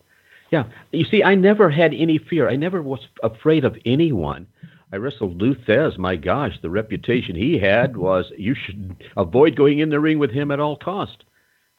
Yeah. 0.52 0.64
You 0.92 1.04
see, 1.04 1.24
I 1.24 1.34
never 1.34 1.68
had 1.68 1.92
any 1.92 2.18
fear. 2.18 2.48
I 2.48 2.56
never 2.56 2.80
was 2.80 3.00
afraid 3.22 3.64
of 3.64 3.76
anyone. 3.84 4.46
I 4.92 4.96
wrestled 4.96 5.42
Lou 5.42 5.54
Thesz. 5.54 5.98
My 5.98 6.16
gosh, 6.16 6.52
the 6.62 6.70
reputation 6.70 7.34
he 7.34 7.58
had 7.58 7.96
was 7.96 8.30
you 8.38 8.54
should 8.54 9.02
avoid 9.16 9.56
going 9.56 9.80
in 9.80 9.90
the 9.90 9.98
ring 9.98 10.18
with 10.18 10.30
him 10.30 10.50
at 10.50 10.60
all 10.60 10.76
cost. 10.76 11.24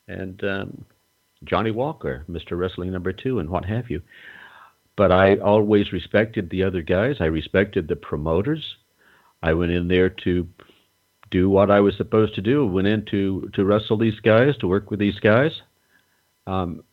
And 0.07 0.43
um, 0.43 0.85
Johnny 1.45 1.71
Walker, 1.71 2.25
Mr. 2.29 2.57
Wrestling 2.57 2.91
Number 2.91 3.13
Two, 3.13 3.39
and 3.39 3.49
what 3.49 3.65
have 3.65 3.89
you. 3.89 4.01
But 4.97 5.11
I 5.11 5.37
always 5.37 5.93
respected 5.93 6.49
the 6.49 6.63
other 6.63 6.81
guys. 6.81 7.17
I 7.19 7.25
respected 7.25 7.87
the 7.87 7.95
promoters. 7.95 8.75
I 9.41 9.53
went 9.53 9.71
in 9.71 9.87
there 9.87 10.09
to 10.09 10.47
do 11.33 11.49
what 11.49 11.71
I 11.71 11.79
was 11.79 11.97
supposed 11.97 12.35
to 12.35 12.41
do. 12.41 12.65
Went 12.65 12.87
in 12.87 13.03
to, 13.05 13.49
to 13.53 13.65
wrestle 13.65 13.97
these 13.97 14.19
guys, 14.19 14.55
to 14.57 14.67
work 14.67 14.91
with 14.91 14.99
these 14.99 15.19
guys. 15.19 15.51
Um, 16.45 16.83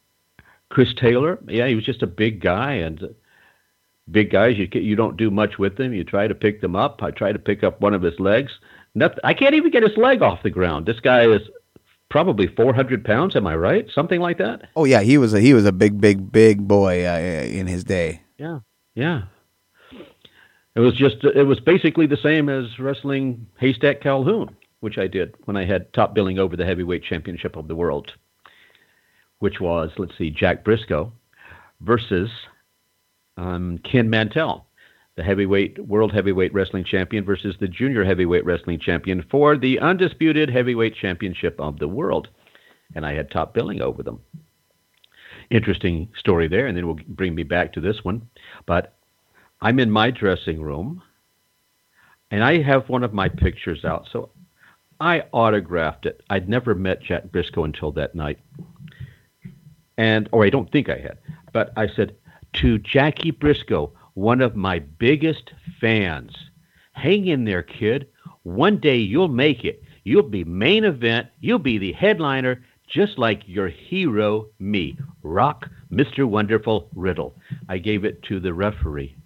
Chris 0.70 0.88
Taylor, 0.94 1.38
yeah, 1.46 1.66
he 1.66 1.74
was 1.74 1.84
just 1.84 2.02
a 2.02 2.06
big 2.06 2.40
guy, 2.40 2.72
and 2.74 3.14
big 4.10 4.30
guys, 4.30 4.56
you 4.56 4.68
you 4.80 4.96
don't 4.96 5.16
do 5.16 5.30
much 5.30 5.58
with 5.58 5.76
them. 5.76 5.92
You 5.92 6.04
try 6.04 6.26
to 6.26 6.34
pick 6.34 6.60
them 6.60 6.74
up. 6.74 7.02
I 7.02 7.10
try 7.10 7.32
to 7.32 7.38
pick 7.38 7.62
up 7.62 7.80
one 7.80 7.92
of 7.92 8.02
his 8.02 8.18
legs. 8.18 8.52
Nothing, 8.94 9.18
I 9.24 9.34
can't 9.34 9.54
even 9.54 9.70
get 9.70 9.82
his 9.82 9.96
leg 9.96 10.22
off 10.22 10.42
the 10.42 10.50
ground. 10.50 10.86
This 10.86 11.00
guy 11.00 11.26
is 11.26 11.42
probably 12.08 12.46
400 12.46 13.04
pounds. 13.04 13.36
Am 13.36 13.46
I 13.46 13.56
right? 13.56 13.86
Something 13.94 14.20
like 14.20 14.38
that. 14.38 14.68
Oh 14.74 14.84
yeah, 14.84 15.00
he 15.00 15.18
was 15.18 15.34
a 15.34 15.40
he 15.40 15.52
was 15.54 15.66
a 15.66 15.72
big, 15.72 16.00
big, 16.00 16.32
big 16.32 16.66
boy 16.66 17.04
uh, 17.04 17.18
in 17.18 17.66
his 17.66 17.84
day. 17.84 18.22
Yeah, 18.38 18.60
yeah. 18.94 19.22
It 20.76 20.80
was 20.80 20.94
just 20.94 21.24
it 21.24 21.46
was 21.46 21.58
basically 21.60 22.06
the 22.06 22.16
same 22.16 22.48
as 22.48 22.78
wrestling 22.78 23.46
Haystack 23.58 24.00
Calhoun, 24.00 24.56
which 24.80 24.98
I 24.98 25.08
did 25.08 25.34
when 25.44 25.56
I 25.56 25.64
had 25.64 25.92
top 25.92 26.14
billing 26.14 26.38
over 26.38 26.56
the 26.56 26.64
heavyweight 26.64 27.02
championship 27.02 27.56
of 27.56 27.66
the 27.66 27.74
world, 27.74 28.12
which 29.40 29.60
was 29.60 29.90
let's 29.98 30.16
see 30.16 30.30
Jack 30.30 30.64
Brisco 30.64 31.10
versus 31.80 32.30
um, 33.36 33.78
Ken 33.78 34.08
Mantell, 34.08 34.66
the 35.16 35.24
heavyweight 35.24 35.84
world 35.86 36.12
heavyweight 36.12 36.54
wrestling 36.54 36.84
champion 36.84 37.24
versus 37.24 37.56
the 37.58 37.68
junior 37.68 38.04
heavyweight 38.04 38.44
wrestling 38.44 38.78
champion 38.78 39.24
for 39.28 39.56
the 39.56 39.80
undisputed 39.80 40.50
heavyweight 40.50 40.94
championship 40.94 41.58
of 41.58 41.80
the 41.80 41.88
world, 41.88 42.28
and 42.94 43.04
I 43.04 43.14
had 43.14 43.28
top 43.28 43.54
billing 43.54 43.82
over 43.82 44.04
them. 44.04 44.20
Interesting 45.50 46.08
story 46.16 46.46
there, 46.46 46.68
and 46.68 46.76
then 46.76 46.86
we'll 46.86 47.00
bring 47.08 47.34
me 47.34 47.42
back 47.42 47.72
to 47.72 47.80
this 47.80 48.04
one, 48.04 48.28
but 48.66 48.94
I'm 49.62 49.78
in 49.78 49.90
my 49.90 50.10
dressing 50.10 50.62
room 50.62 51.02
and 52.30 52.42
I 52.42 52.62
have 52.62 52.88
one 52.88 53.02
of 53.02 53.12
my 53.12 53.28
pictures 53.28 53.84
out. 53.84 54.08
So 54.10 54.30
I 55.00 55.24
autographed 55.32 56.06
it. 56.06 56.22
I'd 56.30 56.48
never 56.48 56.74
met 56.74 57.02
Jack 57.02 57.24
Brisco 57.28 57.64
until 57.64 57.92
that 57.92 58.14
night. 58.14 58.38
And, 59.98 60.28
or 60.32 60.44
I 60.44 60.50
don't 60.50 60.70
think 60.70 60.88
I 60.88 60.98
had, 60.98 61.18
but 61.52 61.72
I 61.76 61.88
said, 61.88 62.16
to 62.54 62.78
Jackie 62.78 63.32
Brisco, 63.32 63.92
one 64.14 64.40
of 64.40 64.56
my 64.56 64.78
biggest 64.78 65.52
fans, 65.80 66.34
hang 66.92 67.26
in 67.26 67.44
there, 67.44 67.62
kid. 67.62 68.08
One 68.42 68.78
day 68.78 68.96
you'll 68.96 69.28
make 69.28 69.64
it. 69.64 69.82
You'll 70.04 70.22
be 70.22 70.44
main 70.44 70.84
event. 70.84 71.28
You'll 71.40 71.58
be 71.58 71.78
the 71.78 71.92
headliner, 71.92 72.64
just 72.88 73.18
like 73.18 73.42
your 73.46 73.68
hero, 73.68 74.46
me, 74.58 74.98
Rock, 75.22 75.68
Mr. 75.92 76.26
Wonderful 76.26 76.88
Riddle. 76.94 77.34
I 77.68 77.78
gave 77.78 78.04
it 78.04 78.22
to 78.24 78.40
the 78.40 78.54
referee. 78.54 79.16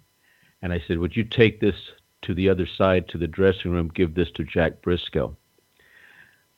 And 0.61 0.73
I 0.73 0.83
said, 0.87 0.97
Would 0.97 1.15
you 1.15 1.23
take 1.23 1.59
this 1.59 1.75
to 2.23 2.33
the 2.33 2.49
other 2.49 2.67
side 2.67 3.07
to 3.09 3.17
the 3.17 3.27
dressing 3.27 3.71
room, 3.71 3.91
give 3.93 4.15
this 4.15 4.31
to 4.35 4.43
Jack 4.43 4.81
Brisco? 4.81 5.35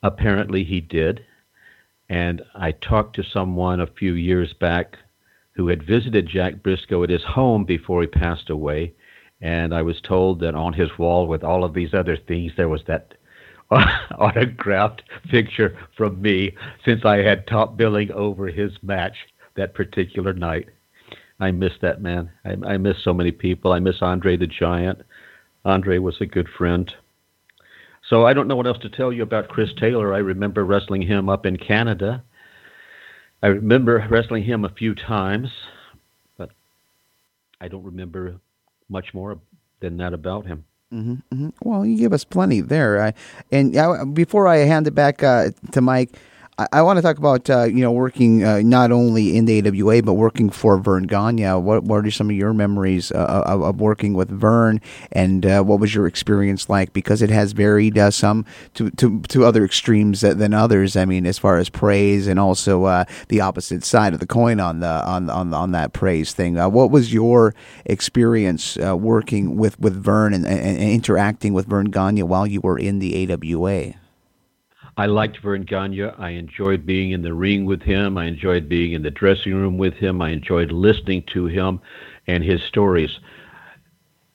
Apparently 0.02 0.64
he 0.64 0.80
did. 0.80 1.24
And 2.08 2.42
I 2.54 2.72
talked 2.72 3.16
to 3.16 3.22
someone 3.22 3.80
a 3.80 3.86
few 3.86 4.14
years 4.14 4.54
back 4.54 4.96
who 5.52 5.68
had 5.68 5.82
visited 5.82 6.28
Jack 6.28 6.62
Brisco 6.62 7.02
at 7.02 7.10
his 7.10 7.24
home 7.24 7.64
before 7.64 8.00
he 8.00 8.06
passed 8.06 8.48
away. 8.48 8.94
And 9.40 9.74
I 9.74 9.82
was 9.82 10.00
told 10.00 10.40
that 10.40 10.54
on 10.54 10.72
his 10.72 10.96
wall, 10.98 11.26
with 11.26 11.44
all 11.44 11.64
of 11.64 11.74
these 11.74 11.94
other 11.94 12.16
things, 12.16 12.52
there 12.56 12.68
was 12.68 12.82
that 12.86 13.14
autographed 13.70 15.02
picture 15.30 15.76
from 15.96 16.22
me 16.22 16.56
since 16.84 17.04
I 17.04 17.18
had 17.18 17.46
top 17.46 17.76
billing 17.76 18.10
over 18.12 18.46
his 18.46 18.72
match 18.82 19.16
that 19.56 19.74
particular 19.74 20.32
night. 20.32 20.68
I 21.40 21.50
miss 21.52 21.72
that 21.82 22.00
man. 22.00 22.30
I, 22.44 22.56
I 22.66 22.76
miss 22.78 22.96
so 23.02 23.12
many 23.12 23.30
people. 23.30 23.72
I 23.72 23.78
miss 23.78 24.02
Andre 24.02 24.36
the 24.36 24.46
Giant. 24.46 25.02
Andre 25.64 25.98
was 25.98 26.20
a 26.20 26.26
good 26.26 26.48
friend. 26.48 26.92
So 28.08 28.26
I 28.26 28.32
don't 28.32 28.48
know 28.48 28.56
what 28.56 28.66
else 28.66 28.78
to 28.78 28.88
tell 28.88 29.12
you 29.12 29.22
about 29.22 29.48
Chris 29.48 29.70
Taylor. 29.78 30.14
I 30.14 30.18
remember 30.18 30.64
wrestling 30.64 31.02
him 31.02 31.28
up 31.28 31.44
in 31.44 31.56
Canada, 31.56 32.22
I 33.42 33.48
remember 33.48 34.04
wrestling 34.10 34.44
him 34.44 34.64
a 34.64 34.68
few 34.68 34.94
times, 34.94 35.50
but 36.36 36.50
I 37.60 37.68
don't 37.68 37.84
remember 37.84 38.40
much 38.88 39.14
more 39.14 39.38
than 39.80 39.96
that 39.98 40.12
about 40.12 40.46
him. 40.46 40.64
Mm-hmm, 40.92 41.12
mm-hmm. 41.34 41.48
Well, 41.60 41.84
you 41.84 41.96
give 41.98 42.12
us 42.12 42.24
plenty 42.24 42.60
there. 42.62 43.02
I, 43.02 43.14
and 43.52 43.76
I, 43.76 44.04
before 44.04 44.48
I 44.48 44.58
hand 44.58 44.86
it 44.86 44.94
back 44.94 45.22
uh, 45.22 45.50
to 45.72 45.80
Mike, 45.80 46.18
I, 46.58 46.66
I 46.72 46.82
want 46.82 46.96
to 46.96 47.02
talk 47.02 47.18
about 47.18 47.48
uh, 47.48 47.64
you 47.64 47.80
know 47.80 47.92
working 47.92 48.44
uh, 48.44 48.60
not 48.60 48.90
only 48.90 49.36
in 49.36 49.44
the 49.44 49.66
AWA 49.66 50.02
but 50.02 50.14
working 50.14 50.50
for 50.50 50.76
Verne 50.78 51.04
Gagne. 51.04 51.46
What 51.54 51.84
what 51.84 52.04
are 52.04 52.10
some 52.10 52.30
of 52.30 52.36
your 52.36 52.52
memories 52.52 53.12
uh, 53.12 53.44
of, 53.46 53.62
of, 53.62 53.80
working 53.80 54.14
with 54.14 54.28
Verne, 54.28 54.80
and 55.12 55.46
uh, 55.46 55.62
what 55.62 55.80
was 55.80 55.94
your 55.94 56.06
experience 56.06 56.68
like? 56.68 56.92
Because 56.92 57.22
it 57.22 57.30
has 57.30 57.52
varied 57.52 57.96
uh, 57.96 58.10
some 58.10 58.44
to, 58.74 58.90
to 58.90 59.20
to 59.22 59.44
other 59.44 59.64
extremes 59.64 60.20
than 60.20 60.52
others. 60.52 60.96
I 60.96 61.04
mean, 61.04 61.26
as 61.26 61.38
far 61.38 61.58
as 61.58 61.68
praise 61.68 62.26
and 62.26 62.38
also 62.38 63.04
the 63.28 63.40
opposite 63.40 63.84
side 63.84 64.12
of 64.12 64.20
the 64.20 64.26
coin 64.26 64.60
on 64.60 64.80
the 64.80 65.04
on 65.06 65.30
on 65.30 65.54
on 65.54 65.72
that 65.72 65.92
praise 65.92 66.32
thing. 66.32 66.56
what 66.56 66.90
was 66.90 67.12
your 67.12 67.54
experience 67.86 68.76
working 68.76 69.56
with 69.56 69.78
with 69.78 69.94
Verne 69.94 70.34
and, 70.34 70.46
and, 70.46 70.60
and 70.60 70.90
interacting 70.90 71.52
with 71.52 71.66
Verne 71.66 71.90
Gagne 71.90 72.22
while 72.24 72.46
you 72.46 72.60
were 72.60 72.78
in 72.78 72.98
the 72.98 73.30
AWA? 73.30 73.94
I 74.98 75.06
liked 75.06 75.38
Verne 75.38 75.62
Gagne. 75.62 76.10
I 76.18 76.30
enjoyed 76.30 76.84
being 76.84 77.12
in 77.12 77.22
the 77.22 77.32
ring 77.32 77.64
with 77.64 77.82
him. 77.82 78.18
I 78.18 78.24
enjoyed 78.24 78.68
being 78.68 78.94
in 78.94 79.02
the 79.02 79.12
dressing 79.12 79.54
room 79.54 79.78
with 79.78 79.94
him. 79.94 80.20
I 80.20 80.30
enjoyed 80.30 80.72
listening 80.72 81.22
to 81.34 81.46
him 81.46 81.80
and 82.26 82.42
his 82.42 82.64
stories. 82.64 83.20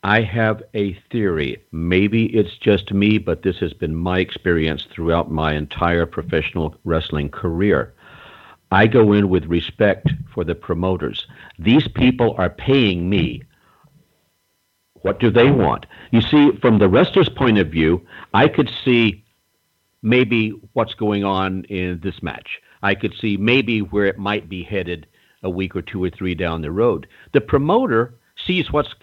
I 0.03 0.21
have 0.21 0.63
a 0.73 0.93
theory. 1.11 1.61
Maybe 1.73 2.27
it's 2.27 2.57
just 2.57 2.93
me, 2.93 3.17
but 3.17 3.41
this 3.41 3.57
has 3.57 3.73
been 3.73 3.93
my 3.93 4.19
experience 4.19 4.85
throughout 4.89 5.29
my 5.29 5.53
entire 5.53 6.05
professional 6.05 6.77
wrestling 6.85 7.27
career. 7.27 7.93
I 8.71 8.87
go 8.87 9.11
in 9.11 9.27
with 9.27 9.43
respect 9.47 10.07
for 10.33 10.45
the 10.45 10.55
promoters. 10.55 11.27
These 11.59 11.89
people 11.89 12.35
are 12.37 12.49
paying 12.49 13.09
me. 13.09 13.43
What 15.01 15.19
do 15.19 15.29
they 15.29 15.51
want? 15.51 15.87
You 16.11 16.21
see, 16.21 16.51
from 16.61 16.79
the 16.79 16.87
wrestler's 16.87 17.27
point 17.27 17.57
of 17.57 17.67
view, 17.67 18.07
I 18.33 18.47
could 18.47 18.71
see 18.85 19.22
maybe 20.03 20.49
what's 20.73 20.93
going 20.93 21.23
on 21.23 21.63
in 21.65 21.99
this 22.03 22.21
match. 22.21 22.61
I 22.83 22.93
could 22.93 23.15
see 23.19 23.37
maybe 23.37 23.79
where 23.81 24.05
it 24.05 24.19
might 24.19 24.47
be 24.47 24.61
headed 24.61 25.07
a 25.41 25.49
week 25.49 25.75
or 25.75 25.81
two 25.81 26.03
or 26.03 26.09
three 26.09 26.35
down 26.35 26.61
the 26.61 26.71
road. 26.71 27.07
The 27.31 27.41
promoter 27.41 28.13
sees 28.45 28.71
what's 28.71 28.93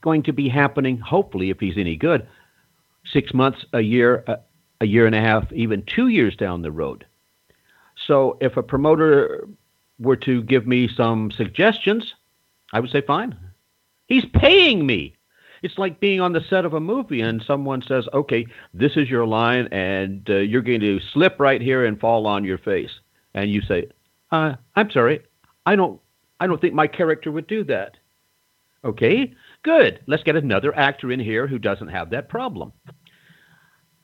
going 0.00 0.22
to 0.24 0.32
be 0.32 0.48
happening, 0.48 0.98
hopefully, 0.98 1.50
if 1.50 1.60
he's 1.60 1.76
any 1.76 1.96
good, 1.96 2.26
six 3.04 3.32
months, 3.32 3.64
a 3.72 3.80
year, 3.80 4.24
a, 4.26 4.38
a 4.80 4.86
year 4.86 5.06
and 5.06 5.14
a 5.14 5.20
half, 5.20 5.52
even 5.52 5.84
two 5.84 6.08
years 6.08 6.34
down 6.34 6.62
the 6.62 6.72
road. 6.72 7.06
So 8.06 8.38
if 8.40 8.56
a 8.56 8.62
promoter 8.62 9.46
were 9.98 10.16
to 10.16 10.42
give 10.42 10.66
me 10.66 10.88
some 10.88 11.30
suggestions, 11.30 12.14
I 12.72 12.80
would 12.80 12.90
say, 12.90 13.02
fine. 13.02 13.36
He's 14.06 14.24
paying 14.24 14.84
me. 14.86 15.14
It's 15.62 15.78
like 15.78 16.00
being 16.00 16.20
on 16.20 16.32
the 16.32 16.44
set 16.50 16.64
of 16.64 16.74
a 16.74 16.80
movie 16.80 17.20
and 17.20 17.42
someone 17.46 17.82
says, 17.82 18.08
"Okay, 18.12 18.46
this 18.74 18.96
is 18.96 19.08
your 19.08 19.26
line, 19.26 19.68
and 19.70 20.28
uh, 20.28 20.36
you're 20.36 20.62
going 20.62 20.80
to 20.80 21.00
slip 21.12 21.38
right 21.38 21.60
here 21.60 21.84
and 21.84 22.00
fall 22.00 22.26
on 22.26 22.44
your 22.44 22.58
face," 22.58 22.90
and 23.34 23.50
you 23.50 23.62
say, 23.62 23.86
uh, 24.32 24.54
"I'm 24.74 24.90
sorry, 24.90 25.20
I 25.64 25.76
don't, 25.76 26.00
I 26.40 26.46
don't 26.46 26.60
think 26.60 26.74
my 26.74 26.88
character 26.88 27.30
would 27.30 27.46
do 27.46 27.64
that." 27.64 27.96
Okay, 28.84 29.32
good. 29.62 30.00
Let's 30.06 30.24
get 30.24 30.34
another 30.34 30.76
actor 30.76 31.12
in 31.12 31.20
here 31.20 31.46
who 31.46 31.58
doesn't 31.58 31.88
have 31.88 32.10
that 32.10 32.28
problem. 32.28 32.72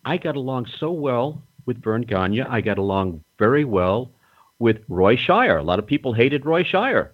I 0.05 0.17
got 0.17 0.37
along 0.37 0.67
so 0.79 0.93
well 0.93 1.43
with 1.67 1.83
Verne 1.83 2.03
Gagne. 2.03 2.43
I 2.43 2.61
got 2.61 2.79
along 2.79 3.25
very 3.39 3.65
well 3.65 4.13
with 4.61 4.79
Roy 4.89 5.17
Shire. 5.17 5.59
A 5.59 5.65
lot 5.65 5.81
of 5.81 5.87
people 5.87 6.13
hated 6.13 6.47
Roy 6.47 6.63
Shire 6.63 7.13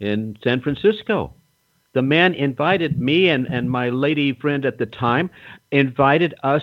in 0.00 0.36
San 0.44 0.60
Francisco 0.60 1.32
the 1.94 2.02
man 2.02 2.34
invited 2.34 3.00
me 3.00 3.28
and, 3.28 3.46
and 3.46 3.70
my 3.70 3.88
lady 3.88 4.32
friend 4.32 4.64
at 4.66 4.78
the 4.78 4.86
time, 4.86 5.30
invited 5.70 6.34
us 6.42 6.62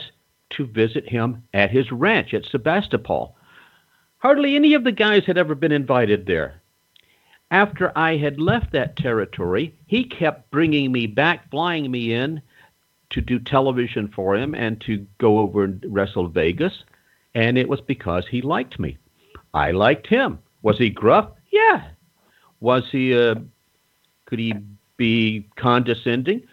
to 0.52 0.68
visit 0.68 1.08
him 1.08 1.44
at 1.54 1.72
his 1.72 1.92
ranch 1.92 2.34
at 2.34 2.46
Sebastopol. 2.46 3.36
Hardly 4.18 4.56
any 4.56 4.74
of 4.74 4.84
the 4.84 4.92
guys 4.92 5.26
had 5.26 5.38
ever 5.38 5.56
been 5.56 5.72
invited 5.72 6.26
there. 6.26 6.62
After 7.50 7.92
I 7.98 8.18
had 8.18 8.40
left 8.40 8.72
that 8.74 8.96
territory, 8.96 9.76
he 9.88 10.04
kept 10.04 10.52
bringing 10.52 10.92
me 10.92 11.08
back, 11.08 11.50
flying 11.50 11.90
me 11.90 12.14
in 12.14 12.42
to 13.10 13.22
do 13.22 13.40
television 13.40 14.10
for 14.10 14.36
him 14.36 14.54
and 14.54 14.80
to 14.82 15.06
go 15.18 15.40
over 15.40 15.64
and 15.64 15.84
wrestle 15.88 16.28
Vegas. 16.28 16.84
And 17.36 17.58
it 17.58 17.68
was 17.68 17.82
because 17.82 18.26
he 18.30 18.42
liked 18.42 18.80
me. 18.80 18.98
I 19.54 19.72
liked 19.72 20.08
him. 20.08 20.40
Was 20.62 20.78
he 20.78 20.90
gruff? 20.90 21.30
Yeah. 21.52 21.88
Was 22.60 22.84
he, 22.92 23.18
uh, 23.18 23.36
could 24.26 24.40
he 24.40 24.54
be 24.98 25.48
condescending. 25.56 26.48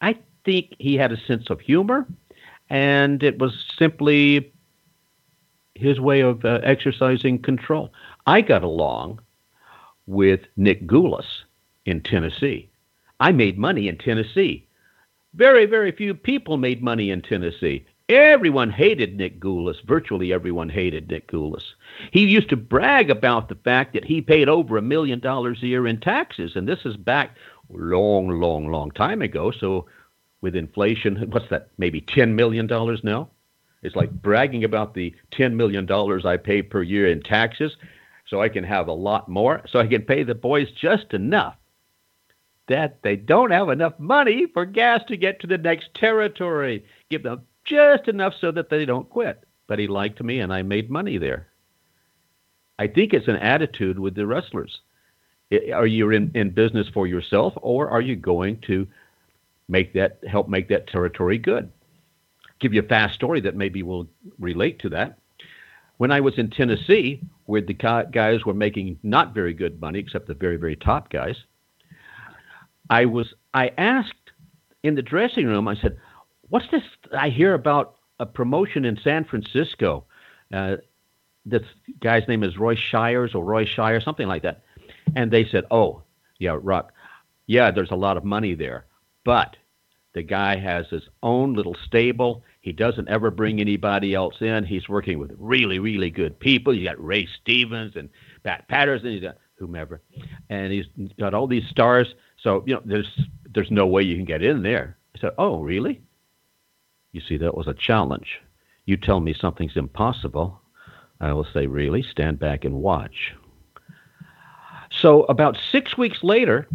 I 0.00 0.16
think 0.44 0.74
he 0.78 0.96
had 0.96 1.12
a 1.12 1.20
sense 1.26 1.50
of 1.50 1.60
humor, 1.60 2.06
and 2.68 3.22
it 3.22 3.38
was 3.38 3.52
simply 3.78 4.52
his 5.74 6.00
way 6.00 6.20
of 6.20 6.44
uh, 6.44 6.60
exercising 6.62 7.40
control. 7.40 7.92
I 8.26 8.40
got 8.42 8.62
along 8.62 9.20
with 10.06 10.40
Nick 10.56 10.86
Gulas 10.86 11.26
in 11.86 12.00
Tennessee. 12.00 12.68
I 13.18 13.32
made 13.32 13.58
money 13.58 13.88
in 13.88 13.98
Tennessee. 13.98 14.66
Very, 15.34 15.66
very 15.66 15.92
few 15.92 16.14
people 16.14 16.56
made 16.56 16.82
money 16.82 17.10
in 17.10 17.22
Tennessee. 17.22 17.86
Everyone 18.08 18.70
hated 18.70 19.16
Nick 19.16 19.38
Gulas. 19.38 19.76
Virtually 19.86 20.32
everyone 20.32 20.68
hated 20.68 21.08
Nick 21.08 21.30
Gulas. 21.30 21.62
He 22.10 22.26
used 22.26 22.48
to 22.48 22.56
brag 22.56 23.08
about 23.08 23.48
the 23.48 23.54
fact 23.54 23.92
that 23.92 24.04
he 24.04 24.20
paid 24.20 24.48
over 24.48 24.76
a 24.76 24.82
million 24.82 25.20
dollars 25.20 25.62
a 25.62 25.68
year 25.68 25.86
in 25.86 26.00
taxes, 26.00 26.56
and 26.56 26.66
this 26.66 26.84
is 26.84 26.96
back 26.96 27.36
long, 27.72 28.28
long, 28.28 28.70
long 28.70 28.90
time 28.90 29.22
ago. 29.22 29.50
So 29.50 29.86
with 30.40 30.56
inflation, 30.56 31.30
what's 31.30 31.48
that? 31.50 31.68
Maybe 31.78 32.00
$10 32.00 32.34
million 32.34 32.66
now? 33.02 33.30
It's 33.82 33.96
like 33.96 34.10
bragging 34.10 34.64
about 34.64 34.94
the 34.94 35.14
$10 35.32 35.54
million 35.54 35.90
I 36.26 36.36
pay 36.36 36.62
per 36.62 36.82
year 36.82 37.08
in 37.08 37.22
taxes 37.22 37.76
so 38.26 38.40
I 38.40 38.48
can 38.48 38.64
have 38.64 38.88
a 38.88 38.92
lot 38.92 39.28
more, 39.28 39.62
so 39.68 39.80
I 39.80 39.86
can 39.86 40.02
pay 40.02 40.22
the 40.22 40.34
boys 40.34 40.70
just 40.70 41.12
enough 41.12 41.56
that 42.68 43.02
they 43.02 43.16
don't 43.16 43.50
have 43.50 43.68
enough 43.68 43.98
money 43.98 44.46
for 44.46 44.64
gas 44.64 45.02
to 45.08 45.16
get 45.16 45.40
to 45.40 45.48
the 45.48 45.58
next 45.58 45.92
territory. 45.94 46.84
Give 47.08 47.24
them 47.24 47.42
just 47.64 48.06
enough 48.06 48.34
so 48.40 48.52
that 48.52 48.70
they 48.70 48.84
don't 48.84 49.10
quit. 49.10 49.42
But 49.66 49.80
he 49.80 49.88
liked 49.88 50.22
me 50.22 50.38
and 50.38 50.52
I 50.52 50.62
made 50.62 50.88
money 50.88 51.18
there. 51.18 51.48
I 52.78 52.86
think 52.86 53.12
it's 53.12 53.28
an 53.28 53.36
attitude 53.36 53.98
with 53.98 54.14
the 54.14 54.26
wrestlers. 54.26 54.80
Are 55.52 55.86
you 55.86 56.10
in, 56.10 56.30
in 56.34 56.50
business 56.50 56.86
for 56.94 57.06
yourself, 57.06 57.54
or 57.56 57.88
are 57.88 58.00
you 58.00 58.14
going 58.14 58.60
to 58.66 58.86
make 59.68 59.92
that 59.94 60.20
help 60.28 60.48
make 60.48 60.68
that 60.68 60.86
territory 60.86 61.38
good? 61.38 61.70
Give 62.60 62.72
you 62.72 62.80
a 62.80 62.86
fast 62.86 63.14
story 63.14 63.40
that 63.40 63.56
maybe 63.56 63.82
will 63.82 64.06
relate 64.38 64.78
to 64.80 64.88
that. 64.90 65.18
When 65.96 66.12
I 66.12 66.20
was 66.20 66.38
in 66.38 66.50
Tennessee, 66.50 67.20
where 67.46 67.60
the 67.60 67.74
guys 67.74 68.44
were 68.44 68.54
making 68.54 68.98
not 69.02 69.34
very 69.34 69.52
good 69.52 69.80
money, 69.80 69.98
except 69.98 70.28
the 70.28 70.34
very 70.34 70.56
very 70.56 70.76
top 70.76 71.10
guys, 71.10 71.36
I 72.88 73.06
was 73.06 73.34
I 73.52 73.72
asked 73.76 74.14
in 74.82 74.94
the 74.94 75.02
dressing 75.02 75.46
room. 75.46 75.66
I 75.66 75.74
said, 75.74 75.98
"What's 76.48 76.70
this 76.70 76.84
I 77.16 77.28
hear 77.28 77.54
about 77.54 77.96
a 78.20 78.26
promotion 78.26 78.84
in 78.84 78.98
San 79.02 79.24
Francisco?" 79.24 80.04
Uh, 80.52 80.76
this 81.44 81.62
guy's 82.00 82.28
name 82.28 82.44
is 82.44 82.56
Roy 82.56 82.76
Shires 82.76 83.34
or 83.34 83.44
Roy 83.44 83.64
Shire, 83.64 84.00
something 84.00 84.28
like 84.28 84.42
that. 84.42 84.62
And 85.16 85.30
they 85.30 85.46
said, 85.50 85.64
oh, 85.70 86.02
yeah, 86.38 86.56
Ruck, 86.60 86.92
yeah, 87.46 87.70
there's 87.70 87.90
a 87.90 87.96
lot 87.96 88.16
of 88.16 88.24
money 88.24 88.54
there. 88.54 88.86
But 89.24 89.56
the 90.14 90.22
guy 90.22 90.56
has 90.58 90.86
his 90.88 91.02
own 91.22 91.54
little 91.54 91.76
stable. 91.86 92.42
He 92.60 92.72
doesn't 92.72 93.08
ever 93.08 93.30
bring 93.30 93.60
anybody 93.60 94.14
else 94.14 94.34
in. 94.40 94.64
He's 94.64 94.88
working 94.88 95.18
with 95.18 95.32
really, 95.38 95.78
really 95.78 96.10
good 96.10 96.38
people. 96.38 96.74
You 96.74 96.88
got 96.88 97.04
Ray 97.04 97.28
Stevens 97.40 97.94
and 97.96 98.08
Pat 98.42 98.68
Patterson, 98.68 99.12
he's 99.12 99.22
got 99.22 99.36
whomever, 99.56 100.00
and 100.48 100.72
he's 100.72 100.86
got 101.18 101.34
all 101.34 101.46
these 101.46 101.68
stars. 101.70 102.14
So 102.42 102.64
you 102.66 102.74
know, 102.74 102.82
there's 102.84 103.20
there's 103.54 103.70
no 103.70 103.86
way 103.86 104.02
you 104.02 104.16
can 104.16 104.24
get 104.24 104.42
in 104.42 104.62
there. 104.62 104.96
I 105.14 105.20
said, 105.20 105.32
oh, 105.38 105.60
really? 105.60 106.00
You 107.12 107.20
see, 107.20 107.36
that 107.38 107.56
was 107.56 107.66
a 107.66 107.74
challenge. 107.74 108.40
You 108.86 108.96
tell 108.96 109.20
me 109.20 109.34
something's 109.38 109.76
impossible, 109.76 110.60
I 111.20 111.32
will 111.32 111.46
say, 111.52 111.66
really? 111.66 112.02
Stand 112.02 112.38
back 112.38 112.64
and 112.64 112.76
watch. 112.76 113.34
So 115.00 115.22
about 115.24 115.56
six 115.72 115.96
weeks 115.96 116.22
later, 116.22 116.68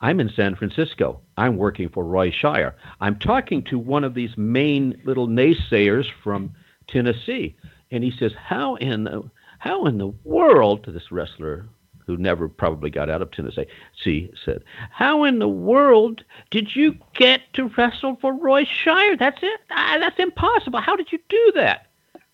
I'm 0.00 0.20
in 0.20 0.28
San 0.28 0.54
Francisco. 0.54 1.22
I'm 1.38 1.56
working 1.56 1.88
for 1.88 2.04
Roy 2.04 2.30
Shire. 2.30 2.76
I'm 3.00 3.18
talking 3.18 3.62
to 3.64 3.78
one 3.78 4.04
of 4.04 4.12
these 4.12 4.36
main 4.36 5.00
little 5.04 5.26
naysayers 5.26 6.06
from 6.22 6.52
Tennessee, 6.88 7.56
and 7.90 8.04
he 8.04 8.10
says, 8.10 8.34
"How 8.34 8.74
in 8.74 9.04
the 9.04 9.30
how 9.60 9.86
in 9.86 9.96
the 9.96 10.12
world?" 10.24 10.84
To 10.84 10.92
this 10.92 11.10
wrestler 11.10 11.66
who 12.06 12.18
never 12.18 12.48
probably 12.48 12.90
got 12.90 13.08
out 13.08 13.22
of 13.22 13.30
Tennessee, 13.30 13.66
see 14.04 14.30
said, 14.44 14.62
"How 14.90 15.24
in 15.24 15.38
the 15.38 15.48
world 15.48 16.22
did 16.50 16.76
you 16.76 16.98
get 17.14 17.40
to 17.54 17.68
wrestle 17.68 18.16
for 18.20 18.34
Roy 18.34 18.64
Shire? 18.64 19.16
That's 19.16 19.42
it. 19.42 19.60
Ah, 19.70 19.96
that's 19.98 20.18
impossible. 20.18 20.80
How 20.80 20.96
did 20.96 21.10
you 21.10 21.18
do 21.30 21.52
that?" 21.54 21.86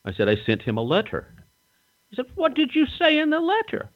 I 0.04 0.12
said, 0.12 0.28
"I 0.28 0.34
sent 0.34 0.62
him 0.62 0.76
a 0.76 0.82
letter." 0.82 1.32
He 2.10 2.16
said, 2.16 2.26
What 2.34 2.54
did 2.54 2.74
you 2.74 2.86
say 2.86 3.18
in 3.18 3.30
the 3.30 3.40
letter? 3.40 3.88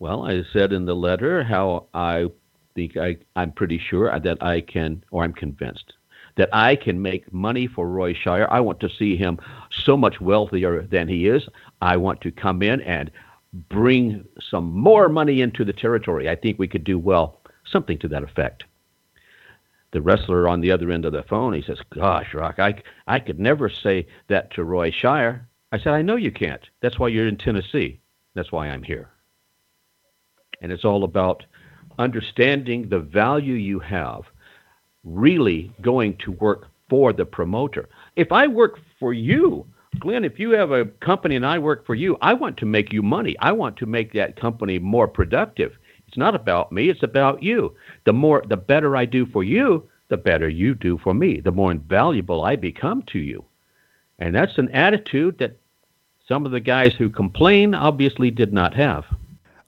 Well, 0.00 0.24
I 0.26 0.44
said 0.50 0.72
in 0.72 0.86
the 0.86 0.96
letter 0.96 1.44
how 1.44 1.88
I 1.92 2.28
think 2.74 2.96
I, 2.96 3.18
I'm 3.36 3.52
pretty 3.52 3.78
sure 3.78 4.18
that 4.18 4.42
I 4.42 4.62
can, 4.62 5.04
or 5.10 5.24
I'm 5.24 5.34
convinced, 5.34 5.92
that 6.36 6.48
I 6.54 6.74
can 6.74 7.02
make 7.02 7.30
money 7.34 7.66
for 7.66 7.86
Roy 7.86 8.14
Shire. 8.14 8.48
I 8.50 8.60
want 8.60 8.80
to 8.80 8.88
see 8.88 9.14
him 9.14 9.38
so 9.70 9.98
much 9.98 10.18
wealthier 10.18 10.84
than 10.84 11.06
he 11.06 11.28
is. 11.28 11.46
I 11.82 11.98
want 11.98 12.22
to 12.22 12.30
come 12.30 12.62
in 12.62 12.80
and 12.80 13.10
bring 13.68 14.24
some 14.40 14.72
more 14.72 15.10
money 15.10 15.42
into 15.42 15.66
the 15.66 15.72
territory. 15.74 16.30
I 16.30 16.34
think 16.34 16.58
we 16.58 16.68
could 16.68 16.84
do 16.84 16.98
well, 16.98 17.42
something 17.66 17.98
to 17.98 18.08
that 18.08 18.22
effect. 18.22 18.64
The 19.90 20.00
wrestler 20.00 20.48
on 20.48 20.62
the 20.62 20.72
other 20.72 20.90
end 20.90 21.04
of 21.04 21.12
the 21.12 21.24
phone, 21.24 21.52
he 21.52 21.60
says, 21.60 21.80
Gosh, 21.90 22.32
Rock, 22.32 22.58
I, 22.58 22.82
I 23.06 23.18
could 23.18 23.38
never 23.38 23.68
say 23.68 24.06
that 24.28 24.50
to 24.52 24.64
Roy 24.64 24.92
Shire. 24.92 25.46
I 25.72 25.78
said, 25.78 25.92
I 25.92 26.00
know 26.00 26.16
you 26.16 26.32
can't. 26.32 26.66
That's 26.80 26.98
why 26.98 27.08
you're 27.08 27.28
in 27.28 27.36
Tennessee. 27.36 28.00
That's 28.34 28.50
why 28.50 28.68
I'm 28.68 28.82
here. 28.82 29.10
And 30.60 30.72
it's 30.72 30.84
all 30.84 31.04
about 31.04 31.44
understanding 31.98 32.88
the 32.88 33.00
value 33.00 33.54
you 33.54 33.78
have, 33.80 34.22
really 35.04 35.72
going 35.80 36.16
to 36.24 36.32
work 36.32 36.68
for 36.88 37.12
the 37.12 37.24
promoter. 37.24 37.88
If 38.16 38.32
I 38.32 38.46
work 38.46 38.78
for 38.98 39.12
you, 39.12 39.66
Glen, 39.98 40.24
if 40.24 40.38
you 40.38 40.50
have 40.50 40.70
a 40.70 40.86
company 40.86 41.36
and 41.36 41.46
I 41.46 41.58
work 41.58 41.84
for 41.84 41.94
you, 41.94 42.16
I 42.20 42.34
want 42.34 42.56
to 42.58 42.66
make 42.66 42.92
you 42.92 43.02
money. 43.02 43.36
I 43.40 43.52
want 43.52 43.76
to 43.78 43.86
make 43.86 44.12
that 44.12 44.40
company 44.40 44.78
more 44.78 45.08
productive. 45.08 45.72
It's 46.06 46.16
not 46.16 46.34
about 46.34 46.72
me, 46.72 46.88
it's 46.88 47.02
about 47.02 47.42
you. 47.42 47.74
The 48.04 48.12
more 48.12 48.42
the 48.48 48.56
better 48.56 48.96
I 48.96 49.04
do 49.04 49.26
for 49.26 49.44
you, 49.44 49.88
the 50.08 50.16
better 50.16 50.48
you 50.48 50.74
do 50.74 50.98
for 50.98 51.14
me. 51.14 51.40
The 51.40 51.52
more 51.52 51.70
invaluable 51.70 52.44
I 52.44 52.56
become 52.56 53.02
to 53.12 53.18
you. 53.18 53.44
And 54.18 54.34
that's 54.34 54.58
an 54.58 54.70
attitude 54.70 55.38
that 55.38 55.56
some 56.26 56.44
of 56.46 56.52
the 56.52 56.60
guys 56.60 56.94
who 56.94 57.10
complain 57.10 57.74
obviously 57.74 58.30
did 58.30 58.52
not 58.52 58.74
have. 58.74 59.04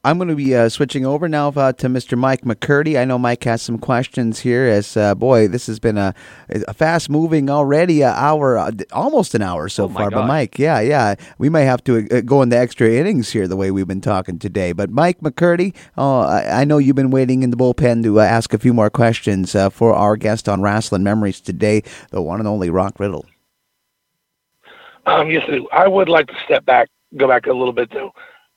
I'm 0.05 0.19
going 0.19 0.31
to 0.31 0.35
be 0.35 0.57
uh, 0.57 0.69
switching 0.69 1.07
over 1.07 1.29
now 1.29 1.51
uh, 1.51 1.73
to 1.75 1.87
Mr. 1.87 2.19
Mike 2.19 2.41
McCurdy. 2.41 3.01
I 3.01 3.05
know 3.05 3.19
Mike 3.19 3.45
has 3.45 3.63
some 3.63 3.79
questions 3.79 4.41
here. 4.41 4.65
As 4.65 4.97
uh, 4.97 5.15
boy, 5.15 5.47
this 5.47 5.69
has 5.69 5.79
been 5.79 5.97
a, 5.97 6.13
a 6.49 6.75
fast 6.75 7.09
moving 7.09 7.49
already, 7.49 8.03
an 8.03 8.13
hour, 8.17 8.59
uh, 8.59 8.73
almost 8.91 9.37
an 9.37 9.43
hour 9.43 9.69
so 9.69 9.85
oh 9.85 9.89
far. 9.89 10.11
But 10.11 10.27
Mike, 10.27 10.59
yeah, 10.59 10.81
yeah, 10.81 11.15
we 11.39 11.49
may 11.49 11.65
have 11.65 11.85
to 11.85 12.09
uh, 12.11 12.21
go 12.23 12.43
into 12.43 12.59
extra 12.59 12.91
innings 12.91 13.31
here 13.31 13.47
the 13.47 13.55
way 13.55 13.71
we've 13.71 13.87
been 13.87 14.01
talking 14.01 14.41
today. 14.41 14.73
But 14.73 14.91
Mike 14.91 15.21
McCurdy, 15.21 15.73
oh, 15.97 16.23
I, 16.23 16.63
I 16.63 16.65
know 16.65 16.79
you've 16.79 16.97
been 16.97 17.13
waiting 17.13 17.45
in 17.45 17.51
the 17.51 17.57
bullpen 17.57 18.03
to 18.03 18.19
uh, 18.19 18.25
ask 18.25 18.53
a 18.53 18.59
few 18.59 18.75
more 18.75 18.91
questions 18.91 19.53
for 19.71 19.95
our 19.95 20.17
guest 20.17 20.49
on 20.49 20.63
Rasslin' 20.63 21.03
Memories 21.03 21.41
today, 21.41 21.85
the 22.11 22.21
one 22.21 22.41
and 22.41 22.49
only 22.49 22.71
Rock 22.71 22.99
Riddle. 22.99 23.25
Um, 25.07 25.31
yes, 25.31 25.49
I 25.73 25.87
would 25.87 26.09
like 26.09 26.27
to 26.27 26.35
step 26.45 26.65
back, 26.65 26.89
go 27.17 27.29
back 27.29 27.47
a 27.47 27.53
little 27.53 27.73
bit 27.73 27.93
though. 27.93 28.13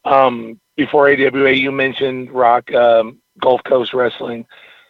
Um, 0.06 0.60
before 0.76 1.10
AWA, 1.10 1.52
you 1.52 1.72
mentioned 1.72 2.32
Rock 2.32 2.74
um, 2.74 3.20
Gulf 3.42 3.62
Coast 3.64 3.94
Wrestling. 3.94 4.46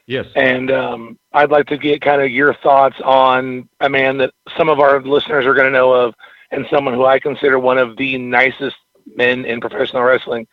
Yes. 0.07 0.27
And 0.35 0.71
um, 0.71 1.17
I'd 1.33 1.49
like 1.49 1.67
to 1.67 1.77
get 1.77 2.01
kind 2.01 2.21
of 2.21 2.29
your 2.29 2.53
thoughts 2.55 2.95
on 3.03 3.67
a 3.79 3.89
man 3.89 4.17
that 4.19 4.31
some 4.57 4.69
of 4.69 4.79
our 4.79 5.01
listeners 5.01 5.45
are 5.45 5.53
going 5.53 5.65
to 5.65 5.71
know 5.71 5.93
of, 5.93 6.13
and 6.51 6.65
someone 6.69 6.93
who 6.93 7.05
I 7.05 7.19
consider 7.19 7.59
one 7.59 7.77
of 7.77 7.97
the 7.97 8.17
nicest 8.17 8.75
men 9.15 9.45
in 9.45 9.59
professional 9.59 10.03
wrestling. 10.03 10.47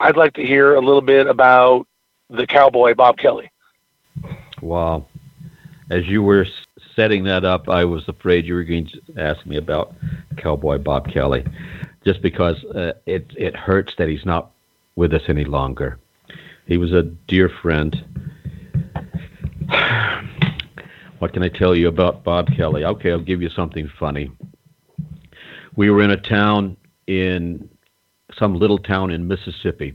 I'd 0.00 0.16
like 0.16 0.34
to 0.34 0.44
hear 0.44 0.74
a 0.74 0.80
little 0.80 1.00
bit 1.00 1.26
about 1.26 1.86
the 2.28 2.46
cowboy 2.46 2.94
Bob 2.94 3.16
Kelly. 3.16 3.50
Wow. 4.60 5.06
As 5.90 6.06
you 6.06 6.22
were 6.22 6.46
setting 6.96 7.24
that 7.24 7.44
up, 7.44 7.68
I 7.68 7.84
was 7.84 8.06
afraid 8.08 8.46
you 8.46 8.54
were 8.54 8.64
going 8.64 8.88
to 8.88 9.20
ask 9.20 9.44
me 9.46 9.56
about 9.56 9.94
cowboy 10.36 10.78
Bob 10.78 11.10
Kelly, 11.12 11.44
just 12.04 12.22
because 12.22 12.62
uh, 12.64 12.92
it 13.06 13.30
it 13.36 13.54
hurts 13.54 13.94
that 13.98 14.08
he's 14.08 14.24
not 14.24 14.53
with 14.96 15.12
us 15.12 15.22
any 15.28 15.44
longer. 15.44 15.98
He 16.66 16.78
was 16.78 16.92
a 16.92 17.02
dear 17.02 17.48
friend. 17.48 18.04
what 21.18 21.32
can 21.32 21.42
I 21.42 21.48
tell 21.48 21.74
you 21.74 21.88
about 21.88 22.24
Bob 22.24 22.48
Kelly? 22.56 22.84
Okay, 22.84 23.10
I'll 23.10 23.20
give 23.20 23.42
you 23.42 23.50
something 23.50 23.90
funny. 23.98 24.30
We 25.76 25.90
were 25.90 26.02
in 26.02 26.10
a 26.10 26.16
town 26.16 26.76
in 27.06 27.68
some 28.38 28.54
little 28.54 28.78
town 28.78 29.10
in 29.10 29.28
Mississippi. 29.28 29.94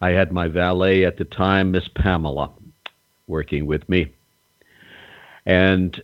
I 0.00 0.10
had 0.10 0.32
my 0.32 0.48
valet 0.48 1.04
at 1.04 1.16
the 1.16 1.24
time, 1.24 1.70
Miss 1.70 1.88
Pamela, 1.88 2.52
working 3.26 3.66
with 3.66 3.88
me. 3.88 4.12
And 5.46 6.02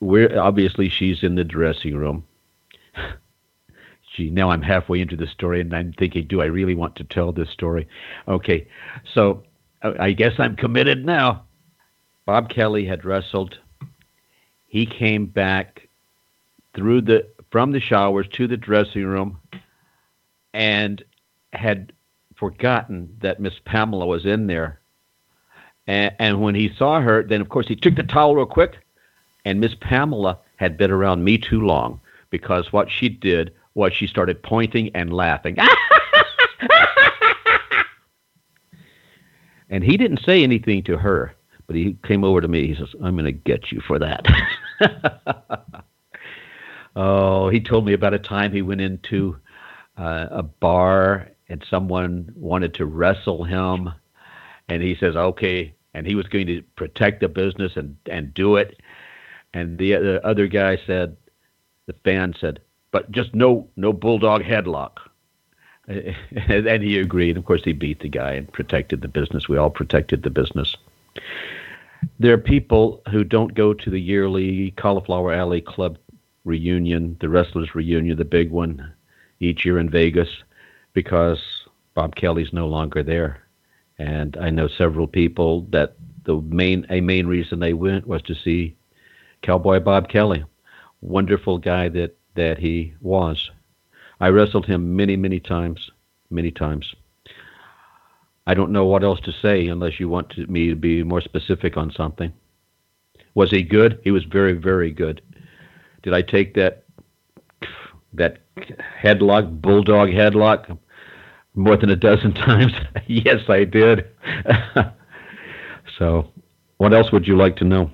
we're 0.00 0.38
obviously 0.38 0.88
she's 0.88 1.22
in 1.22 1.34
the 1.34 1.44
dressing 1.44 1.96
room 1.96 2.24
gee, 4.14 4.30
now 4.30 4.50
I'm 4.50 4.62
halfway 4.62 5.00
into 5.00 5.16
the 5.16 5.26
story 5.26 5.60
and 5.60 5.74
I'm 5.74 5.92
thinking, 5.92 6.26
do 6.26 6.40
I 6.40 6.46
really 6.46 6.74
want 6.74 6.96
to 6.96 7.04
tell 7.04 7.32
this 7.32 7.50
story? 7.50 7.88
Okay, 8.26 8.66
so 9.14 9.44
I 9.82 10.12
guess 10.12 10.32
I'm 10.38 10.56
committed 10.56 11.04
now. 11.04 11.44
Bob 12.26 12.50
Kelly 12.50 12.84
had 12.84 13.04
wrestled. 13.04 13.58
He 14.66 14.86
came 14.86 15.26
back 15.26 15.88
through 16.74 17.02
the 17.02 17.26
from 17.50 17.72
the 17.72 17.80
showers 17.80 18.28
to 18.32 18.46
the 18.46 18.56
dressing 18.56 19.04
room 19.04 19.40
and 20.54 21.02
had 21.52 21.92
forgotten 22.36 23.16
that 23.20 23.40
Miss 23.40 23.54
Pamela 23.64 24.06
was 24.06 24.24
in 24.24 24.46
there. 24.46 24.80
And, 25.86 26.14
and 26.18 26.40
when 26.40 26.54
he 26.54 26.72
saw 26.76 27.00
her, 27.00 27.24
then 27.24 27.40
of 27.40 27.48
course 27.48 27.66
he 27.66 27.74
took 27.74 27.96
the 27.96 28.04
towel 28.04 28.36
real 28.36 28.46
quick, 28.46 28.78
and 29.44 29.60
Miss 29.60 29.74
Pamela 29.80 30.38
had 30.56 30.76
been 30.76 30.90
around 30.90 31.24
me 31.24 31.38
too 31.38 31.60
long 31.60 32.00
because 32.30 32.72
what 32.72 32.88
she 32.90 33.08
did 33.08 33.52
was 33.74 33.92
she 33.92 34.06
started 34.06 34.42
pointing 34.42 34.90
and 34.94 35.12
laughing. 35.12 35.56
and 39.68 39.84
he 39.84 39.96
didn't 39.96 40.20
say 40.24 40.42
anything 40.42 40.82
to 40.84 40.96
her, 40.98 41.34
but 41.66 41.76
he 41.76 41.96
came 42.06 42.24
over 42.24 42.40
to 42.40 42.48
me. 42.48 42.66
He 42.66 42.74
says, 42.74 42.88
I'm 43.02 43.14
going 43.14 43.24
to 43.26 43.32
get 43.32 43.70
you 43.70 43.80
for 43.86 43.98
that. 43.98 44.26
oh, 46.96 47.48
he 47.48 47.60
told 47.60 47.86
me 47.86 47.92
about 47.92 48.14
a 48.14 48.18
time 48.18 48.52
he 48.52 48.62
went 48.62 48.80
into 48.80 49.36
uh, 49.96 50.26
a 50.30 50.42
bar 50.42 51.30
and 51.48 51.64
someone 51.68 52.32
wanted 52.34 52.74
to 52.74 52.86
wrestle 52.86 53.44
him. 53.44 53.90
And 54.68 54.82
he 54.82 54.96
says, 54.98 55.16
okay. 55.16 55.74
And 55.94 56.06
he 56.06 56.14
was 56.14 56.26
going 56.26 56.46
to 56.46 56.62
protect 56.76 57.20
the 57.20 57.28
business 57.28 57.72
and, 57.76 57.96
and 58.06 58.32
do 58.32 58.56
it. 58.56 58.80
And 59.52 59.76
the, 59.78 59.92
the 59.92 60.26
other 60.26 60.46
guy 60.46 60.78
said, 60.86 61.16
the 61.86 61.94
fan 62.04 62.34
said, 62.40 62.60
but 62.92 63.10
just 63.10 63.34
no 63.34 63.68
no 63.76 63.92
bulldog 63.92 64.42
headlock. 64.42 64.98
and 65.88 66.82
he 66.82 66.98
agreed. 66.98 67.36
Of 67.36 67.44
course, 67.44 67.64
he 67.64 67.72
beat 67.72 68.00
the 68.00 68.08
guy 68.08 68.32
and 68.32 68.52
protected 68.52 69.00
the 69.00 69.08
business. 69.08 69.48
We 69.48 69.56
all 69.56 69.70
protected 69.70 70.22
the 70.22 70.30
business. 70.30 70.76
There 72.18 72.32
are 72.32 72.38
people 72.38 73.02
who 73.10 73.24
don't 73.24 73.54
go 73.54 73.74
to 73.74 73.90
the 73.90 74.00
yearly 74.00 74.70
Cauliflower 74.72 75.32
Alley 75.32 75.60
Club 75.60 75.98
reunion, 76.44 77.16
the 77.20 77.28
wrestlers 77.28 77.74
reunion, 77.74 78.16
the 78.16 78.24
big 78.24 78.50
one 78.50 78.92
each 79.40 79.64
year 79.64 79.78
in 79.78 79.90
Vegas, 79.90 80.28
because 80.92 81.40
Bob 81.94 82.14
Kelly's 82.14 82.52
no 82.52 82.68
longer 82.68 83.02
there. 83.02 83.42
And 83.98 84.36
I 84.40 84.50
know 84.50 84.68
several 84.68 85.06
people 85.06 85.62
that 85.70 85.96
the 86.24 86.40
main 86.40 86.86
a 86.88 87.00
main 87.00 87.26
reason 87.26 87.58
they 87.58 87.72
went 87.72 88.06
was 88.06 88.22
to 88.22 88.34
see 88.34 88.76
Cowboy 89.42 89.80
Bob 89.80 90.08
Kelly, 90.08 90.44
wonderful 91.00 91.58
guy 91.58 91.88
that 91.88 92.16
that 92.34 92.58
he 92.58 92.94
was. 93.00 93.50
I 94.20 94.28
wrestled 94.28 94.66
him 94.66 94.96
many, 94.96 95.16
many 95.16 95.40
times, 95.40 95.90
many 96.30 96.50
times. 96.50 96.94
I 98.46 98.54
don't 98.54 98.72
know 98.72 98.86
what 98.86 99.04
else 99.04 99.20
to 99.20 99.32
say 99.32 99.68
unless 99.68 100.00
you 100.00 100.08
want 100.08 100.30
to, 100.30 100.46
me 100.46 100.68
to 100.68 100.76
be 100.76 101.02
more 101.02 101.20
specific 101.20 101.76
on 101.76 101.92
something. 101.92 102.32
Was 103.34 103.50
he 103.50 103.62
good? 103.62 104.00
He 104.02 104.10
was 104.10 104.24
very, 104.24 104.54
very 104.54 104.90
good. 104.90 105.22
Did 106.02 106.14
I 106.14 106.22
take 106.22 106.54
that 106.54 106.84
that 108.12 108.38
headlock, 109.00 109.60
bulldog 109.60 110.08
headlock, 110.08 110.76
more 111.54 111.76
than 111.76 111.90
a 111.90 111.96
dozen 111.96 112.32
times? 112.48 112.72
yes, 113.06 113.48
I 113.48 113.64
did. 113.64 114.08
so, 115.98 116.28
what 116.78 116.92
else 116.92 117.12
would 117.12 117.28
you 117.28 117.36
like 117.36 117.56
to 117.56 117.64
know? 117.64 117.90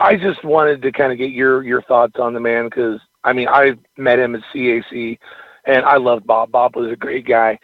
I 0.00 0.16
just 0.16 0.44
wanted 0.44 0.82
to 0.82 0.92
kind 0.92 1.12
of 1.12 1.18
get 1.18 1.30
your 1.30 1.62
your 1.62 1.82
thoughts 1.82 2.18
on 2.18 2.34
the 2.34 2.40
man 2.40 2.64
because 2.64 3.00
I 3.22 3.32
mean 3.32 3.48
I 3.48 3.74
met 3.96 4.18
him 4.18 4.34
at 4.34 4.42
CAC 4.52 5.18
and 5.64 5.84
I 5.84 5.96
loved 5.96 6.26
Bob. 6.26 6.50
Bob 6.50 6.76
was 6.76 6.90
a 6.90 6.96
great 6.96 7.26
guy. 7.26 7.58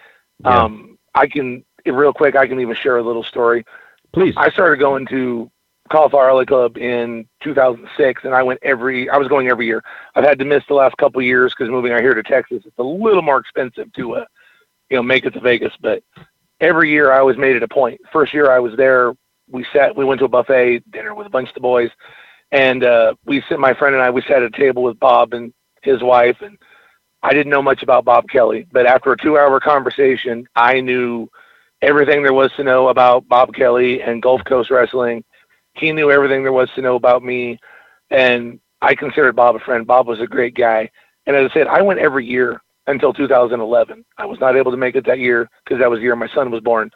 Yeah. 0.45 0.64
Um, 0.64 0.99
I 1.14 1.26
can 1.26 1.64
real 1.87 2.12
quick. 2.12 2.37
I 2.37 2.47
can 2.47 2.61
even 2.61 2.74
share 2.74 2.99
a 2.99 3.03
little 3.03 3.24
story. 3.24 3.64
Please. 4.12 4.35
I 4.37 4.51
started 4.51 4.78
going 4.78 5.07
to 5.07 5.51
Cauliflower 5.91 6.31
Alley 6.31 6.47
Club 6.47 6.76
in 6.78 7.28
2006, 7.43 8.24
and 8.24 8.35
I 8.35 8.43
went 8.43 8.61
every. 8.62 9.11
I 9.11 9.16
was 9.16 9.28
going 9.28 9.49
every 9.49 9.66
year. 9.66 9.83
I've 10.14 10.24
had 10.24 10.39
to 10.39 10.45
miss 10.45 10.62
the 10.68 10.74
last 10.74 10.97
couple 10.97 11.20
years 11.20 11.53
because 11.53 11.70
moving 11.70 11.93
out 11.93 12.01
here 12.01 12.14
to 12.14 12.22
Texas, 12.22 12.62
it's 12.64 12.78
a 12.78 12.83
little 12.83 13.22
more 13.22 13.39
expensive 13.39 13.93
to, 13.95 14.16
uh, 14.16 14.24
you 14.89 14.97
know, 14.97 15.03
make 15.03 15.24
it 15.24 15.33
to 15.35 15.41
Vegas. 15.41 15.72
But 15.81 16.03
every 16.61 16.91
year, 16.91 17.12
I 17.12 17.18
always 17.18 17.37
made 17.37 17.57
it 17.57 17.62
a 17.62 17.68
point. 17.68 18.01
First 18.12 18.33
year 18.33 18.51
I 18.51 18.61
was 18.61 18.76
there, 18.76 19.14
we 19.51 19.66
sat. 19.72 19.96
We 19.96 20.05
went 20.05 20.18
to 20.20 20.26
a 20.26 20.28
buffet 20.28 20.90
dinner 20.90 21.14
with 21.14 21.26
a 21.26 21.30
bunch 21.30 21.48
of 21.48 21.55
the 21.55 21.61
boys 21.61 21.90
and 22.53 22.84
uh, 22.84 23.14
we 23.24 23.42
sit. 23.48 23.59
My 23.59 23.74
friend 23.74 23.94
and 23.94 24.03
I 24.03 24.11
we 24.11 24.22
sat 24.22 24.42
at 24.42 24.42
a 24.42 24.51
table 24.51 24.82
with 24.82 24.98
Bob 24.98 25.32
and 25.34 25.53
his 25.82 26.03
wife, 26.03 26.36
and 26.40 26.59
I 27.22 27.32
didn't 27.32 27.51
know 27.51 27.62
much 27.62 27.82
about 27.82 28.05
Bob 28.05 28.28
Kelly, 28.28 28.66
but 28.72 28.86
after 28.86 29.12
a 29.12 29.16
two-hour 29.16 29.61
conversation, 29.61 30.46
I 30.57 30.80
knew 30.80 31.28
everything 31.82 32.22
there 32.22 32.34
was 32.34 32.53
to 32.57 32.64
know 32.64 32.88
about 32.88 33.28
Bob 33.28 33.55
Kelly 33.55 34.03
and 34.03 34.22
Gulf 34.22 34.42
Coast 34.44 34.70
Wrestling. 34.70 35.24
He 35.74 35.92
knew 35.92 36.11
everything 36.11 36.42
there 36.42 36.53
was 36.53 36.70
to 36.74 36.82
know 36.82 36.96
about 36.96 37.22
me, 37.22 37.59
and 38.11 38.59
I 38.82 38.94
considered 38.94 39.36
Bob 39.36 39.57
a 39.57 39.61
friend. 39.61 39.86
Bob 39.86 40.07
was 40.07 40.20
a 40.20 40.26
great 40.26 40.55
guy, 40.55 40.90
and 41.26 41.36
as 41.36 41.51
I 41.51 41.55
said, 41.55 41.66
I 41.68 41.82
went 41.82 42.01
every 42.01 42.26
year 42.26 42.61
until 42.86 43.12
2011. 43.12 44.05
I 44.18 44.26
was 44.26 44.40
not 44.40 44.57
able 44.57 44.72
to 44.72 44.76
make 44.76 44.96
it 44.96 45.07
that 45.07 45.20
year 45.20 45.48
because 45.64 45.78
that 45.78 45.90
was 45.90 46.01
the 46.01 46.05
year 46.05 46.16
my 46.16 46.28
son 46.34 46.51
was 46.51 46.61
born. 46.61 46.90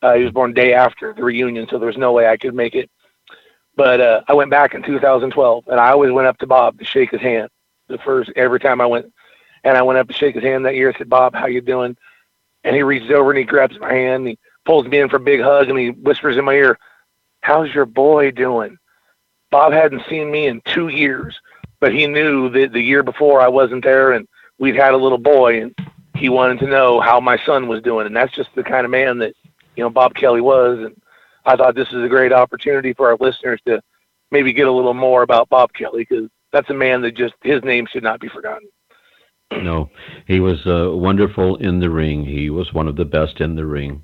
Uh, 0.00 0.14
he 0.14 0.22
was 0.22 0.32
born 0.32 0.52
day 0.52 0.74
after 0.74 1.12
the 1.12 1.24
reunion, 1.24 1.66
so 1.68 1.78
there 1.78 1.88
was 1.88 1.96
no 1.96 2.12
way 2.12 2.28
I 2.28 2.36
could 2.36 2.54
make 2.54 2.74
it. 2.74 2.90
But 3.76 4.00
uh, 4.00 4.20
I 4.28 4.34
went 4.34 4.50
back 4.50 4.74
in 4.74 4.82
2012, 4.82 5.64
and 5.68 5.80
I 5.80 5.90
always 5.90 6.12
went 6.12 6.26
up 6.26 6.38
to 6.38 6.46
Bob 6.46 6.78
to 6.78 6.84
shake 6.84 7.10
his 7.10 7.20
hand. 7.20 7.48
The 7.88 7.98
first 7.98 8.30
every 8.36 8.60
time 8.60 8.80
I 8.80 8.86
went, 8.86 9.12
and 9.64 9.76
I 9.76 9.82
went 9.82 9.98
up 9.98 10.08
to 10.08 10.14
shake 10.14 10.34
his 10.34 10.44
hand 10.44 10.66
that 10.66 10.74
year. 10.74 10.92
I 10.92 10.98
said, 10.98 11.08
"Bob, 11.08 11.34
how 11.34 11.46
you 11.46 11.60
doing?" 11.60 11.96
And 12.64 12.76
he 12.76 12.82
reaches 12.82 13.10
over 13.10 13.30
and 13.30 13.38
he 13.38 13.44
grabs 13.44 13.78
my 13.78 13.92
hand, 13.92 14.20
and 14.22 14.28
he 14.28 14.38
pulls 14.64 14.86
me 14.86 14.98
in 14.98 15.08
for 15.08 15.16
a 15.16 15.20
big 15.20 15.40
hug, 15.40 15.68
and 15.68 15.78
he 15.78 15.90
whispers 15.90 16.36
in 16.36 16.44
my 16.44 16.54
ear, 16.54 16.78
"How's 17.40 17.72
your 17.74 17.86
boy 17.86 18.30
doing?" 18.30 18.76
Bob 19.50 19.72
hadn't 19.72 20.06
seen 20.08 20.30
me 20.30 20.46
in 20.46 20.60
two 20.66 20.88
years, 20.88 21.40
but 21.80 21.94
he 21.94 22.06
knew 22.06 22.50
that 22.50 22.72
the 22.72 22.82
year 22.82 23.02
before 23.02 23.40
I 23.40 23.48
wasn't 23.48 23.84
there, 23.84 24.12
and 24.12 24.28
we'd 24.58 24.76
had 24.76 24.92
a 24.92 24.98
little 24.98 25.18
boy, 25.18 25.62
and 25.62 25.74
he 26.16 26.28
wanted 26.28 26.58
to 26.58 26.66
know 26.66 27.00
how 27.00 27.20
my 27.20 27.38
son 27.46 27.68
was 27.68 27.80
doing, 27.80 28.06
and 28.06 28.16
that's 28.16 28.34
just 28.34 28.54
the 28.54 28.64
kind 28.64 28.84
of 28.84 28.90
man 28.90 29.18
that 29.18 29.34
you 29.78 29.84
know 29.84 29.90
Bob 29.90 30.14
Kelly 30.14 30.40
was, 30.40 30.80
and 30.80 31.00
I 31.46 31.54
thought 31.54 31.76
this 31.76 31.88
is 31.92 32.04
a 32.04 32.08
great 32.08 32.32
opportunity 32.32 32.92
for 32.92 33.10
our 33.10 33.16
listeners 33.20 33.60
to 33.66 33.80
maybe 34.32 34.52
get 34.52 34.66
a 34.66 34.72
little 34.72 34.92
more 34.92 35.22
about 35.22 35.48
Bob 35.48 35.72
Kelly 35.72 36.04
because 36.08 36.28
that's 36.52 36.68
a 36.68 36.74
man 36.74 37.00
that 37.02 37.16
just 37.16 37.34
his 37.44 37.62
name 37.62 37.86
should 37.86 38.02
not 38.02 38.20
be 38.20 38.28
forgotten. 38.28 38.68
No, 39.52 39.88
he 40.26 40.40
was 40.40 40.66
uh, 40.66 40.90
wonderful 40.94 41.56
in 41.56 41.78
the 41.78 41.88
ring. 41.88 42.24
He 42.24 42.50
was 42.50 42.74
one 42.74 42.88
of 42.88 42.96
the 42.96 43.04
best 43.04 43.40
in 43.40 43.54
the 43.54 43.64
ring. 43.64 44.02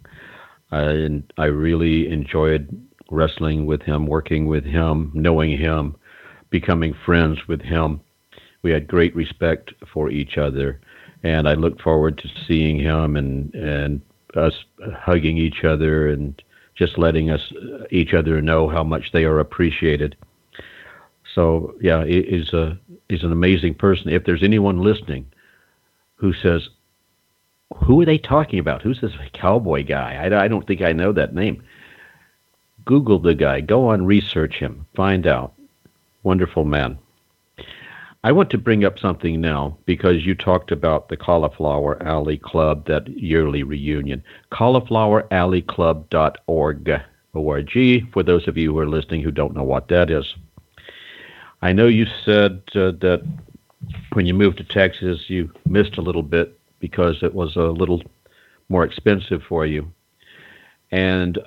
I 0.70 1.22
I 1.36 1.46
really 1.46 2.08
enjoyed 2.08 2.68
wrestling 3.10 3.66
with 3.66 3.82
him, 3.82 4.06
working 4.06 4.46
with 4.46 4.64
him, 4.64 5.10
knowing 5.12 5.58
him, 5.58 5.96
becoming 6.50 6.94
friends 7.04 7.48
with 7.48 7.60
him. 7.60 8.00
We 8.62 8.70
had 8.70 8.86
great 8.86 9.14
respect 9.16 9.74
for 9.92 10.08
each 10.08 10.38
other, 10.38 10.80
and 11.24 11.48
I 11.48 11.54
looked 11.54 11.82
forward 11.82 12.16
to 12.18 12.28
seeing 12.46 12.78
him 12.78 13.16
and 13.16 13.52
and 13.56 14.00
us 14.36 14.54
hugging 14.96 15.38
each 15.38 15.64
other 15.64 16.08
and 16.08 16.40
just 16.74 16.98
letting 16.98 17.30
us 17.30 17.52
each 17.90 18.14
other 18.14 18.40
know 18.42 18.68
how 18.68 18.82
much 18.82 19.12
they 19.12 19.24
are 19.24 19.38
appreciated. 19.38 20.16
So 21.34 21.74
yeah, 21.80 22.04
he's 22.04 22.52
a 22.52 22.78
he's 23.08 23.24
an 23.24 23.32
amazing 23.32 23.74
person. 23.74 24.10
If 24.10 24.24
there's 24.24 24.42
anyone 24.42 24.82
listening 24.82 25.26
who 26.16 26.32
says, 26.32 26.68
"Who 27.84 28.00
are 28.00 28.04
they 28.06 28.18
talking 28.18 28.58
about? 28.58 28.82
Who's 28.82 29.00
this 29.00 29.12
cowboy 29.32 29.84
guy?" 29.84 30.14
I, 30.14 30.44
I 30.44 30.48
don't 30.48 30.66
think 30.66 30.82
I 30.82 30.92
know 30.92 31.12
that 31.12 31.34
name. 31.34 31.62
Google 32.84 33.18
the 33.18 33.34
guy. 33.34 33.60
Go 33.60 33.88
on, 33.88 34.04
research 34.06 34.56
him. 34.56 34.86
Find 34.94 35.26
out. 35.26 35.54
Wonderful 36.22 36.64
man. 36.64 36.98
I 38.24 38.32
want 38.32 38.50
to 38.50 38.58
bring 38.58 38.84
up 38.86 38.98
something 38.98 39.38
now 39.38 39.76
because 39.84 40.24
you 40.24 40.34
talked 40.34 40.72
about 40.72 41.10
the 41.10 41.16
Cauliflower 41.16 42.02
Alley 42.02 42.38
Club, 42.38 42.86
that 42.86 43.06
yearly 43.06 43.62
reunion. 43.62 44.24
CauliflowerAlleyClub.org. 44.50 47.00
O-R-G, 47.36 48.08
for 48.12 48.22
those 48.22 48.46
of 48.48 48.56
you 48.56 48.72
who 48.72 48.78
are 48.78 48.88
listening 48.88 49.20
who 49.20 49.30
don't 49.30 49.54
know 49.54 49.64
what 49.64 49.88
that 49.88 50.08
is. 50.08 50.24
I 51.60 51.74
know 51.74 51.86
you 51.86 52.06
said 52.24 52.62
uh, 52.74 52.92
that 53.02 53.22
when 54.14 54.24
you 54.24 54.32
moved 54.32 54.56
to 54.58 54.64
Texas, 54.64 55.28
you 55.28 55.50
missed 55.66 55.98
a 55.98 56.02
little 56.02 56.22
bit 56.22 56.58
because 56.78 57.22
it 57.22 57.34
was 57.34 57.56
a 57.56 57.62
little 57.62 58.02
more 58.70 58.84
expensive 58.84 59.42
for 59.46 59.66
you. 59.66 59.92
And 60.90 61.38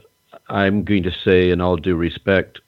I'm 0.50 0.84
going 0.84 1.04
to 1.04 1.12
say, 1.24 1.50
in 1.50 1.62
all 1.62 1.78
due 1.78 1.96
respect, 1.96 2.60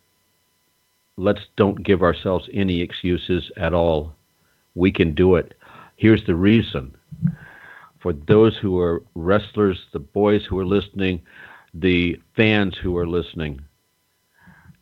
let's 1.19 1.41
don't 1.57 1.83
give 1.83 2.01
ourselves 2.01 2.49
any 2.53 2.81
excuses 2.81 3.51
at 3.57 3.73
all. 3.73 4.15
We 4.75 4.91
can 4.91 5.13
do 5.13 5.35
it. 5.35 5.55
Here's 5.97 6.25
the 6.25 6.35
reason. 6.35 6.95
For 7.99 8.13
those 8.13 8.55
who 8.55 8.79
are 8.79 9.03
wrestlers, 9.15 9.85
the 9.91 9.99
boys 9.99 10.45
who 10.45 10.57
are 10.59 10.65
listening, 10.65 11.21
the 11.73 12.19
fans 12.35 12.77
who 12.77 12.97
are 12.97 13.07
listening, 13.07 13.61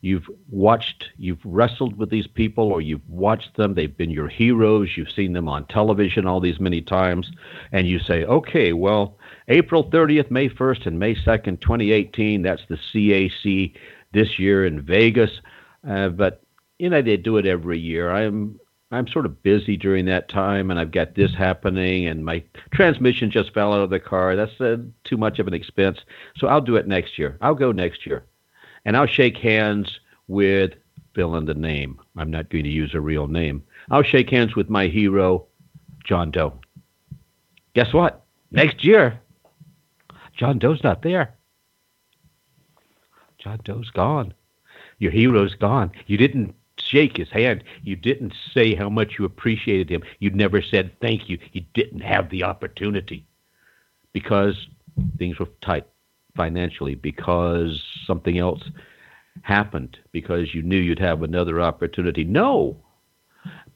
you've 0.01 0.29
watched, 0.51 1.09
you've 1.17 1.43
wrestled 1.43 1.97
with 1.97 2.11
these 2.11 2.27
people 2.27 2.65
or 2.65 2.81
you've 2.81 3.09
watched 3.09 3.57
them. 3.57 3.73
They've 3.73 3.97
been 3.97 4.11
your 4.11 4.27
heroes. 4.27 4.95
You've 4.95 5.11
seen 5.11 5.33
them 5.33 5.49
on 5.49 5.65
television 5.65 6.27
all 6.27 6.39
these 6.39 6.59
many 6.59 6.81
times. 6.81 7.31
And 7.71 7.87
you 7.87 7.97
say, 7.97 8.23
okay, 8.25 8.73
well, 8.73 9.17
April 9.47 9.89
30th, 9.89 10.29
May 10.29 10.49
1st, 10.49 10.85
and 10.85 10.99
May 10.99 11.15
2nd, 11.15 11.61
2018, 11.61 12.43
that's 12.43 12.61
the 12.69 12.77
CAC 12.77 13.73
this 14.13 14.37
year 14.37 14.65
in 14.65 14.81
Vegas. 14.81 15.31
Uh, 15.87 16.09
but 16.09 16.43
you 16.79 16.89
know 16.89 17.01
they 17.01 17.17
do 17.17 17.37
it 17.37 17.45
every 17.45 17.79
year. 17.79 18.11
I'm 18.11 18.59
I'm 18.91 19.07
sort 19.07 19.25
of 19.25 19.43
busy 19.43 19.75
during 19.77 20.05
that 20.05 20.29
time, 20.29 20.71
and 20.71 20.79
I've 20.79 20.91
got 20.91 21.15
this 21.15 21.33
happening, 21.33 22.05
and 22.05 22.23
my 22.23 22.43
transmission 22.71 23.31
just 23.31 23.53
fell 23.53 23.73
out 23.73 23.81
of 23.81 23.89
the 23.89 23.99
car. 23.99 24.35
That's 24.35 24.59
uh, 24.61 24.77
too 25.03 25.17
much 25.17 25.39
of 25.39 25.47
an 25.47 25.53
expense, 25.53 25.99
so 26.37 26.47
I'll 26.47 26.61
do 26.61 26.75
it 26.77 26.87
next 26.87 27.17
year. 27.17 27.37
I'll 27.41 27.55
go 27.55 27.71
next 27.71 28.05
year, 28.05 28.25
and 28.85 28.95
I'll 28.95 29.07
shake 29.07 29.37
hands 29.37 29.99
with 30.27 30.73
fill 31.13 31.35
in 31.35 31.45
the 31.45 31.53
name. 31.53 31.99
I'm 32.15 32.29
not 32.29 32.49
going 32.49 32.63
to 32.63 32.69
use 32.69 32.93
a 32.93 33.01
real 33.01 33.27
name. 33.27 33.63
I'll 33.89 34.03
shake 34.03 34.29
hands 34.29 34.55
with 34.55 34.69
my 34.69 34.87
hero, 34.87 35.47
John 36.05 36.31
Doe. 36.31 36.59
Guess 37.73 37.93
what? 37.93 38.23
Next 38.51 38.83
year, 38.83 39.19
John 40.37 40.59
Doe's 40.59 40.83
not 40.83 41.01
there. 41.01 41.33
John 43.39 43.59
Doe's 43.63 43.89
gone. 43.89 44.33
Your 44.99 45.11
hero's 45.11 45.55
gone. 45.55 45.91
You 46.07 46.17
didn't 46.17 46.55
shake 46.79 47.17
his 47.17 47.29
hand. 47.29 47.63
You 47.83 47.95
didn't 47.95 48.33
say 48.53 48.75
how 48.75 48.89
much 48.89 49.17
you 49.17 49.25
appreciated 49.25 49.89
him. 49.89 50.03
You 50.19 50.29
never 50.31 50.61
said 50.61 50.91
thank 51.01 51.29
you. 51.29 51.39
You 51.53 51.63
didn't 51.73 52.01
have 52.01 52.29
the 52.29 52.43
opportunity 52.43 53.25
because 54.13 54.67
things 55.17 55.39
were 55.39 55.47
tight 55.61 55.85
financially, 56.35 56.95
because 56.95 57.81
something 58.05 58.37
else 58.37 58.63
happened, 59.41 59.97
because 60.11 60.53
you 60.53 60.61
knew 60.61 60.77
you'd 60.77 60.99
have 60.99 61.23
another 61.23 61.61
opportunity. 61.61 62.23
No. 62.23 62.77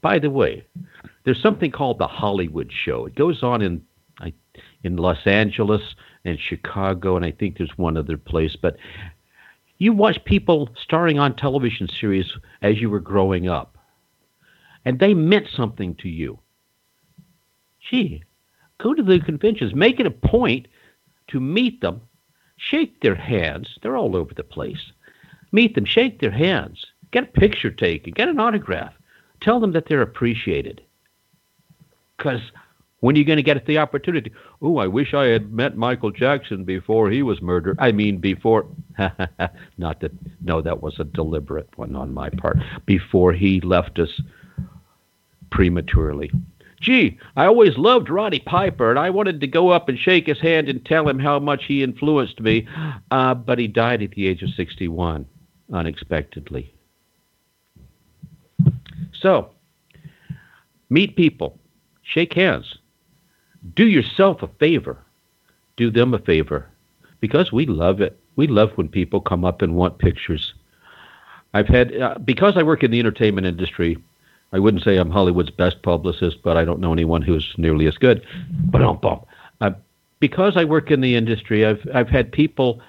By 0.00 0.18
the 0.18 0.30
way, 0.30 0.64
there's 1.24 1.42
something 1.42 1.70
called 1.70 1.98
the 1.98 2.06
Hollywood 2.06 2.72
show. 2.72 3.06
It 3.06 3.14
goes 3.14 3.42
on 3.42 3.62
in 3.62 3.82
in 4.84 4.96
Los 4.96 5.26
Angeles 5.26 5.94
and 6.24 6.38
Chicago, 6.38 7.16
and 7.16 7.24
I 7.24 7.30
think 7.30 7.56
there's 7.56 7.76
one 7.78 7.96
other 7.96 8.16
place. 8.16 8.56
But 8.56 8.76
you 9.78 9.92
watch 9.92 10.24
people 10.24 10.68
starring 10.80 11.18
on 11.18 11.34
television 11.34 11.88
series 11.88 12.32
as 12.62 12.80
you 12.80 12.88
were 12.88 13.00
growing 13.00 13.48
up, 13.48 13.76
and 14.84 14.98
they 14.98 15.14
meant 15.14 15.48
something 15.48 15.94
to 15.96 16.08
you. 16.08 16.38
Gee, 17.80 18.22
go 18.78 18.94
to 18.94 19.02
the 19.02 19.20
conventions, 19.20 19.74
make 19.74 19.98
it 19.98 20.06
a 20.06 20.10
point 20.10 20.68
to 21.28 21.40
meet 21.40 21.80
them, 21.80 22.00
shake 22.56 23.00
their 23.00 23.14
hands. 23.14 23.78
They're 23.82 23.96
all 23.96 24.16
over 24.16 24.34
the 24.34 24.44
place. 24.44 24.92
Meet 25.50 25.74
them, 25.74 25.84
shake 25.84 26.20
their 26.20 26.30
hands, 26.30 26.86
get 27.10 27.24
a 27.24 27.40
picture 27.40 27.70
taken, 27.70 28.12
get 28.12 28.28
an 28.28 28.40
autograph. 28.40 28.94
Tell 29.40 29.60
them 29.60 29.72
that 29.72 29.86
they're 29.86 30.02
appreciated. 30.02 30.80
Because 32.16 32.40
when 33.02 33.16
are 33.16 33.18
you 33.18 33.24
going 33.24 33.36
to 33.36 33.42
get 33.42 33.66
the 33.66 33.78
opportunity? 33.78 34.30
Oh, 34.60 34.78
I 34.78 34.86
wish 34.86 35.12
I 35.12 35.24
had 35.24 35.52
met 35.52 35.76
Michael 35.76 36.12
Jackson 36.12 36.62
before 36.62 37.10
he 37.10 37.24
was 37.24 37.42
murdered. 37.42 37.76
I 37.80 37.90
mean, 37.90 38.18
before, 38.18 38.64
not 39.76 40.00
that, 40.00 40.12
no, 40.40 40.62
that 40.62 40.82
was 40.82 41.00
a 41.00 41.04
deliberate 41.04 41.68
one 41.76 41.96
on 41.96 42.14
my 42.14 42.30
part. 42.30 42.58
Before 42.86 43.32
he 43.32 43.60
left 43.60 43.98
us 43.98 44.20
prematurely. 45.50 46.30
Gee, 46.80 47.18
I 47.34 47.46
always 47.46 47.76
loved 47.76 48.08
Roddy 48.08 48.38
Piper, 48.38 48.90
and 48.90 48.98
I 49.00 49.10
wanted 49.10 49.40
to 49.40 49.48
go 49.48 49.70
up 49.70 49.88
and 49.88 49.98
shake 49.98 50.28
his 50.28 50.38
hand 50.38 50.68
and 50.68 50.86
tell 50.86 51.08
him 51.08 51.18
how 51.18 51.40
much 51.40 51.64
he 51.64 51.82
influenced 51.82 52.40
me, 52.40 52.68
uh, 53.10 53.34
but 53.34 53.58
he 53.58 53.66
died 53.66 54.02
at 54.04 54.12
the 54.12 54.28
age 54.28 54.44
of 54.44 54.50
61 54.50 55.26
unexpectedly. 55.72 56.72
So, 59.12 59.50
meet 60.88 61.16
people, 61.16 61.58
shake 62.02 62.34
hands, 62.34 62.78
do 63.74 63.86
yourself 63.86 64.42
a 64.42 64.48
favor. 64.48 64.98
Do 65.76 65.90
them 65.90 66.14
a 66.14 66.18
favor. 66.18 66.68
Because 67.20 67.52
we 67.52 67.66
love 67.66 68.00
it. 68.00 68.18
We 68.36 68.46
love 68.46 68.72
when 68.76 68.88
people 68.88 69.20
come 69.20 69.44
up 69.44 69.62
and 69.62 69.74
want 69.74 69.98
pictures. 69.98 70.54
I've 71.54 71.68
had, 71.68 71.94
uh, 72.00 72.18
because 72.18 72.56
I 72.56 72.62
work 72.62 72.82
in 72.82 72.90
the 72.90 72.98
entertainment 72.98 73.46
industry, 73.46 73.98
I 74.52 74.58
wouldn't 74.58 74.84
say 74.84 74.96
I'm 74.96 75.10
Hollywood's 75.10 75.50
best 75.50 75.82
publicist, 75.82 76.42
but 76.42 76.56
I 76.56 76.64
don't 76.64 76.80
know 76.80 76.92
anyone 76.92 77.22
who's 77.22 77.54
nearly 77.56 77.86
as 77.86 77.96
good. 77.96 78.26
But 78.70 78.82
uh, 78.82 79.70
because 80.22 80.56
I 80.56 80.64
work 80.64 80.90
in 80.90 81.00
the 81.00 81.16
industry, 81.16 81.66
I've 81.66 81.86
I've 81.92 82.08
had 82.08 82.30
people, 82.30 82.80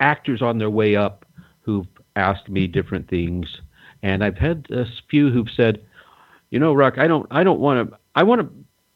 actors 0.00 0.42
on 0.42 0.58
their 0.58 0.70
way 0.70 0.96
up, 0.96 1.24
who've 1.60 1.86
asked 2.16 2.48
me 2.48 2.66
different 2.66 3.08
things, 3.08 3.60
and 4.02 4.24
I've 4.24 4.36
had 4.36 4.66
a 4.70 4.86
few 5.08 5.30
who've 5.30 5.50
said, 5.50 5.80
you 6.50 6.58
know, 6.58 6.74
Rock, 6.74 6.98
I 6.98 7.06
don't 7.06 7.26
I 7.30 7.44
don't 7.44 7.60
want 7.60 7.90
to 7.90 7.96
I 8.16 8.22
want 8.24 8.40
to 8.40 8.48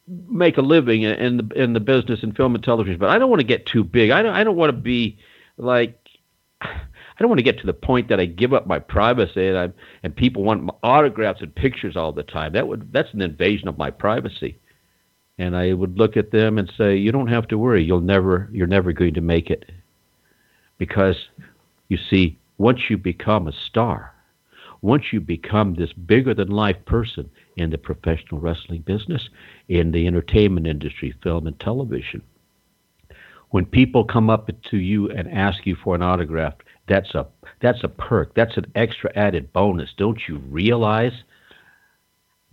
make 0.07 0.57
a 0.57 0.61
living 0.61 1.03
in 1.03 1.37
the 1.37 1.61
in 1.61 1.73
the 1.73 1.79
business 1.79 2.23
in 2.23 2.33
film 2.33 2.55
and 2.55 2.63
television, 2.63 2.99
but 2.99 3.09
I 3.09 3.17
don't 3.17 3.29
want 3.29 3.39
to 3.39 3.47
get 3.47 3.65
too 3.65 3.83
big. 3.83 4.11
I 4.11 4.21
don't 4.21 4.35
I 4.35 4.43
don't 4.43 4.57
want 4.57 4.69
to 4.69 4.77
be 4.77 5.17
like 5.57 5.97
I 6.61 7.21
don't 7.21 7.29
want 7.29 7.39
to 7.39 7.43
get 7.43 7.59
to 7.59 7.67
the 7.67 7.73
point 7.73 8.09
that 8.09 8.19
I 8.19 8.25
give 8.25 8.53
up 8.53 8.65
my 8.67 8.79
privacy 8.79 9.47
and 9.47 9.57
I 9.57 9.69
and 10.03 10.15
people 10.15 10.43
want 10.43 10.69
autographs 10.81 11.41
and 11.41 11.53
pictures 11.53 11.95
all 11.95 12.11
the 12.11 12.23
time. 12.23 12.53
That 12.53 12.67
would 12.67 12.91
that's 12.91 13.13
an 13.13 13.21
invasion 13.21 13.67
of 13.67 13.77
my 13.77 13.91
privacy. 13.91 14.59
And 15.39 15.55
I 15.55 15.73
would 15.73 15.97
look 15.97 16.15
at 16.15 16.31
them 16.31 16.59
and 16.59 16.71
say, 16.77 16.95
"You 16.95 17.11
don't 17.11 17.27
have 17.27 17.47
to 17.47 17.57
worry. 17.57 17.83
You'll 17.83 18.01
never 18.01 18.49
you're 18.51 18.67
never 18.67 18.91
going 18.91 19.15
to 19.15 19.21
make 19.21 19.49
it." 19.49 19.71
Because 20.77 21.15
you 21.87 21.97
see, 21.97 22.37
once 22.57 22.89
you 22.89 22.97
become 22.97 23.47
a 23.47 23.53
star, 23.67 24.13
once 24.81 25.11
you 25.11 25.19
become 25.19 25.73
this 25.73 25.93
bigger 25.93 26.33
than 26.33 26.49
life 26.49 26.77
person 26.85 27.29
in 27.57 27.69
the 27.69 27.77
professional 27.77 28.41
wrestling 28.41 28.81
business, 28.81 29.29
in 29.67 29.91
the 29.91 30.07
entertainment 30.07 30.67
industry, 30.67 31.13
film 31.23 31.47
and 31.47 31.59
television, 31.59 32.21
when 33.53 33.65
people 33.65 34.03
come 34.03 34.31
up 34.31 34.49
to 34.71 34.77
you 34.77 35.11
and 35.11 35.31
ask 35.31 35.65
you 35.67 35.75
for 35.75 35.93
an 35.93 36.01
autograph, 36.01 36.55
that's 36.87 37.13
a 37.13 37.27
that's 37.61 37.83
a 37.83 37.87
perk. 37.87 38.33
That's 38.33 38.57
an 38.57 38.65
extra 38.73 39.11
added 39.15 39.53
bonus. 39.53 39.91
Don't 39.95 40.27
you 40.27 40.37
realize 40.49 41.13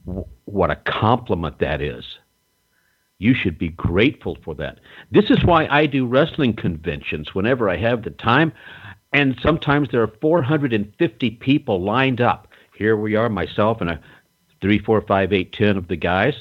w- 0.07 0.27
what 0.45 0.71
a 0.71 0.77
compliment 0.77 1.59
that 1.61 1.81
is? 1.81 2.05
You 3.19 3.35
should 3.35 3.59
be 3.59 3.69
grateful 3.69 4.37
for 4.45 4.55
that. 4.57 4.81
This 5.11 5.31
is 5.31 5.45
why 5.45 5.67
I 5.67 5.87
do 5.87 6.07
wrestling 6.07 6.55
conventions 6.55 7.35
whenever 7.35 7.69
I 7.69 7.77
have 7.77 8.03
the 8.03 8.11
time. 8.11 8.53
And 9.13 9.37
sometimes 9.43 9.89
there 9.91 10.03
are 10.03 10.13
450 10.21 11.31
people 11.33 11.83
lined 11.83 12.21
up. 12.21 12.47
Here 12.77 12.97
we 12.97 13.17
are, 13.17 13.29
myself 13.29 13.81
and 13.81 13.91
a 13.91 14.01
three, 14.61 14.79
four, 14.79 15.01
five, 15.03 15.33
eight, 15.33 15.53
ten 15.53 15.77
of 15.77 15.89
the 15.89 15.97
guys, 15.97 16.35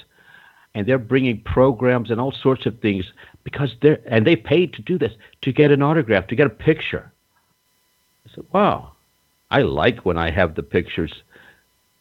and 0.75 0.87
they're 0.87 0.97
bringing 0.97 1.41
programs 1.41 2.11
and 2.11 2.19
all 2.19 2.31
sorts 2.31 2.65
of 2.65 2.79
things 2.79 3.05
because 3.43 3.75
they're 3.81 3.99
and 4.07 4.25
they 4.25 4.35
paid 4.35 4.73
to 4.73 4.81
do 4.81 4.97
this 4.97 5.13
to 5.41 5.51
get 5.51 5.71
an 5.71 5.81
autograph, 5.81 6.27
to 6.27 6.35
get 6.35 6.47
a 6.47 6.51
picture. 6.51 7.11
I 8.25 8.35
said, 8.35 8.45
"Wow, 8.51 8.91
I 9.51 9.61
like 9.61 10.05
when 10.05 10.17
I 10.17 10.31
have 10.31 10.55
the 10.55 10.63
pictures 10.63 11.13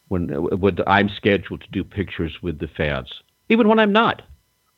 when 0.08 0.28
when 0.28 0.78
I'm 0.86 1.08
scheduled 1.08 1.60
to 1.62 1.70
do 1.70 1.84
pictures 1.84 2.38
with 2.42 2.58
the 2.58 2.68
fans, 2.68 3.12
even 3.48 3.68
when 3.68 3.78
I'm 3.78 3.92
not. 3.92 4.22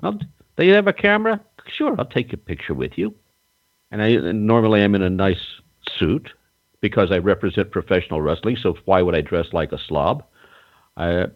Well, 0.03 0.19
they 0.57 0.69
have 0.69 0.87
a 0.87 0.93
camera, 0.93 1.41
sure, 1.67 1.95
I'll 1.99 2.05
take 2.05 2.33
a 2.33 2.37
picture 2.37 2.75
with 2.75 2.93
you. 2.97 3.15
And 3.91 4.03
I 4.03 4.17
normally 4.33 4.83
I'm 4.83 4.95
in 4.95 5.03
a 5.03 5.11
nice 5.11 5.61
suit 5.99 6.31
because 6.81 7.11
I 7.11 7.19
represent 7.19 7.71
professional 7.71 8.21
wrestling. 8.21 8.57
So 8.57 8.77
why 8.85 9.03
would 9.03 9.15
I 9.15 9.21
dress 9.21 9.47
like 9.53 9.73
a 9.73 9.79
slob? 9.79 10.25
I 11.01 11.27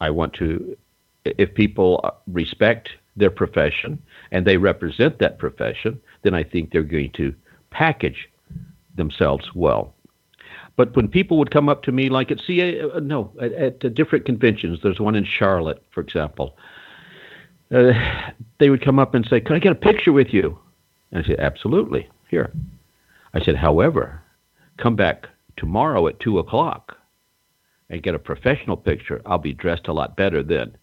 I 0.00 0.10
want 0.10 0.34
to 0.34 0.76
if 1.24 1.54
people 1.54 2.08
respect 2.26 2.90
their 3.16 3.30
profession 3.30 4.00
and 4.30 4.46
they 4.46 4.58
represent 4.58 5.18
that 5.18 5.38
profession, 5.38 6.00
then 6.22 6.34
I 6.34 6.44
think 6.44 6.70
they're 6.70 6.82
going 6.82 7.10
to 7.12 7.34
package 7.70 8.28
themselves 8.94 9.54
well. 9.54 9.94
But 10.76 10.94
when 10.94 11.08
people 11.08 11.38
would 11.38 11.50
come 11.50 11.68
up 11.68 11.82
to 11.84 11.92
me, 11.92 12.10
like 12.10 12.30
at 12.30 12.40
CA, 12.40 12.82
uh, 12.82 13.00
no, 13.00 13.32
at, 13.40 13.52
at 13.52 13.94
different 13.94 14.26
conventions, 14.26 14.80
there's 14.82 15.00
one 15.00 15.14
in 15.14 15.24
Charlotte, 15.24 15.82
for 15.90 16.02
example, 16.02 16.56
uh, 17.74 17.92
they 18.58 18.68
would 18.70 18.84
come 18.84 18.98
up 18.98 19.14
and 19.14 19.26
say, 19.26 19.40
"Can 19.40 19.56
I 19.56 19.58
get 19.58 19.72
a 19.72 19.76
picture 19.90 20.12
with 20.12 20.32
you?" 20.32 20.58
And 21.10 21.24
I 21.24 21.26
said, 21.26 21.40
"Absolutely, 21.40 22.08
here." 22.28 22.52
I 23.32 23.42
said, 23.42 23.56
"However, 23.56 24.22
come 24.76 24.94
back 24.94 25.28
tomorrow 25.56 26.06
at 26.06 26.20
two 26.20 26.38
o'clock 26.38 26.98
and 27.88 28.02
get 28.02 28.14
a 28.14 28.18
professional 28.18 28.76
picture. 28.76 29.22
I'll 29.26 29.38
be 29.38 29.52
dressed 29.52 29.88
a 29.88 29.92
lot 29.92 30.16
better 30.16 30.42
then." 30.42 30.76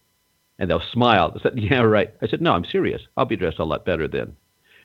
And 0.58 0.70
they'll 0.70 0.80
smile. 0.80 1.32
I 1.34 1.42
said, 1.42 1.58
"Yeah, 1.58 1.80
right." 1.80 2.12
I 2.22 2.26
said, 2.28 2.40
"No, 2.40 2.52
I'm 2.52 2.64
serious. 2.64 3.02
I'll 3.16 3.24
be 3.24 3.36
dressed 3.36 3.58
a 3.58 3.64
lot 3.64 3.84
better 3.84 4.08
then." 4.08 4.36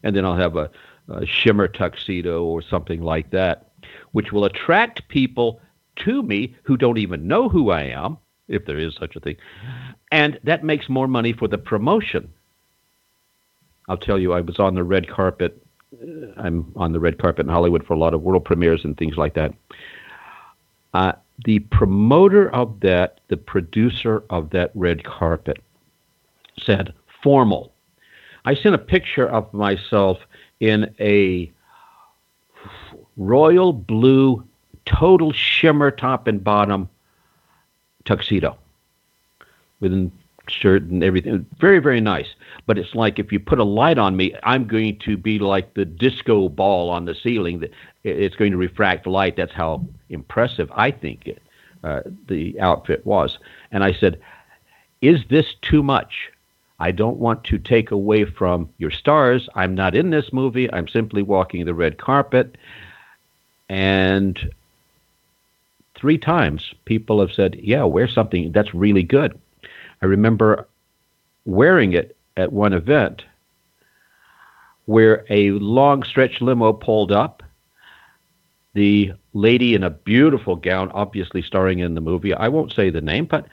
And 0.03 0.15
then 0.15 0.25
I'll 0.25 0.35
have 0.35 0.55
a, 0.55 0.69
a 1.09 1.25
shimmer 1.25 1.67
tuxedo 1.67 2.43
or 2.43 2.61
something 2.61 3.01
like 3.01 3.31
that, 3.31 3.71
which 4.13 4.31
will 4.31 4.45
attract 4.45 5.07
people 5.09 5.61
to 5.97 6.23
me 6.23 6.55
who 6.63 6.77
don't 6.77 6.97
even 6.97 7.27
know 7.27 7.49
who 7.49 7.71
I 7.71 7.83
am, 7.83 8.17
if 8.47 8.65
there 8.65 8.77
is 8.77 8.95
such 8.95 9.15
a 9.15 9.19
thing, 9.19 9.35
and 10.11 10.39
that 10.43 10.63
makes 10.63 10.89
more 10.89 11.07
money 11.07 11.33
for 11.33 11.47
the 11.47 11.57
promotion. 11.57 12.33
I'll 13.87 13.97
tell 13.97 14.19
you, 14.19 14.33
I 14.33 14.41
was 14.41 14.59
on 14.59 14.75
the 14.75 14.83
red 14.83 15.09
carpet. 15.09 15.61
I'm 16.37 16.71
on 16.75 16.93
the 16.93 16.99
red 16.99 17.17
carpet 17.17 17.45
in 17.45 17.51
Hollywood 17.51 17.85
for 17.85 17.93
a 17.93 17.97
lot 17.97 18.13
of 18.13 18.21
world 18.21 18.45
premieres 18.45 18.85
and 18.85 18.95
things 18.95 19.17
like 19.17 19.33
that. 19.33 19.53
Uh, 20.93 21.13
the 21.45 21.59
promoter 21.59 22.49
of 22.53 22.79
that, 22.81 23.19
the 23.27 23.37
producer 23.37 24.23
of 24.29 24.49
that 24.51 24.71
red 24.75 25.03
carpet, 25.03 25.61
said 26.59 26.93
formal. 27.23 27.73
I 28.45 28.55
sent 28.55 28.75
a 28.75 28.79
picture 28.79 29.27
of 29.27 29.53
myself 29.53 30.19
in 30.59 30.93
a 30.99 31.51
royal 33.17 33.73
blue, 33.73 34.43
total 34.85 35.31
shimmer 35.31 35.91
top 35.91 36.27
and 36.27 36.43
bottom 36.43 36.89
tuxedo 38.05 38.57
with 39.79 40.11
shirt 40.49 40.83
and 40.83 41.03
everything. 41.03 41.45
Very, 41.59 41.79
very 41.79 42.01
nice. 42.01 42.27
But 42.65 42.77
it's 42.77 42.95
like 42.95 43.19
if 43.19 43.31
you 43.31 43.39
put 43.39 43.59
a 43.59 43.63
light 43.63 43.97
on 43.97 44.15
me, 44.15 44.35
I'm 44.43 44.67
going 44.67 44.99
to 44.99 45.17
be 45.17 45.39
like 45.39 45.73
the 45.73 45.85
disco 45.85 46.49
ball 46.49 46.89
on 46.89 47.05
the 47.05 47.15
ceiling. 47.15 47.59
That 47.59 47.71
it's 48.03 48.35
going 48.35 48.51
to 48.51 48.57
refract 48.57 49.07
light. 49.07 49.35
That's 49.35 49.53
how 49.53 49.85
impressive 50.09 50.71
I 50.75 50.91
think 50.91 51.27
it, 51.27 51.41
uh, 51.83 52.01
the 52.27 52.59
outfit 52.59 53.05
was. 53.05 53.37
And 53.71 53.83
I 53.83 53.93
said, 53.93 54.19
"Is 55.01 55.21
this 55.29 55.55
too 55.61 55.83
much?" 55.83 56.29
I 56.81 56.91
don't 56.91 57.17
want 57.17 57.43
to 57.45 57.57
take 57.57 57.91
away 57.91 58.23
from 58.23 58.69
your 58.77 58.91
stars. 58.91 59.49
I'm 59.53 59.75
not 59.75 59.95
in 59.95 60.11
this 60.11 60.31
movie. 60.31 60.71
I'm 60.71 60.87
simply 60.87 61.21
walking 61.21 61.65
the 61.65 61.73
red 61.73 61.97
carpet. 61.97 62.57
And 63.67 64.53
three 65.95 66.17
times 66.17 66.73
people 66.85 67.19
have 67.19 67.33
said, 67.33 67.55
Yeah, 67.61 67.83
wear 67.83 68.07
something 68.07 68.51
that's 68.51 68.73
really 68.73 69.03
good. 69.03 69.37
I 70.01 70.05
remember 70.05 70.67
wearing 71.45 71.93
it 71.93 72.15
at 72.37 72.53
one 72.53 72.73
event 72.73 73.23
where 74.85 75.25
a 75.29 75.51
long 75.51 76.03
stretch 76.03 76.41
limo 76.41 76.73
pulled 76.73 77.11
up. 77.11 77.43
The 78.73 79.11
lady 79.33 79.75
in 79.75 79.83
a 79.83 79.89
beautiful 79.89 80.55
gown, 80.55 80.89
obviously 80.93 81.41
starring 81.41 81.79
in 81.79 81.95
the 81.95 82.01
movie, 82.01 82.33
I 82.33 82.47
won't 82.47 82.73
say 82.73 82.89
the 82.89 83.01
name, 83.01 83.25
but 83.25 83.45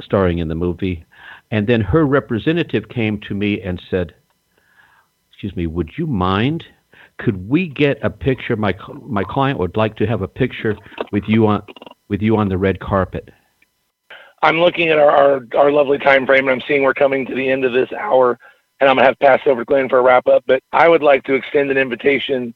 starring 0.00 0.38
in 0.38 0.48
the 0.48 0.54
movie. 0.54 1.04
And 1.50 1.66
then 1.66 1.80
her 1.80 2.06
representative 2.06 2.88
came 2.88 3.18
to 3.22 3.34
me 3.34 3.60
and 3.60 3.80
said, 3.90 4.14
Excuse 5.30 5.56
me, 5.56 5.66
would 5.66 5.92
you 5.96 6.06
mind? 6.06 6.64
Could 7.18 7.48
we 7.48 7.68
get 7.68 7.98
a 8.02 8.10
picture? 8.10 8.56
My 8.56 8.74
my 9.02 9.24
client 9.24 9.58
would 9.58 9.76
like 9.76 9.96
to 9.96 10.06
have 10.06 10.22
a 10.22 10.28
picture 10.28 10.76
with 11.12 11.24
you 11.26 11.46
on 11.46 11.62
with 12.08 12.22
you 12.22 12.36
on 12.36 12.48
the 12.48 12.58
red 12.58 12.80
carpet. 12.80 13.30
I'm 14.42 14.60
looking 14.60 14.88
at 14.88 14.98
our, 14.98 15.10
our, 15.10 15.46
our 15.56 15.72
lovely 15.72 15.98
time 15.98 16.26
frame, 16.26 16.48
and 16.48 16.50
I'm 16.50 16.66
seeing 16.66 16.82
we're 16.82 16.94
coming 16.94 17.26
to 17.26 17.34
the 17.34 17.48
end 17.48 17.64
of 17.64 17.72
this 17.72 17.92
hour, 17.92 18.38
and 18.80 18.88
I'm 18.88 18.96
gonna 18.96 19.06
have 19.06 19.18
to 19.18 19.26
pass 19.26 19.40
over 19.46 19.62
to 19.62 19.64
Glen 19.64 19.88
for 19.88 19.98
a 19.98 20.02
wrap 20.02 20.26
up. 20.28 20.44
But 20.46 20.62
I 20.72 20.88
would 20.88 21.02
like 21.02 21.24
to 21.24 21.34
extend 21.34 21.70
an 21.70 21.78
invitation 21.78 22.54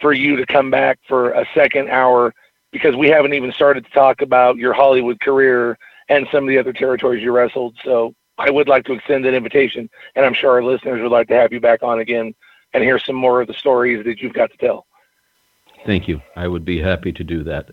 for 0.00 0.12
you 0.12 0.36
to 0.36 0.44
come 0.44 0.70
back 0.70 0.98
for 1.08 1.30
a 1.30 1.46
second 1.54 1.88
hour 1.88 2.34
because 2.72 2.94
we 2.94 3.08
haven't 3.08 3.32
even 3.32 3.52
started 3.52 3.84
to 3.84 3.90
talk 3.90 4.20
about 4.20 4.56
your 4.58 4.74
Hollywood 4.74 5.18
career 5.20 5.78
and 6.10 6.26
some 6.30 6.44
of 6.44 6.48
the 6.48 6.58
other 6.58 6.72
territories 6.72 7.22
you 7.22 7.32
wrestled. 7.32 7.74
So 7.82 8.14
I 8.36 8.50
would 8.50 8.68
like 8.68 8.84
to 8.84 8.92
extend 8.92 9.24
that 9.24 9.34
invitation, 9.34 9.88
and 10.14 10.26
I'm 10.26 10.34
sure 10.34 10.52
our 10.52 10.62
listeners 10.62 11.00
would 11.02 11.12
like 11.12 11.28
to 11.28 11.34
have 11.34 11.52
you 11.52 11.60
back 11.60 11.82
on 11.82 12.00
again 12.00 12.34
and 12.74 12.84
hear 12.84 12.98
some 12.98 13.16
more 13.16 13.40
of 13.40 13.48
the 13.48 13.54
stories 13.54 14.04
that 14.04 14.20
you've 14.20 14.34
got 14.34 14.50
to 14.50 14.56
tell. 14.58 14.86
Thank 15.86 16.08
you. 16.08 16.20
I 16.36 16.48
would 16.48 16.64
be 16.64 16.80
happy 16.80 17.12
to 17.12 17.24
do 17.24 17.42
that. 17.44 17.70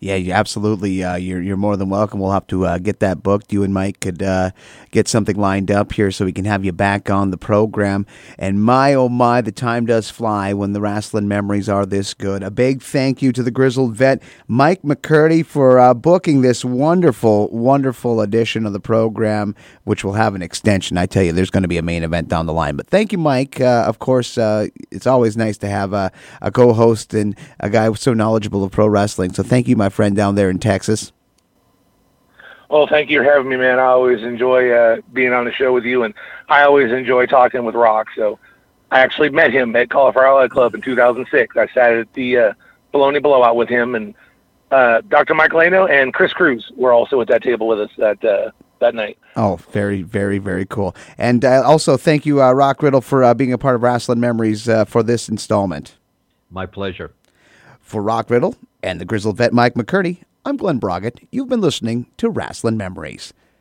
Yeah, 0.00 0.14
you 0.14 0.32
absolutely. 0.32 1.02
Uh, 1.02 1.16
you're 1.16 1.42
you're 1.42 1.56
more 1.56 1.76
than 1.76 1.88
welcome. 1.88 2.20
We'll 2.20 2.30
have 2.30 2.46
to 2.48 2.66
uh, 2.66 2.78
get 2.78 3.00
that 3.00 3.20
booked. 3.20 3.52
You 3.52 3.64
and 3.64 3.74
Mike 3.74 3.98
could 3.98 4.22
uh, 4.22 4.52
get 4.92 5.08
something 5.08 5.34
lined 5.36 5.72
up 5.72 5.92
here 5.92 6.12
so 6.12 6.24
we 6.24 6.32
can 6.32 6.44
have 6.44 6.64
you 6.64 6.70
back 6.70 7.10
on 7.10 7.32
the 7.32 7.36
program. 7.36 8.06
And 8.38 8.62
my 8.62 8.94
oh 8.94 9.08
my, 9.08 9.40
the 9.40 9.50
time 9.50 9.86
does 9.86 10.08
fly 10.08 10.52
when 10.52 10.72
the 10.72 10.80
wrestling 10.80 11.26
memories 11.26 11.68
are 11.68 11.84
this 11.84 12.14
good. 12.14 12.44
A 12.44 12.50
big 12.50 12.80
thank 12.80 13.22
you 13.22 13.32
to 13.32 13.42
the 13.42 13.50
grizzled 13.50 13.96
vet 13.96 14.22
Mike 14.46 14.82
McCurdy 14.82 15.44
for 15.44 15.80
uh, 15.80 15.94
booking 15.94 16.42
this 16.42 16.64
wonderful, 16.64 17.48
wonderful 17.48 18.20
edition 18.20 18.66
of 18.66 18.72
the 18.72 18.80
program, 18.80 19.56
which 19.82 20.04
will 20.04 20.12
have 20.12 20.36
an 20.36 20.42
extension. 20.42 20.96
I 20.96 21.06
tell 21.06 21.24
you, 21.24 21.32
there's 21.32 21.50
going 21.50 21.62
to 21.62 21.68
be 21.68 21.78
a 21.78 21.82
main 21.82 22.04
event 22.04 22.28
down 22.28 22.46
the 22.46 22.52
line. 22.52 22.76
But 22.76 22.86
thank 22.86 23.10
you, 23.10 23.18
Mike. 23.18 23.60
Uh, 23.60 23.84
of 23.86 23.98
course, 23.98 24.38
uh, 24.38 24.68
it's 24.92 25.08
always 25.08 25.36
nice 25.36 25.58
to 25.58 25.68
have 25.68 25.92
a, 25.92 26.12
a 26.40 26.52
co-host 26.52 27.14
and 27.14 27.36
a 27.58 27.68
guy 27.68 27.92
so 27.94 28.14
knowledgeable 28.14 28.62
of 28.62 28.70
pro 28.70 28.86
wrestling. 28.86 29.32
So 29.32 29.42
thank 29.42 29.66
you, 29.66 29.74
my 29.74 29.87
friend 29.90 30.16
down 30.16 30.34
there 30.34 30.50
in 30.50 30.58
Texas. 30.58 31.12
Well, 32.70 32.86
thank 32.86 33.08
you 33.08 33.20
for 33.20 33.24
having 33.24 33.48
me, 33.48 33.56
man. 33.56 33.78
I 33.78 33.84
always 33.84 34.22
enjoy 34.22 34.70
uh, 34.70 34.96
being 35.12 35.32
on 35.32 35.46
the 35.46 35.52
show 35.52 35.72
with 35.72 35.84
you, 35.84 36.02
and 36.02 36.12
I 36.48 36.62
always 36.62 36.92
enjoy 36.92 37.26
talking 37.26 37.64
with 37.64 37.74
Rock. 37.74 38.08
So 38.14 38.38
I 38.90 39.00
actually 39.00 39.30
met 39.30 39.52
him 39.52 39.74
at 39.74 39.88
Cauliflower 39.88 40.26
Alley 40.26 40.48
Club 40.48 40.74
in 40.74 40.82
2006. 40.82 41.56
I 41.56 41.66
sat 41.68 41.94
at 41.94 42.12
the 42.12 42.36
uh, 42.36 42.52
Baloney 42.92 43.22
Blowout 43.22 43.56
with 43.56 43.70
him, 43.70 43.94
and 43.94 44.14
uh, 44.70 45.00
Dr. 45.08 45.34
Michael 45.34 45.60
Lano 45.60 45.90
and 45.90 46.12
Chris 46.12 46.32
Cruz 46.34 46.70
were 46.76 46.92
also 46.92 47.20
at 47.22 47.28
that 47.28 47.42
table 47.42 47.68
with 47.68 47.80
us 47.80 47.90
that 47.96 48.22
uh, 48.22 48.50
that 48.80 48.94
night. 48.94 49.18
Oh, 49.34 49.56
very, 49.70 50.02
very, 50.02 50.38
very 50.38 50.66
cool. 50.66 50.94
And 51.16 51.44
uh, 51.44 51.62
also, 51.64 51.96
thank 51.96 52.26
you, 52.26 52.42
uh, 52.42 52.52
Rock 52.52 52.82
Riddle, 52.82 53.00
for 53.00 53.24
uh, 53.24 53.34
being 53.34 53.52
a 53.52 53.58
part 53.58 53.76
of 53.76 53.80
Rasslin' 53.80 54.18
Memories 54.18 54.68
uh, 54.68 54.84
for 54.84 55.02
this 55.02 55.28
installment. 55.28 55.96
My 56.50 56.66
pleasure. 56.66 57.12
For 57.88 58.02
Rock 58.02 58.28
Riddle 58.28 58.54
and 58.82 59.00
the 59.00 59.06
grizzled 59.06 59.38
vet 59.38 59.54
Mike 59.54 59.72
McCurdy, 59.72 60.18
I'm 60.44 60.58
Glen 60.58 60.76
Braget. 60.76 61.26
You've 61.32 61.48
been 61.48 61.62
listening 61.62 62.04
to 62.18 62.30
Rasslin' 62.30 62.76
Memories. 62.76 63.32